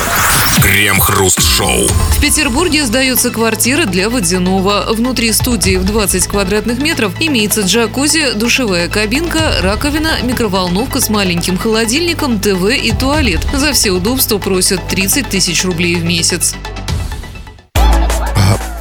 Крем-хруст-шоу. 0.61 1.87
В 1.87 2.21
Петербурге 2.21 2.85
сдаются 2.85 3.29
квартиры 3.29 3.85
для 3.85 4.09
водяного. 4.09 4.87
Внутри 4.91 5.31
студии 5.31 5.77
в 5.77 5.85
20 5.85 6.27
квадратных 6.27 6.79
метров 6.79 7.13
имеется 7.19 7.61
джакузи, 7.61 8.33
душевая 8.35 8.87
кабинка, 8.89 9.55
раковина, 9.61 10.21
микроволновка 10.21 10.99
с 10.99 11.09
маленьким 11.09 11.57
холодильником, 11.57 12.39
ТВ 12.39 12.69
и 12.71 12.91
туалет. 12.91 13.45
За 13.53 13.71
все 13.73 13.91
удобства 13.91 14.37
просят 14.37 14.85
30 14.87 15.29
тысяч 15.29 15.63
рублей 15.63 15.95
в 15.95 16.03
месяц. 16.03 16.55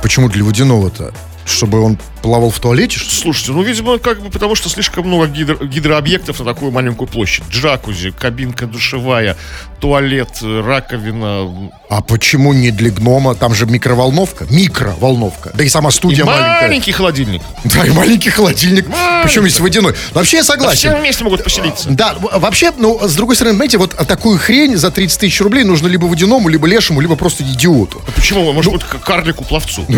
Почему 0.02 0.28
для 0.28 0.44
водяного-то? 0.44 1.12
Чтобы 1.48 1.80
он 1.80 1.98
плавал 2.22 2.50
в 2.50 2.58
туалете? 2.60 2.98
что? 2.98 3.14
Слушайте, 3.14 3.52
ну, 3.52 3.62
видимо, 3.62 3.98
как 3.98 4.20
бы 4.20 4.28
потому 4.30 4.54
что 4.54 4.68
слишком 4.68 5.06
много 5.06 5.26
гидро- 5.26 5.66
гидрообъектов 5.66 6.38
на 6.40 6.44
такую 6.44 6.70
маленькую 6.72 7.08
площадь. 7.08 7.44
Джакузи, 7.50 8.10
кабинка 8.10 8.66
душевая, 8.66 9.36
туалет, 9.80 10.28
э, 10.42 10.60
раковина. 10.66 11.70
А 11.88 12.02
почему 12.02 12.52
не 12.52 12.70
для 12.70 12.90
гнома? 12.90 13.34
Там 13.34 13.54
же 13.54 13.64
микроволновка. 13.66 14.46
Микроволновка. 14.50 15.52
Да 15.54 15.64
и 15.64 15.68
сама 15.68 15.88
И 15.88 15.92
студия 15.92 16.24
маленькая. 16.24 16.62
маленький 16.68 16.92
холодильник. 16.92 17.42
Да, 17.64 17.86
и 17.86 17.90
маленький 17.90 18.30
холодильник. 18.30 18.88
Маленький. 18.88 19.22
Причем 19.28 19.44
есть 19.44 19.60
водяной. 19.60 19.92
Но 20.12 20.20
вообще 20.20 20.38
я 20.38 20.42
Да 20.42 20.46
согласен. 20.52 20.90
все 20.90 20.98
вместе 21.00 21.24
могут 21.24 21.44
поселиться. 21.44 21.88
Да, 21.90 22.14
вообще, 22.20 22.72
ну, 22.76 22.98
с 23.08 23.14
другой 23.14 23.36
стороны, 23.36 23.56
знаете, 23.56 23.78
вот 23.78 23.94
такую 24.06 24.38
хрень 24.38 24.76
за 24.76 24.90
30 24.90 25.20
тысяч 25.20 25.40
рублей 25.40 25.64
нужно 25.64 25.86
либо 25.86 26.06
водяному, 26.06 26.48
либо 26.48 26.66
лешему, 26.66 27.00
либо 27.00 27.16
просто 27.16 27.42
идиоту. 27.44 28.02
Почему? 28.14 28.52
Может 28.52 28.72
быть, 28.72 28.82
к 28.84 28.98
карлику-пловцу. 29.00 29.86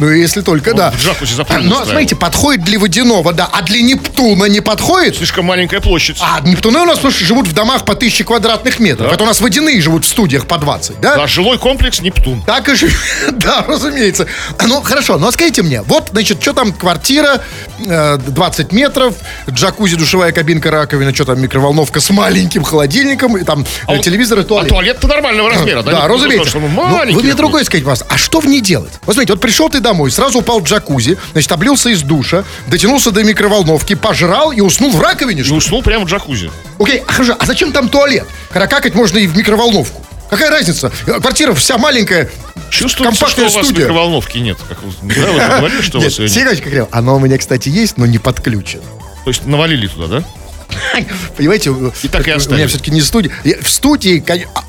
Ну, 0.00 0.06
если 0.20 0.40
только, 0.40 0.74
да. 0.74 0.90
в 0.90 1.02
джакузи 1.02 1.34
запрыгнул 1.34 1.64
Но, 1.64 1.70
устраивал. 1.70 1.90
смотрите, 1.90 2.16
подходит 2.16 2.64
для 2.64 2.78
водяного, 2.78 3.32
да, 3.32 3.48
а 3.52 3.62
для 3.62 3.80
Нептуна 3.82 4.44
не 4.46 4.60
подходит? 4.60 5.16
Слишком 5.16 5.46
маленькая 5.46 5.80
площадь. 5.80 6.18
А 6.20 6.40
Нептуны 6.40 6.80
у 6.80 6.84
нас 6.84 7.00
слушай, 7.00 7.24
живут 7.24 7.46
в 7.46 7.52
домах 7.54 7.84
по 7.84 7.94
тысяче 7.94 8.24
квадратных 8.24 8.78
метров. 8.80 9.08
Да. 9.08 9.14
Это 9.14 9.24
у 9.24 9.26
нас 9.26 9.40
водяные 9.40 9.80
живут 9.80 10.04
в 10.04 10.08
студиях 10.08 10.46
по 10.46 10.58
20, 10.58 11.00
да? 11.00 11.16
Да, 11.16 11.26
жилой 11.26 11.58
комплекс 11.58 12.00
Нептун. 12.00 12.42
Так 12.42 12.68
и 12.68 12.74
же, 12.74 12.88
да, 13.32 13.64
разумеется. 13.66 14.26
Ну, 14.66 14.82
хорошо, 14.82 15.18
но 15.18 15.30
скажите 15.30 15.62
мне, 15.62 15.82
вот, 15.82 16.08
значит, 16.12 16.40
что 16.42 16.52
там 16.52 16.72
квартира, 16.72 17.42
э, 17.86 18.18
20 18.18 18.72
метров, 18.72 19.14
джакузи, 19.50 19.96
душевая 19.96 20.32
кабинка, 20.32 20.70
раковина, 20.70 21.14
что 21.14 21.24
там, 21.24 21.40
микроволновка 21.40 22.00
с 22.00 22.10
маленьким 22.10 22.64
холодильником, 22.64 23.36
и 23.36 23.44
там 23.44 23.64
А 23.86 23.96
э, 23.96 24.00
телевизор 24.00 24.38
и 24.38 24.42
А 24.42 24.44
туалет. 24.44 24.68
туалет-то 24.70 25.06
нормального 25.08 25.50
размера, 25.50 25.82
да? 25.82 25.92
Да, 25.98 26.08
разумеется. 26.08 26.58
Ну, 26.58 26.68
маленький 26.68 27.16
вы 27.16 27.22
мне 27.22 27.34
другое 27.34 27.64
сказать, 27.64 27.84
вас. 27.84 28.04
А 28.08 28.16
что 28.18 28.40
в 28.40 28.46
ней 28.46 28.60
делать? 28.60 28.92
Вот 29.06 29.14
смотрите, 29.14 29.32
вот 29.32 29.40
пришел 29.42 29.68
ты 29.68 29.80
домой, 29.80 30.07
сразу 30.10 30.40
упал 30.40 30.60
в 30.60 30.64
джакузи, 30.64 31.16
значит, 31.32 31.50
облился 31.52 31.90
из 31.90 32.02
душа, 32.02 32.44
дотянулся 32.66 33.10
до 33.10 33.22
микроволновки, 33.24 33.94
пожрал 33.94 34.52
и 34.52 34.60
уснул 34.60 34.92
в 34.92 35.00
раковине, 35.00 35.42
что 35.42 35.52
ли? 35.52 35.58
уснул 35.58 35.82
прямо 35.82 36.04
в 36.04 36.08
джакузи. 36.08 36.50
Окей, 36.78 37.02
а 37.06 37.12
хорошо, 37.12 37.36
а 37.38 37.46
зачем 37.46 37.72
там 37.72 37.88
туалет? 37.88 38.26
Когда 38.50 38.66
какать 38.66 38.94
можно 38.94 39.18
и 39.18 39.26
в 39.26 39.36
микроволновку. 39.36 40.04
Какая 40.30 40.50
разница? 40.50 40.92
Квартира 41.06 41.54
вся 41.54 41.78
маленькая, 41.78 42.28
Чувствуется, 42.70 42.96
что 42.96 43.04
компактная 43.04 43.48
у 43.48 43.50
вас 43.50 43.64
студия. 43.64 43.84
микроволновки 43.84 44.38
нет. 44.38 44.58
Как 44.68 44.78
да, 45.02 45.32
вы 45.32 45.58
говорили, 45.58 45.80
что 45.80 45.98
у 45.98 46.02
вас 46.02 46.18
ее 46.18 46.28
нет. 46.28 46.60
Говорил, 46.60 46.88
оно 46.90 47.16
у 47.16 47.18
меня, 47.18 47.38
кстати, 47.38 47.68
есть, 47.68 47.96
но 47.96 48.06
не 48.06 48.18
подключено. 48.18 48.82
То 49.24 49.30
есть 49.30 49.46
навалили 49.46 49.86
туда, 49.86 50.18
да? 50.18 50.24
Понимаете, 51.36 51.74
И 52.02 52.08
так 52.08 52.26
и 52.28 52.32
у 52.32 52.52
меня 52.52 52.68
все-таки 52.68 52.90
не 52.90 53.00
студия. 53.00 53.32
В 53.62 53.70
студии, 53.70 54.22
а, 54.54 54.62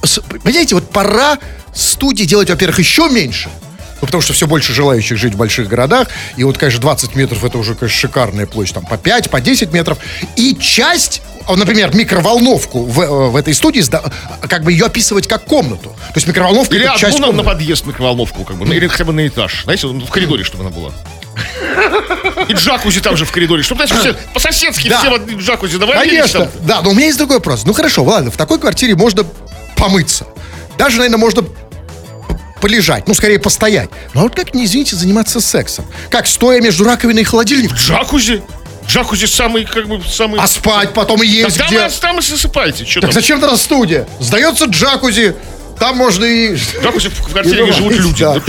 понимаете, 0.44 0.76
вот 0.76 0.90
пора 0.90 1.40
студии 1.74 2.24
делать, 2.24 2.50
во-первых, 2.50 2.80
еще 2.80 3.10
меньше. 3.10 3.50
Ну, 4.02 4.06
потому 4.08 4.22
что 4.22 4.34
все 4.34 4.48
больше 4.48 4.74
желающих 4.74 5.18
жить 5.18 5.34
в 5.34 5.38
больших 5.38 5.68
городах. 5.68 6.08
И 6.38 6.44
вот, 6.44 6.58
конечно, 6.58 6.80
20 6.82 7.16
метров 7.16 7.44
это 7.44 7.58
уже, 7.58 7.76
конечно, 7.76 8.00
шикарная 8.00 8.46
площадь. 8.48 8.76
Там 8.76 8.86
по 8.86 8.98
5, 8.98 9.30
по 9.30 9.42
10 9.42 9.74
метров. 9.74 9.98
И 10.38 10.56
часть, 10.56 11.22
а, 11.48 11.56
например, 11.56 11.94
микроволновку 11.94 12.84
в, 12.86 13.02
э, 13.02 13.08
в 13.30 13.36
этой 13.36 13.54
студии, 13.54 13.84
как 14.48 14.64
бы 14.64 14.72
ее 14.72 14.86
описывать 14.86 15.28
как 15.28 15.44
комнату. 15.44 15.90
То 15.90 16.14
есть 16.16 16.28
микроволновка 16.28 16.76
Или 16.76 16.86
это 16.86 16.98
часть 16.98 17.16
одну 17.16 17.28
на, 17.32 17.38
на 17.40 17.44
подъезд 17.44 17.86
микроволновку, 17.86 18.44
как 18.46 18.56
бы, 18.58 18.66
на- 18.66 18.74
или 18.74 18.88
хотя 18.88 19.04
бы 19.04 19.12
на 19.14 19.28
этаж. 19.28 19.64
Знаете, 19.66 19.88
ну, 19.88 20.06
в 20.06 20.10
коридоре, 20.10 20.44
чтобы 20.46 20.64
она 20.66 20.72
была. 20.74 20.92
И 22.48 22.54
джакузи 22.54 23.02
там 23.02 23.18
же 23.18 23.26
в 23.26 23.32
коридоре. 23.32 23.64
Чтобы, 23.64 23.86
знаете, 23.88 24.14
все 24.14 24.34
по-соседски 24.34 24.88
Да. 24.90 25.00
все 25.00 25.10
в 25.10 25.14
одни 25.14 25.36
джакузи 25.36 25.78
навалились 25.78 26.10
Конечно, 26.32 26.40
там. 26.46 26.66
да, 26.66 26.82
но 26.82 26.92
у 26.92 26.94
меня 26.94 27.08
есть 27.08 27.18
другой 27.18 27.38
вопрос. 27.38 27.66
Ну 27.66 27.74
хорошо, 27.74 28.04
ладно, 28.04 28.32
в 28.32 28.38
такой 28.38 28.60
квартире 28.60 28.96
можно 28.96 29.26
помыться. 29.76 30.26
Даже, 30.78 30.98
наверное, 30.98 31.18
можно 31.20 31.44
полежать, 32.60 33.08
ну, 33.08 33.14
скорее 33.14 33.40
постоять. 33.40 33.90
Но 34.14 34.22
вот 34.22 34.36
как, 34.36 34.54
не 34.54 34.66
извините, 34.66 34.96
заниматься 34.96 35.42
сексом? 35.42 35.86
Как, 36.10 36.28
стоя 36.28 36.62
между 36.62 36.84
раковиной 36.84 37.22
и 37.22 37.26
холодильником? 37.26 37.78
Джакузи? 37.78 38.42
Джакузи 38.88 39.26
самый, 39.26 39.66
как 39.66 39.88
бы, 39.88 40.02
самый... 40.08 40.40
А 40.40 40.48
спать 40.48 40.94
потом 40.94 41.22
и 41.22 41.28
есть 41.28 41.58
Тогда 41.58 41.68
где? 41.68 41.88
вы 41.88 42.02
там 42.02 42.20
и 42.20 42.22
засыпаете. 42.22 42.86
Что 42.86 43.02
Так 43.02 43.12
там? 43.12 43.22
зачем 43.22 43.40
тогда 43.40 43.56
студия? 43.56 44.08
Сдается 44.20 44.66
джакузи, 44.66 45.36
там 45.80 45.98
можно 45.98 46.26
и... 46.26 46.58
Допустим, 46.84 47.12
в 47.12 47.32
квартире 47.32 47.64
не 47.64 47.72
живут 47.72 47.94
люди, 47.94 48.24
Да. 48.24 48.42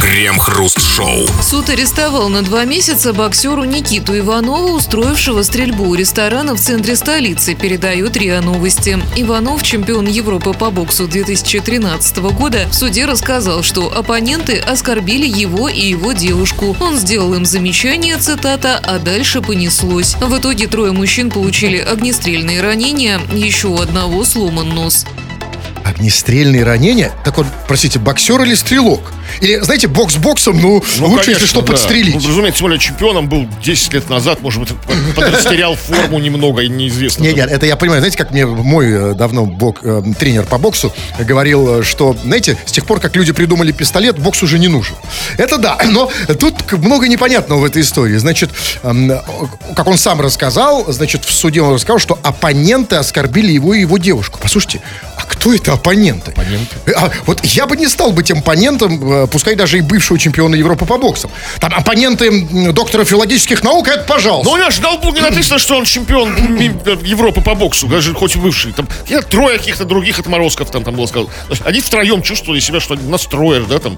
Крем-хруст-шоу. 0.00 1.26
Суд 1.42 1.68
арестовал 1.68 2.28
на 2.28 2.42
два 2.42 2.64
месяца 2.64 3.12
боксеру 3.12 3.64
Никиту 3.64 4.18
Иванова, 4.18 4.72
устроившего 4.72 5.42
стрельбу 5.42 5.84
у 5.84 5.94
ресторана 5.94 6.54
в 6.54 6.60
центре 6.60 6.96
столицы, 6.96 7.54
передает 7.54 8.16
РИА 8.16 8.40
Новости. 8.40 8.98
Иванов, 9.16 9.62
чемпион 9.62 10.06
Европы 10.06 10.54
по 10.54 10.70
боксу 10.70 11.06
2013 11.06 12.16
года, 12.18 12.66
в 12.70 12.74
суде 12.74 13.04
рассказал, 13.04 13.62
что 13.62 13.92
оппоненты 13.94 14.58
оскорбили 14.58 15.26
его 15.26 15.68
и 15.68 15.80
его 15.80 16.12
девушку. 16.12 16.76
Он 16.80 16.96
сделал 16.96 17.34
им 17.34 17.44
замечание, 17.44 18.16
цитата, 18.16 18.80
а 18.82 18.98
дальше 18.98 19.42
понеслось. 19.42 20.14
В 20.16 20.38
итоге 20.38 20.66
трое 20.66 20.92
мужчин 20.92 21.30
получили 21.30 21.78
огнестрельные 21.78 22.62
ранения, 22.62 23.20
еще 23.32 23.68
у 23.68 23.80
одного 23.80 24.24
сломан 24.24 24.70
нос. 24.70 25.04
Огнестрельные 25.84 26.64
ранения? 26.64 27.12
Так 27.24 27.38
он, 27.38 27.46
простите, 27.66 27.98
боксер 27.98 28.40
или 28.42 28.54
стрелок? 28.54 29.12
Или, 29.40 29.58
знаете, 29.60 29.88
бокс 29.88 30.16
боксом, 30.16 30.60
ну, 30.60 30.82
Ну, 30.98 31.06
лучше, 31.06 31.30
если 31.30 31.32
конечно, 31.32 31.46
что, 31.46 31.60
да. 31.62 31.72
подстрелить. 31.72 32.14
Ну, 32.14 32.28
разумеется, 32.28 32.58
тем 32.58 32.66
более 32.66 32.78
чемпионом 32.78 33.28
был 33.28 33.46
10 33.64 33.92
лет 33.94 34.10
назад, 34.10 34.42
может 34.42 34.60
быть, 34.60 34.68
под- 34.70 35.14
подрастерял 35.14 35.74
форму 35.74 36.18
немного, 36.18 36.60
и 36.62 36.68
неизвестно. 36.68 37.22
Не, 37.22 37.32
не, 37.32 37.40
это 37.40 37.64
я 37.66 37.76
понимаю. 37.76 38.00
Знаете, 38.00 38.18
как 38.18 38.30
мне 38.30 38.44
мой 38.46 38.86
э, 39.12 39.14
давно 39.14 39.46
бок- 39.46 39.80
э, 39.82 40.02
тренер 40.18 40.44
по 40.44 40.58
боксу 40.58 40.92
говорил, 41.18 41.80
э, 41.80 41.82
что, 41.82 42.14
знаете, 42.22 42.58
с 42.66 42.72
тех 42.72 42.84
пор, 42.86 43.00
как 43.00 43.16
люди 43.16 43.32
придумали 43.32 43.72
пистолет, 43.72 44.18
бокс 44.18 44.42
уже 44.42 44.58
не 44.58 44.68
нужен. 44.68 44.96
Это 45.38 45.56
да, 45.58 45.78
но 45.90 46.10
тут 46.38 46.70
много 46.72 47.08
непонятного 47.08 47.60
в 47.60 47.64
этой 47.64 47.82
истории. 47.82 48.18
Значит, 48.18 48.50
э, 48.82 49.20
как 49.74 49.86
он 49.86 49.96
сам 49.96 50.20
рассказал, 50.20 50.92
значит, 50.92 51.24
в 51.24 51.32
суде 51.32 51.62
он 51.62 51.74
рассказал, 51.74 51.98
что 51.98 52.18
оппоненты 52.22 52.96
оскорбили 52.96 53.50
его 53.52 53.72
и 53.74 53.80
его 53.80 53.96
девушку. 53.98 54.38
Послушайте, 54.42 54.80
а 55.22 55.26
кто 55.26 55.52
это 55.54 55.72
оппоненты? 55.74 56.30
Оппоненты? 56.32 56.76
А, 56.96 57.10
вот 57.26 57.44
я 57.44 57.66
бы 57.66 57.76
не 57.76 57.88
стал 57.88 58.12
быть 58.12 58.30
оппонентом, 58.30 59.24
э, 59.24 59.26
пускай 59.26 59.54
даже 59.54 59.78
и 59.78 59.80
бывшего 59.80 60.18
чемпиона 60.18 60.54
Европы 60.54 60.84
по 60.86 60.98
боксам. 60.98 61.30
Там 61.60 61.72
оппоненты 61.74 62.72
доктора 62.72 63.04
филологических 63.04 63.62
наук, 63.62 63.88
это 63.88 64.04
пожалуйста. 64.04 64.48
Но 64.50 64.54
у 64.54 64.58
него 64.58 64.70
же 64.70 64.80
на 64.82 64.90
лбу 64.92 65.10
не 65.12 65.20
написано, 65.20 65.58
что 65.58 65.76
он 65.76 65.84
чемпион 65.84 66.34
ми- 66.56 66.74
Европы 67.04 67.40
по 67.40 67.54
боксу, 67.54 67.86
даже 67.88 68.14
хоть 68.14 68.36
бывший. 68.36 68.72
Там 68.72 68.88
я 69.08 69.22
трое 69.22 69.58
каких-то 69.58 69.84
других 69.84 70.18
отморозков 70.18 70.70
там, 70.70 70.84
там 70.84 70.94
было 70.96 71.06
сказано. 71.06 71.30
Они 71.64 71.80
втроем 71.80 72.22
чувствовали 72.22 72.60
себя, 72.60 72.80
что 72.80 72.94
они 72.94 73.06
настроишь, 73.08 73.64
да, 73.68 73.78
там. 73.78 73.96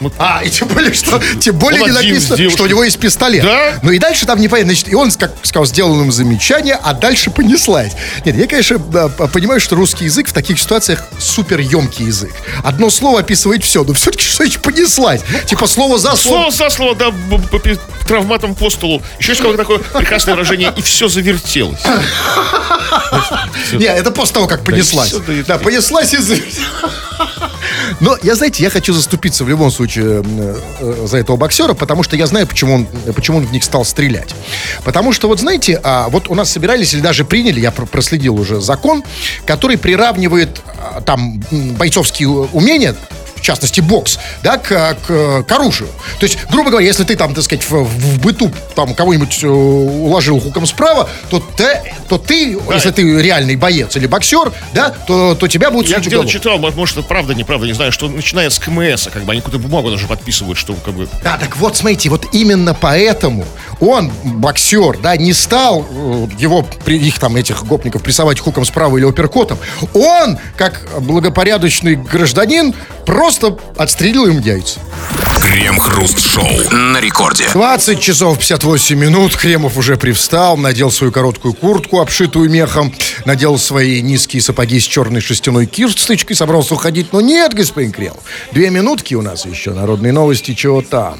Ну, 0.00 0.12
А, 0.18 0.42
и 0.44 0.50
тем 0.50 0.68
более, 0.68 0.92
что 0.92 1.20
тем 1.40 1.58
более 1.58 1.82
не 1.82 1.90
написано, 1.90 2.50
что 2.50 2.62
у 2.64 2.66
него 2.66 2.84
есть 2.84 2.98
пистолет. 2.98 3.42
Да? 3.44 3.74
Ну 3.82 3.90
и 3.90 3.98
дальше 3.98 4.26
там 4.26 4.40
непонятно. 4.40 4.72
Значит, 4.72 4.88
и 4.88 4.94
он, 4.94 5.10
как 5.12 5.32
сказал, 5.42 5.66
сделал 5.66 6.00
им 6.02 6.12
замечание, 6.12 6.78
а 6.82 6.92
дальше 6.94 7.30
понеслась. 7.30 7.92
Нет, 8.24 8.36
я, 8.36 8.46
конечно, 8.46 8.78
п- 8.78 9.28
понимаю, 9.28 9.60
что 9.60 9.76
русский 9.76 10.04
язык 10.04 10.28
в 10.28 10.32
таких 10.32 10.57
ситуациях 10.58 11.02
супер 11.18 11.60
емкий 11.60 12.06
язык. 12.06 12.32
Одно 12.64 12.90
слово 12.90 13.20
описывает 13.20 13.64
все, 13.64 13.84
но 13.84 13.92
все-таки 13.94 14.24
что 14.24 14.44
значит 14.44 14.62
понеслась? 14.62 15.22
Типа 15.46 15.66
слово 15.66 15.98
за 15.98 16.16
слово. 16.16 16.50
Слово 16.50 16.50
за 16.50 16.70
слово, 16.70 16.94
да, 16.94 17.12
травматом 18.06 18.54
по 18.54 18.70
столу. 18.70 19.02
Еще 19.18 19.30
есть 19.32 19.40
какое-то 19.40 19.62
такое 19.62 19.78
прекрасное 19.78 20.34
выражение, 20.34 20.72
и 20.76 20.82
все 20.82 21.08
завертелось. 21.08 21.80
Не, 23.72 23.86
это 23.86 24.10
после 24.10 24.34
того, 24.34 24.46
как 24.46 24.64
понеслась. 24.64 25.14
да, 25.46 25.58
понеслась 25.58 26.14
и... 26.14 26.16
за- 26.18 26.36
Но 28.00 28.16
я, 28.22 28.34
знаете, 28.34 28.62
я 28.62 28.70
хочу 28.70 28.92
заступиться 28.92 29.44
в 29.44 29.48
любом 29.48 29.70
случае 29.70 30.22
э, 30.24 30.56
э, 30.80 31.06
за 31.06 31.18
этого 31.18 31.36
боксера, 31.36 31.74
потому 31.74 32.02
что 32.02 32.16
я 32.16 32.26
знаю, 32.26 32.46
почему 32.46 32.74
он, 32.74 32.86
почему 33.14 33.38
он 33.38 33.46
в 33.46 33.52
них 33.52 33.64
стал 33.64 33.84
стрелять. 33.84 34.34
Потому 34.84 35.12
что, 35.12 35.28
вот 35.28 35.40
знаете, 35.40 35.80
а, 35.82 36.08
вот 36.08 36.28
у 36.28 36.34
нас 36.34 36.50
собирались 36.50 36.94
или 36.94 37.00
даже 37.00 37.24
приняли, 37.24 37.60
я 37.60 37.70
пр- 37.70 37.86
проследил 37.86 38.36
уже 38.40 38.60
закон, 38.60 39.04
который 39.44 39.76
приравнивает 39.76 40.60
а, 40.78 41.00
там 41.00 41.42
бойцовские 41.50 42.28
умения 42.28 42.94
в 43.38 43.42
частности, 43.42 43.80
бокс, 43.80 44.18
да, 44.42 44.58
к, 44.58 44.96
к- 45.06 45.42
к 45.44 45.52
оружию. 45.52 45.88
То 46.18 46.26
есть, 46.26 46.38
грубо 46.50 46.70
говоря, 46.70 46.86
если 46.86 47.04
ты 47.04 47.16
там, 47.16 47.34
так 47.34 47.44
сказать, 47.44 47.64
в, 47.68 47.84
в 47.84 48.20
быту 48.20 48.52
там 48.74 48.94
кого-нибудь 48.94 49.42
э, 49.42 49.46
уложил 49.48 50.40
хуком 50.40 50.66
справа, 50.66 51.08
то 51.30 51.40
ты, 51.56 51.82
то 52.08 52.18
ты 52.18 52.58
если 52.74 52.90
ты 52.90 53.20
реальный 53.22 53.56
боец 53.56 53.96
или 53.96 54.06
боксер, 54.06 54.52
да, 54.72 54.90
то, 54.90 55.34
то 55.34 55.48
тебя 55.48 55.70
будут 55.70 55.88
Я 55.90 55.98
где-то 55.98 56.26
читал, 56.28 56.58
мо- 56.58 56.70
может, 56.72 56.98
это 56.98 57.06
правда, 57.06 57.34
неправда, 57.34 57.66
не 57.66 57.72
знаю, 57.72 57.92
что 57.92 58.08
начиная 58.08 58.50
с 58.50 58.58
КМС, 58.58 59.08
как 59.12 59.24
бы 59.24 59.32
они 59.32 59.40
какую-то 59.40 59.66
бумагу 59.66 59.90
даже 59.90 60.06
подписывают, 60.06 60.58
что 60.58 60.74
как 60.74 60.94
бы... 60.94 61.08
Да, 61.22 61.36
так 61.38 61.56
вот, 61.56 61.76
смотрите, 61.76 62.08
вот 62.10 62.26
именно 62.32 62.74
поэтому 62.74 63.44
он, 63.80 64.10
боксер, 64.24 64.98
да, 64.98 65.16
не 65.16 65.32
стал 65.32 65.86
э, 65.88 66.26
его, 66.38 66.66
их 66.86 67.18
там, 67.18 67.36
этих 67.36 67.64
гопников, 67.64 68.02
прессовать 68.02 68.40
хуком 68.40 68.64
справа 68.64 68.96
или 68.96 69.04
оперкотом. 69.04 69.58
Он, 69.94 70.38
как 70.56 70.86
благопорядочный 71.00 71.96
гражданин, 71.96 72.74
просто 73.06 73.56
отстрелил 73.76 74.26
им 74.26 74.40
яйца. 74.40 74.80
Крем-хруст-шоу. 75.42 76.70
На 76.72 77.00
рекорде. 77.00 77.48
20 77.52 78.00
часов 78.00 78.38
58 78.38 78.98
минут. 78.98 79.36
Кремов 79.36 79.78
уже 79.78 79.96
привстал, 79.96 80.56
надел 80.56 80.90
свою 80.90 81.12
короткую 81.12 81.54
куртку, 81.54 82.00
обшитую 82.00 82.50
мехом, 82.50 82.92
надел 83.24 83.56
свои 83.58 84.02
низкие 84.02 84.42
сапоги 84.42 84.78
с 84.78 84.84
черной 84.84 85.20
шерстяной 85.20 85.66
кирсточкой, 85.66 86.36
собрался 86.36 86.74
уходить. 86.74 87.12
Но 87.12 87.20
нет, 87.20 87.54
господин 87.54 87.92
Кремов. 87.92 88.22
Две 88.52 88.68
минутки 88.70 89.14
у 89.14 89.22
нас 89.22 89.46
еще. 89.46 89.72
Народные 89.72 90.12
новости, 90.12 90.52
чего 90.52 90.82
там. 90.82 91.18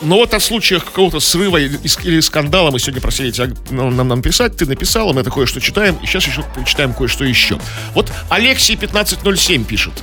Но 0.00 0.16
вот 0.16 0.34
о 0.34 0.40
случаях 0.40 0.84
какого-то 0.84 1.20
срыва 1.20 1.56
или, 1.56 2.20
скандала 2.20 2.70
мы 2.70 2.78
сегодня 2.78 3.00
просили 3.00 3.30
тебя 3.30 3.48
нам, 3.70 3.96
нам 3.96 4.08
написать. 4.08 4.56
Ты 4.56 4.66
написал, 4.66 5.12
мы 5.12 5.22
это 5.22 5.30
кое-что 5.30 5.60
читаем. 5.60 5.96
И 6.02 6.06
сейчас 6.06 6.26
еще 6.26 6.44
читаем 6.66 6.94
кое-что 6.94 7.24
еще. 7.24 7.58
Вот 7.94 8.12
Алексей 8.28 8.76
1507 8.76 9.64
пишет. 9.64 9.94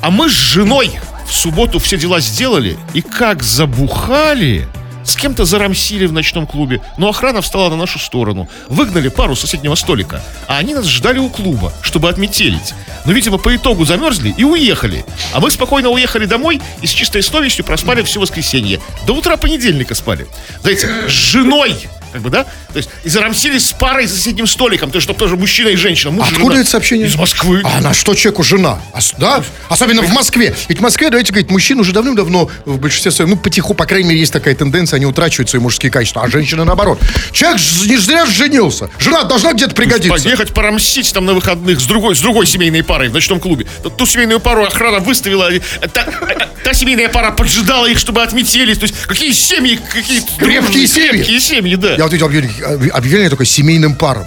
А 0.00 0.10
мы 0.10 0.28
с 0.28 0.32
женой 0.32 0.90
в 1.26 1.32
субботу 1.32 1.78
все 1.78 1.96
дела 1.96 2.20
сделали. 2.20 2.76
И 2.92 3.02
как 3.02 3.42
забухали... 3.42 4.68
С 5.04 5.16
кем-то 5.16 5.44
зарамсили 5.44 6.06
в 6.06 6.12
ночном 6.12 6.46
клубе, 6.46 6.80
но 6.96 7.08
охрана 7.08 7.42
встала 7.42 7.68
на 7.70 7.76
нашу 7.76 7.98
сторону. 7.98 8.48
Выгнали 8.68 9.08
пару 9.08 9.36
соседнего 9.36 9.74
столика, 9.74 10.22
а 10.48 10.56
они 10.58 10.74
нас 10.74 10.86
ждали 10.86 11.18
у 11.18 11.28
клуба, 11.28 11.72
чтобы 11.82 12.08
отметелить. 12.08 12.74
Но, 13.04 13.12
видимо, 13.12 13.38
по 13.38 13.54
итогу 13.54 13.84
замерзли 13.84 14.34
и 14.36 14.44
уехали. 14.44 15.04
А 15.32 15.40
мы 15.40 15.50
спокойно 15.50 15.90
уехали 15.90 16.24
домой 16.24 16.60
и 16.80 16.86
с 16.86 16.90
чистой 16.90 17.22
совестью 17.22 17.64
проспали 17.64 18.02
все 18.02 18.18
воскресенье. 18.18 18.80
До 19.06 19.14
утра 19.14 19.36
понедельника 19.36 19.94
спали. 19.94 20.26
Знаете, 20.62 20.88
с 21.08 21.12
женой, 21.12 21.76
как 22.14 22.22
бы, 22.22 22.30
да? 22.30 22.44
То 22.44 22.76
есть, 22.76 22.88
и 23.02 23.08
зарамсились 23.08 23.66
с 23.66 23.72
парой 23.72 24.06
за 24.06 24.16
соседним 24.16 24.46
столиком, 24.46 24.92
то 24.92 24.96
есть, 24.98 25.04
чтобы 25.04 25.18
тоже 25.18 25.36
мужчина 25.36 25.68
и 25.70 25.74
женщина. 25.76 26.12
Муж 26.12 26.28
Откуда 26.28 26.52
жена. 26.52 26.60
это 26.60 26.70
сообщение? 26.70 27.08
Из 27.08 27.16
Москвы. 27.16 27.60
А 27.64 27.80
на 27.80 27.92
что 27.92 28.14
человеку 28.14 28.44
жена? 28.44 28.78
А 28.92 29.00
да? 29.18 29.42
Особенно 29.68 30.00
в 30.02 30.12
Москве. 30.12 30.54
Ведь 30.68 30.78
в 30.78 30.80
Москве, 30.80 31.10
давайте 31.10 31.32
говорить, 31.32 31.50
мужчин 31.50 31.80
уже 31.80 31.90
давным-давно 31.90 32.48
в 32.64 32.78
большинстве 32.78 33.10
своем, 33.10 33.30
ну, 33.30 33.36
потиху, 33.36 33.74
по 33.74 33.84
крайней 33.84 34.10
мере, 34.10 34.20
есть 34.20 34.32
такая 34.32 34.54
тенденция, 34.54 34.98
они 34.98 35.06
утрачивают 35.06 35.50
свои 35.50 35.60
мужские 35.60 35.90
качества, 35.90 36.22
а 36.22 36.28
женщины 36.30 36.62
наоборот. 36.64 37.00
Человек 37.32 37.60
не 37.86 37.96
зря 37.96 38.26
женился. 38.26 38.88
Жена 39.00 39.24
должна 39.24 39.52
где-то 39.54 39.74
пригодиться. 39.74 40.22
Поехать 40.22 40.54
порамсить 40.54 41.12
там 41.12 41.24
на 41.26 41.34
выходных 41.34 41.80
с 41.80 41.84
другой, 41.86 42.14
с 42.14 42.20
другой 42.20 42.46
семейной 42.46 42.84
парой 42.84 43.08
в 43.08 43.12
ночном 43.12 43.40
клубе. 43.40 43.66
Ту- 43.96 44.06
семейную 44.06 44.38
пару 44.38 44.62
охрана 44.64 45.00
выставила. 45.00 45.52
и 45.52 45.58
Та, 45.92 46.02
э, 46.02 46.46
та 46.62 46.74
семейная 46.74 47.08
пара 47.08 47.32
поджидала 47.32 47.86
их, 47.86 47.98
чтобы 47.98 48.22
отметились. 48.22 48.78
То 48.78 48.84
есть 48.84 48.94
какие 49.06 49.32
семьи, 49.32 49.80
какие 49.92 50.22
Крепкие 50.38 50.86
семьи. 50.86 51.08
Крепкие 51.10 51.40
семьи, 51.40 51.74
да. 51.74 51.94
Я 51.94 52.03
вот 52.04 52.12
видел 52.12 52.26
объявление, 52.26 52.90
объявление 52.92 53.30
такое 53.30 53.46
семейным 53.46 53.94
парам. 53.94 54.26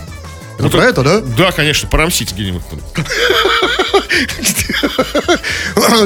Это 0.60 0.70
про 0.70 0.86
это, 0.86 1.04
да? 1.04 1.20
Да, 1.22 1.52
конечно, 1.52 1.88
порамсить 1.88 2.34
где-нибудь. 2.34 2.64
там. 2.70 2.80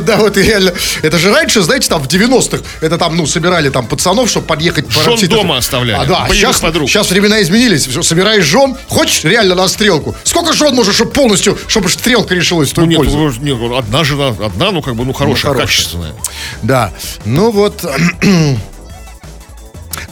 Да, 0.06 0.18
вот 0.18 0.38
реально. 0.38 0.74
Это 1.02 1.18
же 1.18 1.34
раньше, 1.34 1.62
знаете, 1.62 1.88
там 1.88 2.02
в 2.04 2.08
90-х, 2.08 2.64
это 2.82 2.98
там, 2.98 3.16
ну, 3.16 3.26
собирали 3.26 3.70
там 3.70 3.88
пацанов, 3.88 4.30
чтобы 4.30 4.46
подъехать. 4.48 4.92
Жен 4.92 5.04
порамсить. 5.04 5.30
дома 5.30 5.58
оставляли, 5.58 6.04
А, 6.04 6.06
да, 6.06 6.28
сейчас, 6.32 6.60
подруг. 6.60 6.90
сейчас 6.90 7.10
времена 7.10 7.42
изменились. 7.42 7.88
Собираешь 8.06 8.46
жен, 8.46 8.76
хочешь 8.90 9.24
реально 9.24 9.56
на 9.56 9.68
стрелку? 9.68 10.16
Сколько 10.24 10.54
жен 10.54 10.76
можешь, 10.76 10.96
чтобы 10.96 11.12
полностью, 11.12 11.58
чтобы 11.68 11.90
стрелка 11.90 12.36
решилась 12.36 12.70
в 12.70 12.78
Ну, 12.78 12.84
твою 12.84 12.90
нет, 12.90 12.98
пользу? 12.98 13.18
ну, 13.18 13.46
нет, 13.46 13.58
ну, 13.60 13.78
одна 13.78 14.04
жена, 14.04 14.28
одна, 14.30 14.72
ну, 14.72 14.82
как 14.82 14.96
бы, 14.96 15.06
ну, 15.06 15.14
хорошая, 15.14 15.52
хорошая. 15.54 15.68
качественная. 15.68 16.14
Да, 16.62 16.92
ну 17.26 17.52
вот... 17.52 17.84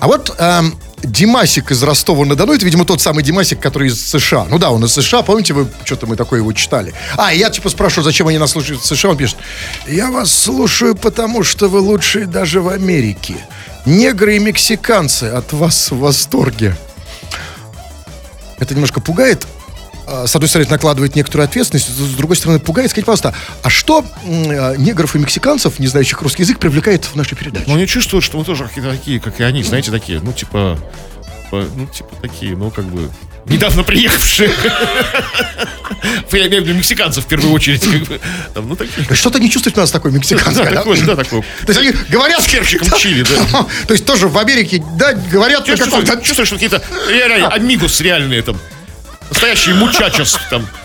А 0.02 0.08
вот 0.08 0.34
эм, 0.38 0.78
Димасик 1.04 1.72
из 1.72 1.82
Ростова-на-Дону, 1.84 2.54
это, 2.54 2.66
видимо, 2.66 2.86
тот 2.86 3.02
самый 3.02 3.24
Димасик, 3.24 3.60
который 3.60 3.88
из 3.88 4.10
США. 4.10 4.46
Ну 4.50 4.58
да, 4.58 4.72
он 4.72 4.84
из 4.86 4.94
США, 4.94 5.22
помните, 5.22 5.54
вы 5.54 5.68
что-то 5.84 6.08
мы 6.08 6.16
такое 6.16 6.40
его 6.40 6.52
читали. 6.54 6.94
А, 7.18 7.34
я 7.34 7.50
типа 7.50 7.70
спрашиваю, 7.70 8.04
зачем 8.04 8.28
они 8.28 8.38
нас 8.38 8.52
слушают 8.52 8.82
в 8.82 8.86
США, 8.86 9.12
он 9.12 9.18
пишет, 9.18 9.38
я 9.88 10.12
вас 10.12 10.32
слушаю, 10.32 10.96
потому 10.96 11.44
что 11.44 11.68
вы 11.68 11.80
лучшие 11.80 12.26
даже 12.26 12.62
в 12.62 12.70
Америке. 12.70 13.36
Негры 13.86 14.36
и 14.36 14.40
мексиканцы 14.40 15.26
от 15.26 15.54
вас 15.54 15.92
в 15.92 16.00
восторге. 16.00 16.76
Это 18.60 18.74
немножко 18.74 19.00
пугает. 19.00 19.48
А, 20.10 20.28
С 20.28 20.36
одной 20.36 20.50
стороны, 20.50 20.70
накладывает 20.70 21.16
некоторую 21.16 21.46
ответственность, 21.46 21.90
с 21.90 22.16
другой 22.16 22.36
стороны, 22.36 22.60
пугает. 22.60 22.90
Скажите, 22.90 23.06
пожалуйста, 23.06 23.36
а 23.62 23.70
что 23.70 24.04
э, 24.24 24.76
негров 24.78 25.16
и 25.16 25.20
мексиканцев, 25.20 25.78
не 25.80 25.88
знающих 25.88 26.22
русский 26.22 26.44
язык, 26.44 26.58
привлекает 26.60 27.06
в 27.06 27.16
нашей 27.16 27.36
передаче? 27.36 27.66
Но 27.68 27.76
они 27.76 27.86
чувствуют, 27.86 28.26
что 28.26 28.38
мы 28.38 28.44
тоже 28.44 28.70
такие, 28.74 29.20
как 29.20 29.40
и 29.40 29.44
они, 29.44 29.62
знаете, 29.64 29.92
такие, 29.92 30.20
ну, 30.22 30.34
типа, 30.34 30.80
ну, 31.52 31.88
типа 31.88 32.16
такие, 32.22 32.56
ну, 32.56 32.72
как 32.72 32.86
бы, 32.86 33.10
недавно 33.46 33.84
приехавшие. 33.84 34.52
Я 36.32 36.48
имею 36.48 36.64
в 36.64 36.68
виду 36.68 36.78
мексиканцев 36.78 37.26
в 37.26 37.28
первую 37.28 37.54
очередь. 37.54 37.82
как 37.82 38.04
бы. 38.04 38.22
Там, 38.54 38.70
ну, 38.70 38.76
такие. 38.76 39.06
Что-то 39.14 39.40
не 39.40 39.50
чувствуешь 39.50 39.76
у 39.76 39.82
нас 39.82 39.92
такой 39.92 40.12
мексиканский. 40.12 40.64
Да, 40.64 40.70
да? 40.70 40.78
такой, 40.78 41.02
да, 41.02 41.16
такой. 41.16 41.42
То 41.66 41.74
есть 41.74 41.80
они 41.80 41.92
говорят... 42.10 42.42
С 42.42 42.48
перчиком 42.48 42.90
чили, 42.98 43.24
да. 43.24 43.66
То 43.88 43.94
есть 43.94 44.06
тоже 44.06 44.28
в 44.28 44.38
Америке, 44.38 44.84
да, 44.98 45.14
говорят... 45.14 45.66
Чувствуешь, 45.66 46.48
что 46.48 46.56
какие-то 46.56 46.82
реально 47.10 47.50
амигус 47.50 48.00
реальные 48.00 48.42
там. 48.44 48.58
Настоящие 49.30 49.76
мучачос 49.76 50.38
там. 50.50 50.68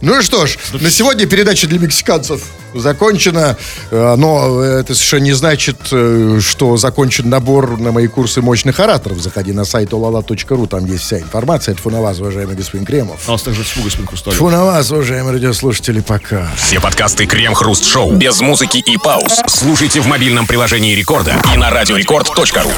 Ну 0.00 0.18
и 0.18 0.22
что 0.22 0.46
ж, 0.46 0.56
на 0.72 0.90
сегодня 0.90 1.26
передача 1.26 1.66
для 1.66 1.78
мексиканцев 1.78 2.42
закончена. 2.74 3.56
Э, 3.90 4.14
Но 4.16 4.62
это 4.62 4.94
совершенно 4.94 5.24
не 5.24 5.32
значит, 5.32 5.76
э, 5.90 6.38
что 6.40 6.76
закончен 6.76 7.28
набор 7.28 7.78
на 7.78 7.92
мои 7.92 8.06
курсы 8.06 8.40
мощных 8.40 8.78
ораторов. 8.80 9.20
Заходи 9.20 9.52
на 9.52 9.64
сайт 9.64 9.90
olala.ru, 9.90 10.68
там 10.68 10.86
есть 10.86 11.04
вся 11.04 11.18
информация. 11.18 11.72
Это 11.72 11.82
фу 11.82 11.90
на 11.90 12.00
вас, 12.00 12.20
уважаемый 12.20 12.54
господин 12.54 12.86
Кремов. 12.86 13.20
А 13.26 13.30
у 13.30 13.32
нас 13.32 13.42
также 13.42 13.64
с 13.64 13.68
Фугасом 13.68 14.06
Хрусталев. 14.06 14.38
Фу 14.38 14.50
на 14.50 14.64
вас, 14.64 14.90
уважаемые 14.90 15.34
радиослушатели, 15.34 16.00
пока. 16.00 16.48
Все 16.56 16.80
подкасты 16.80 17.26
Крем-Хруст 17.26 17.84
Шоу 17.84 18.12
без 18.12 18.40
музыки 18.40 18.78
и 18.78 18.96
пауз 18.96 19.40
слушайте 19.48 20.00
в 20.00 20.06
мобильном 20.06 20.46
приложении 20.46 20.94
Рекорда 20.94 21.34
и 21.52 21.56
на 21.56 21.70
радиорекорд.ру. 21.70 22.70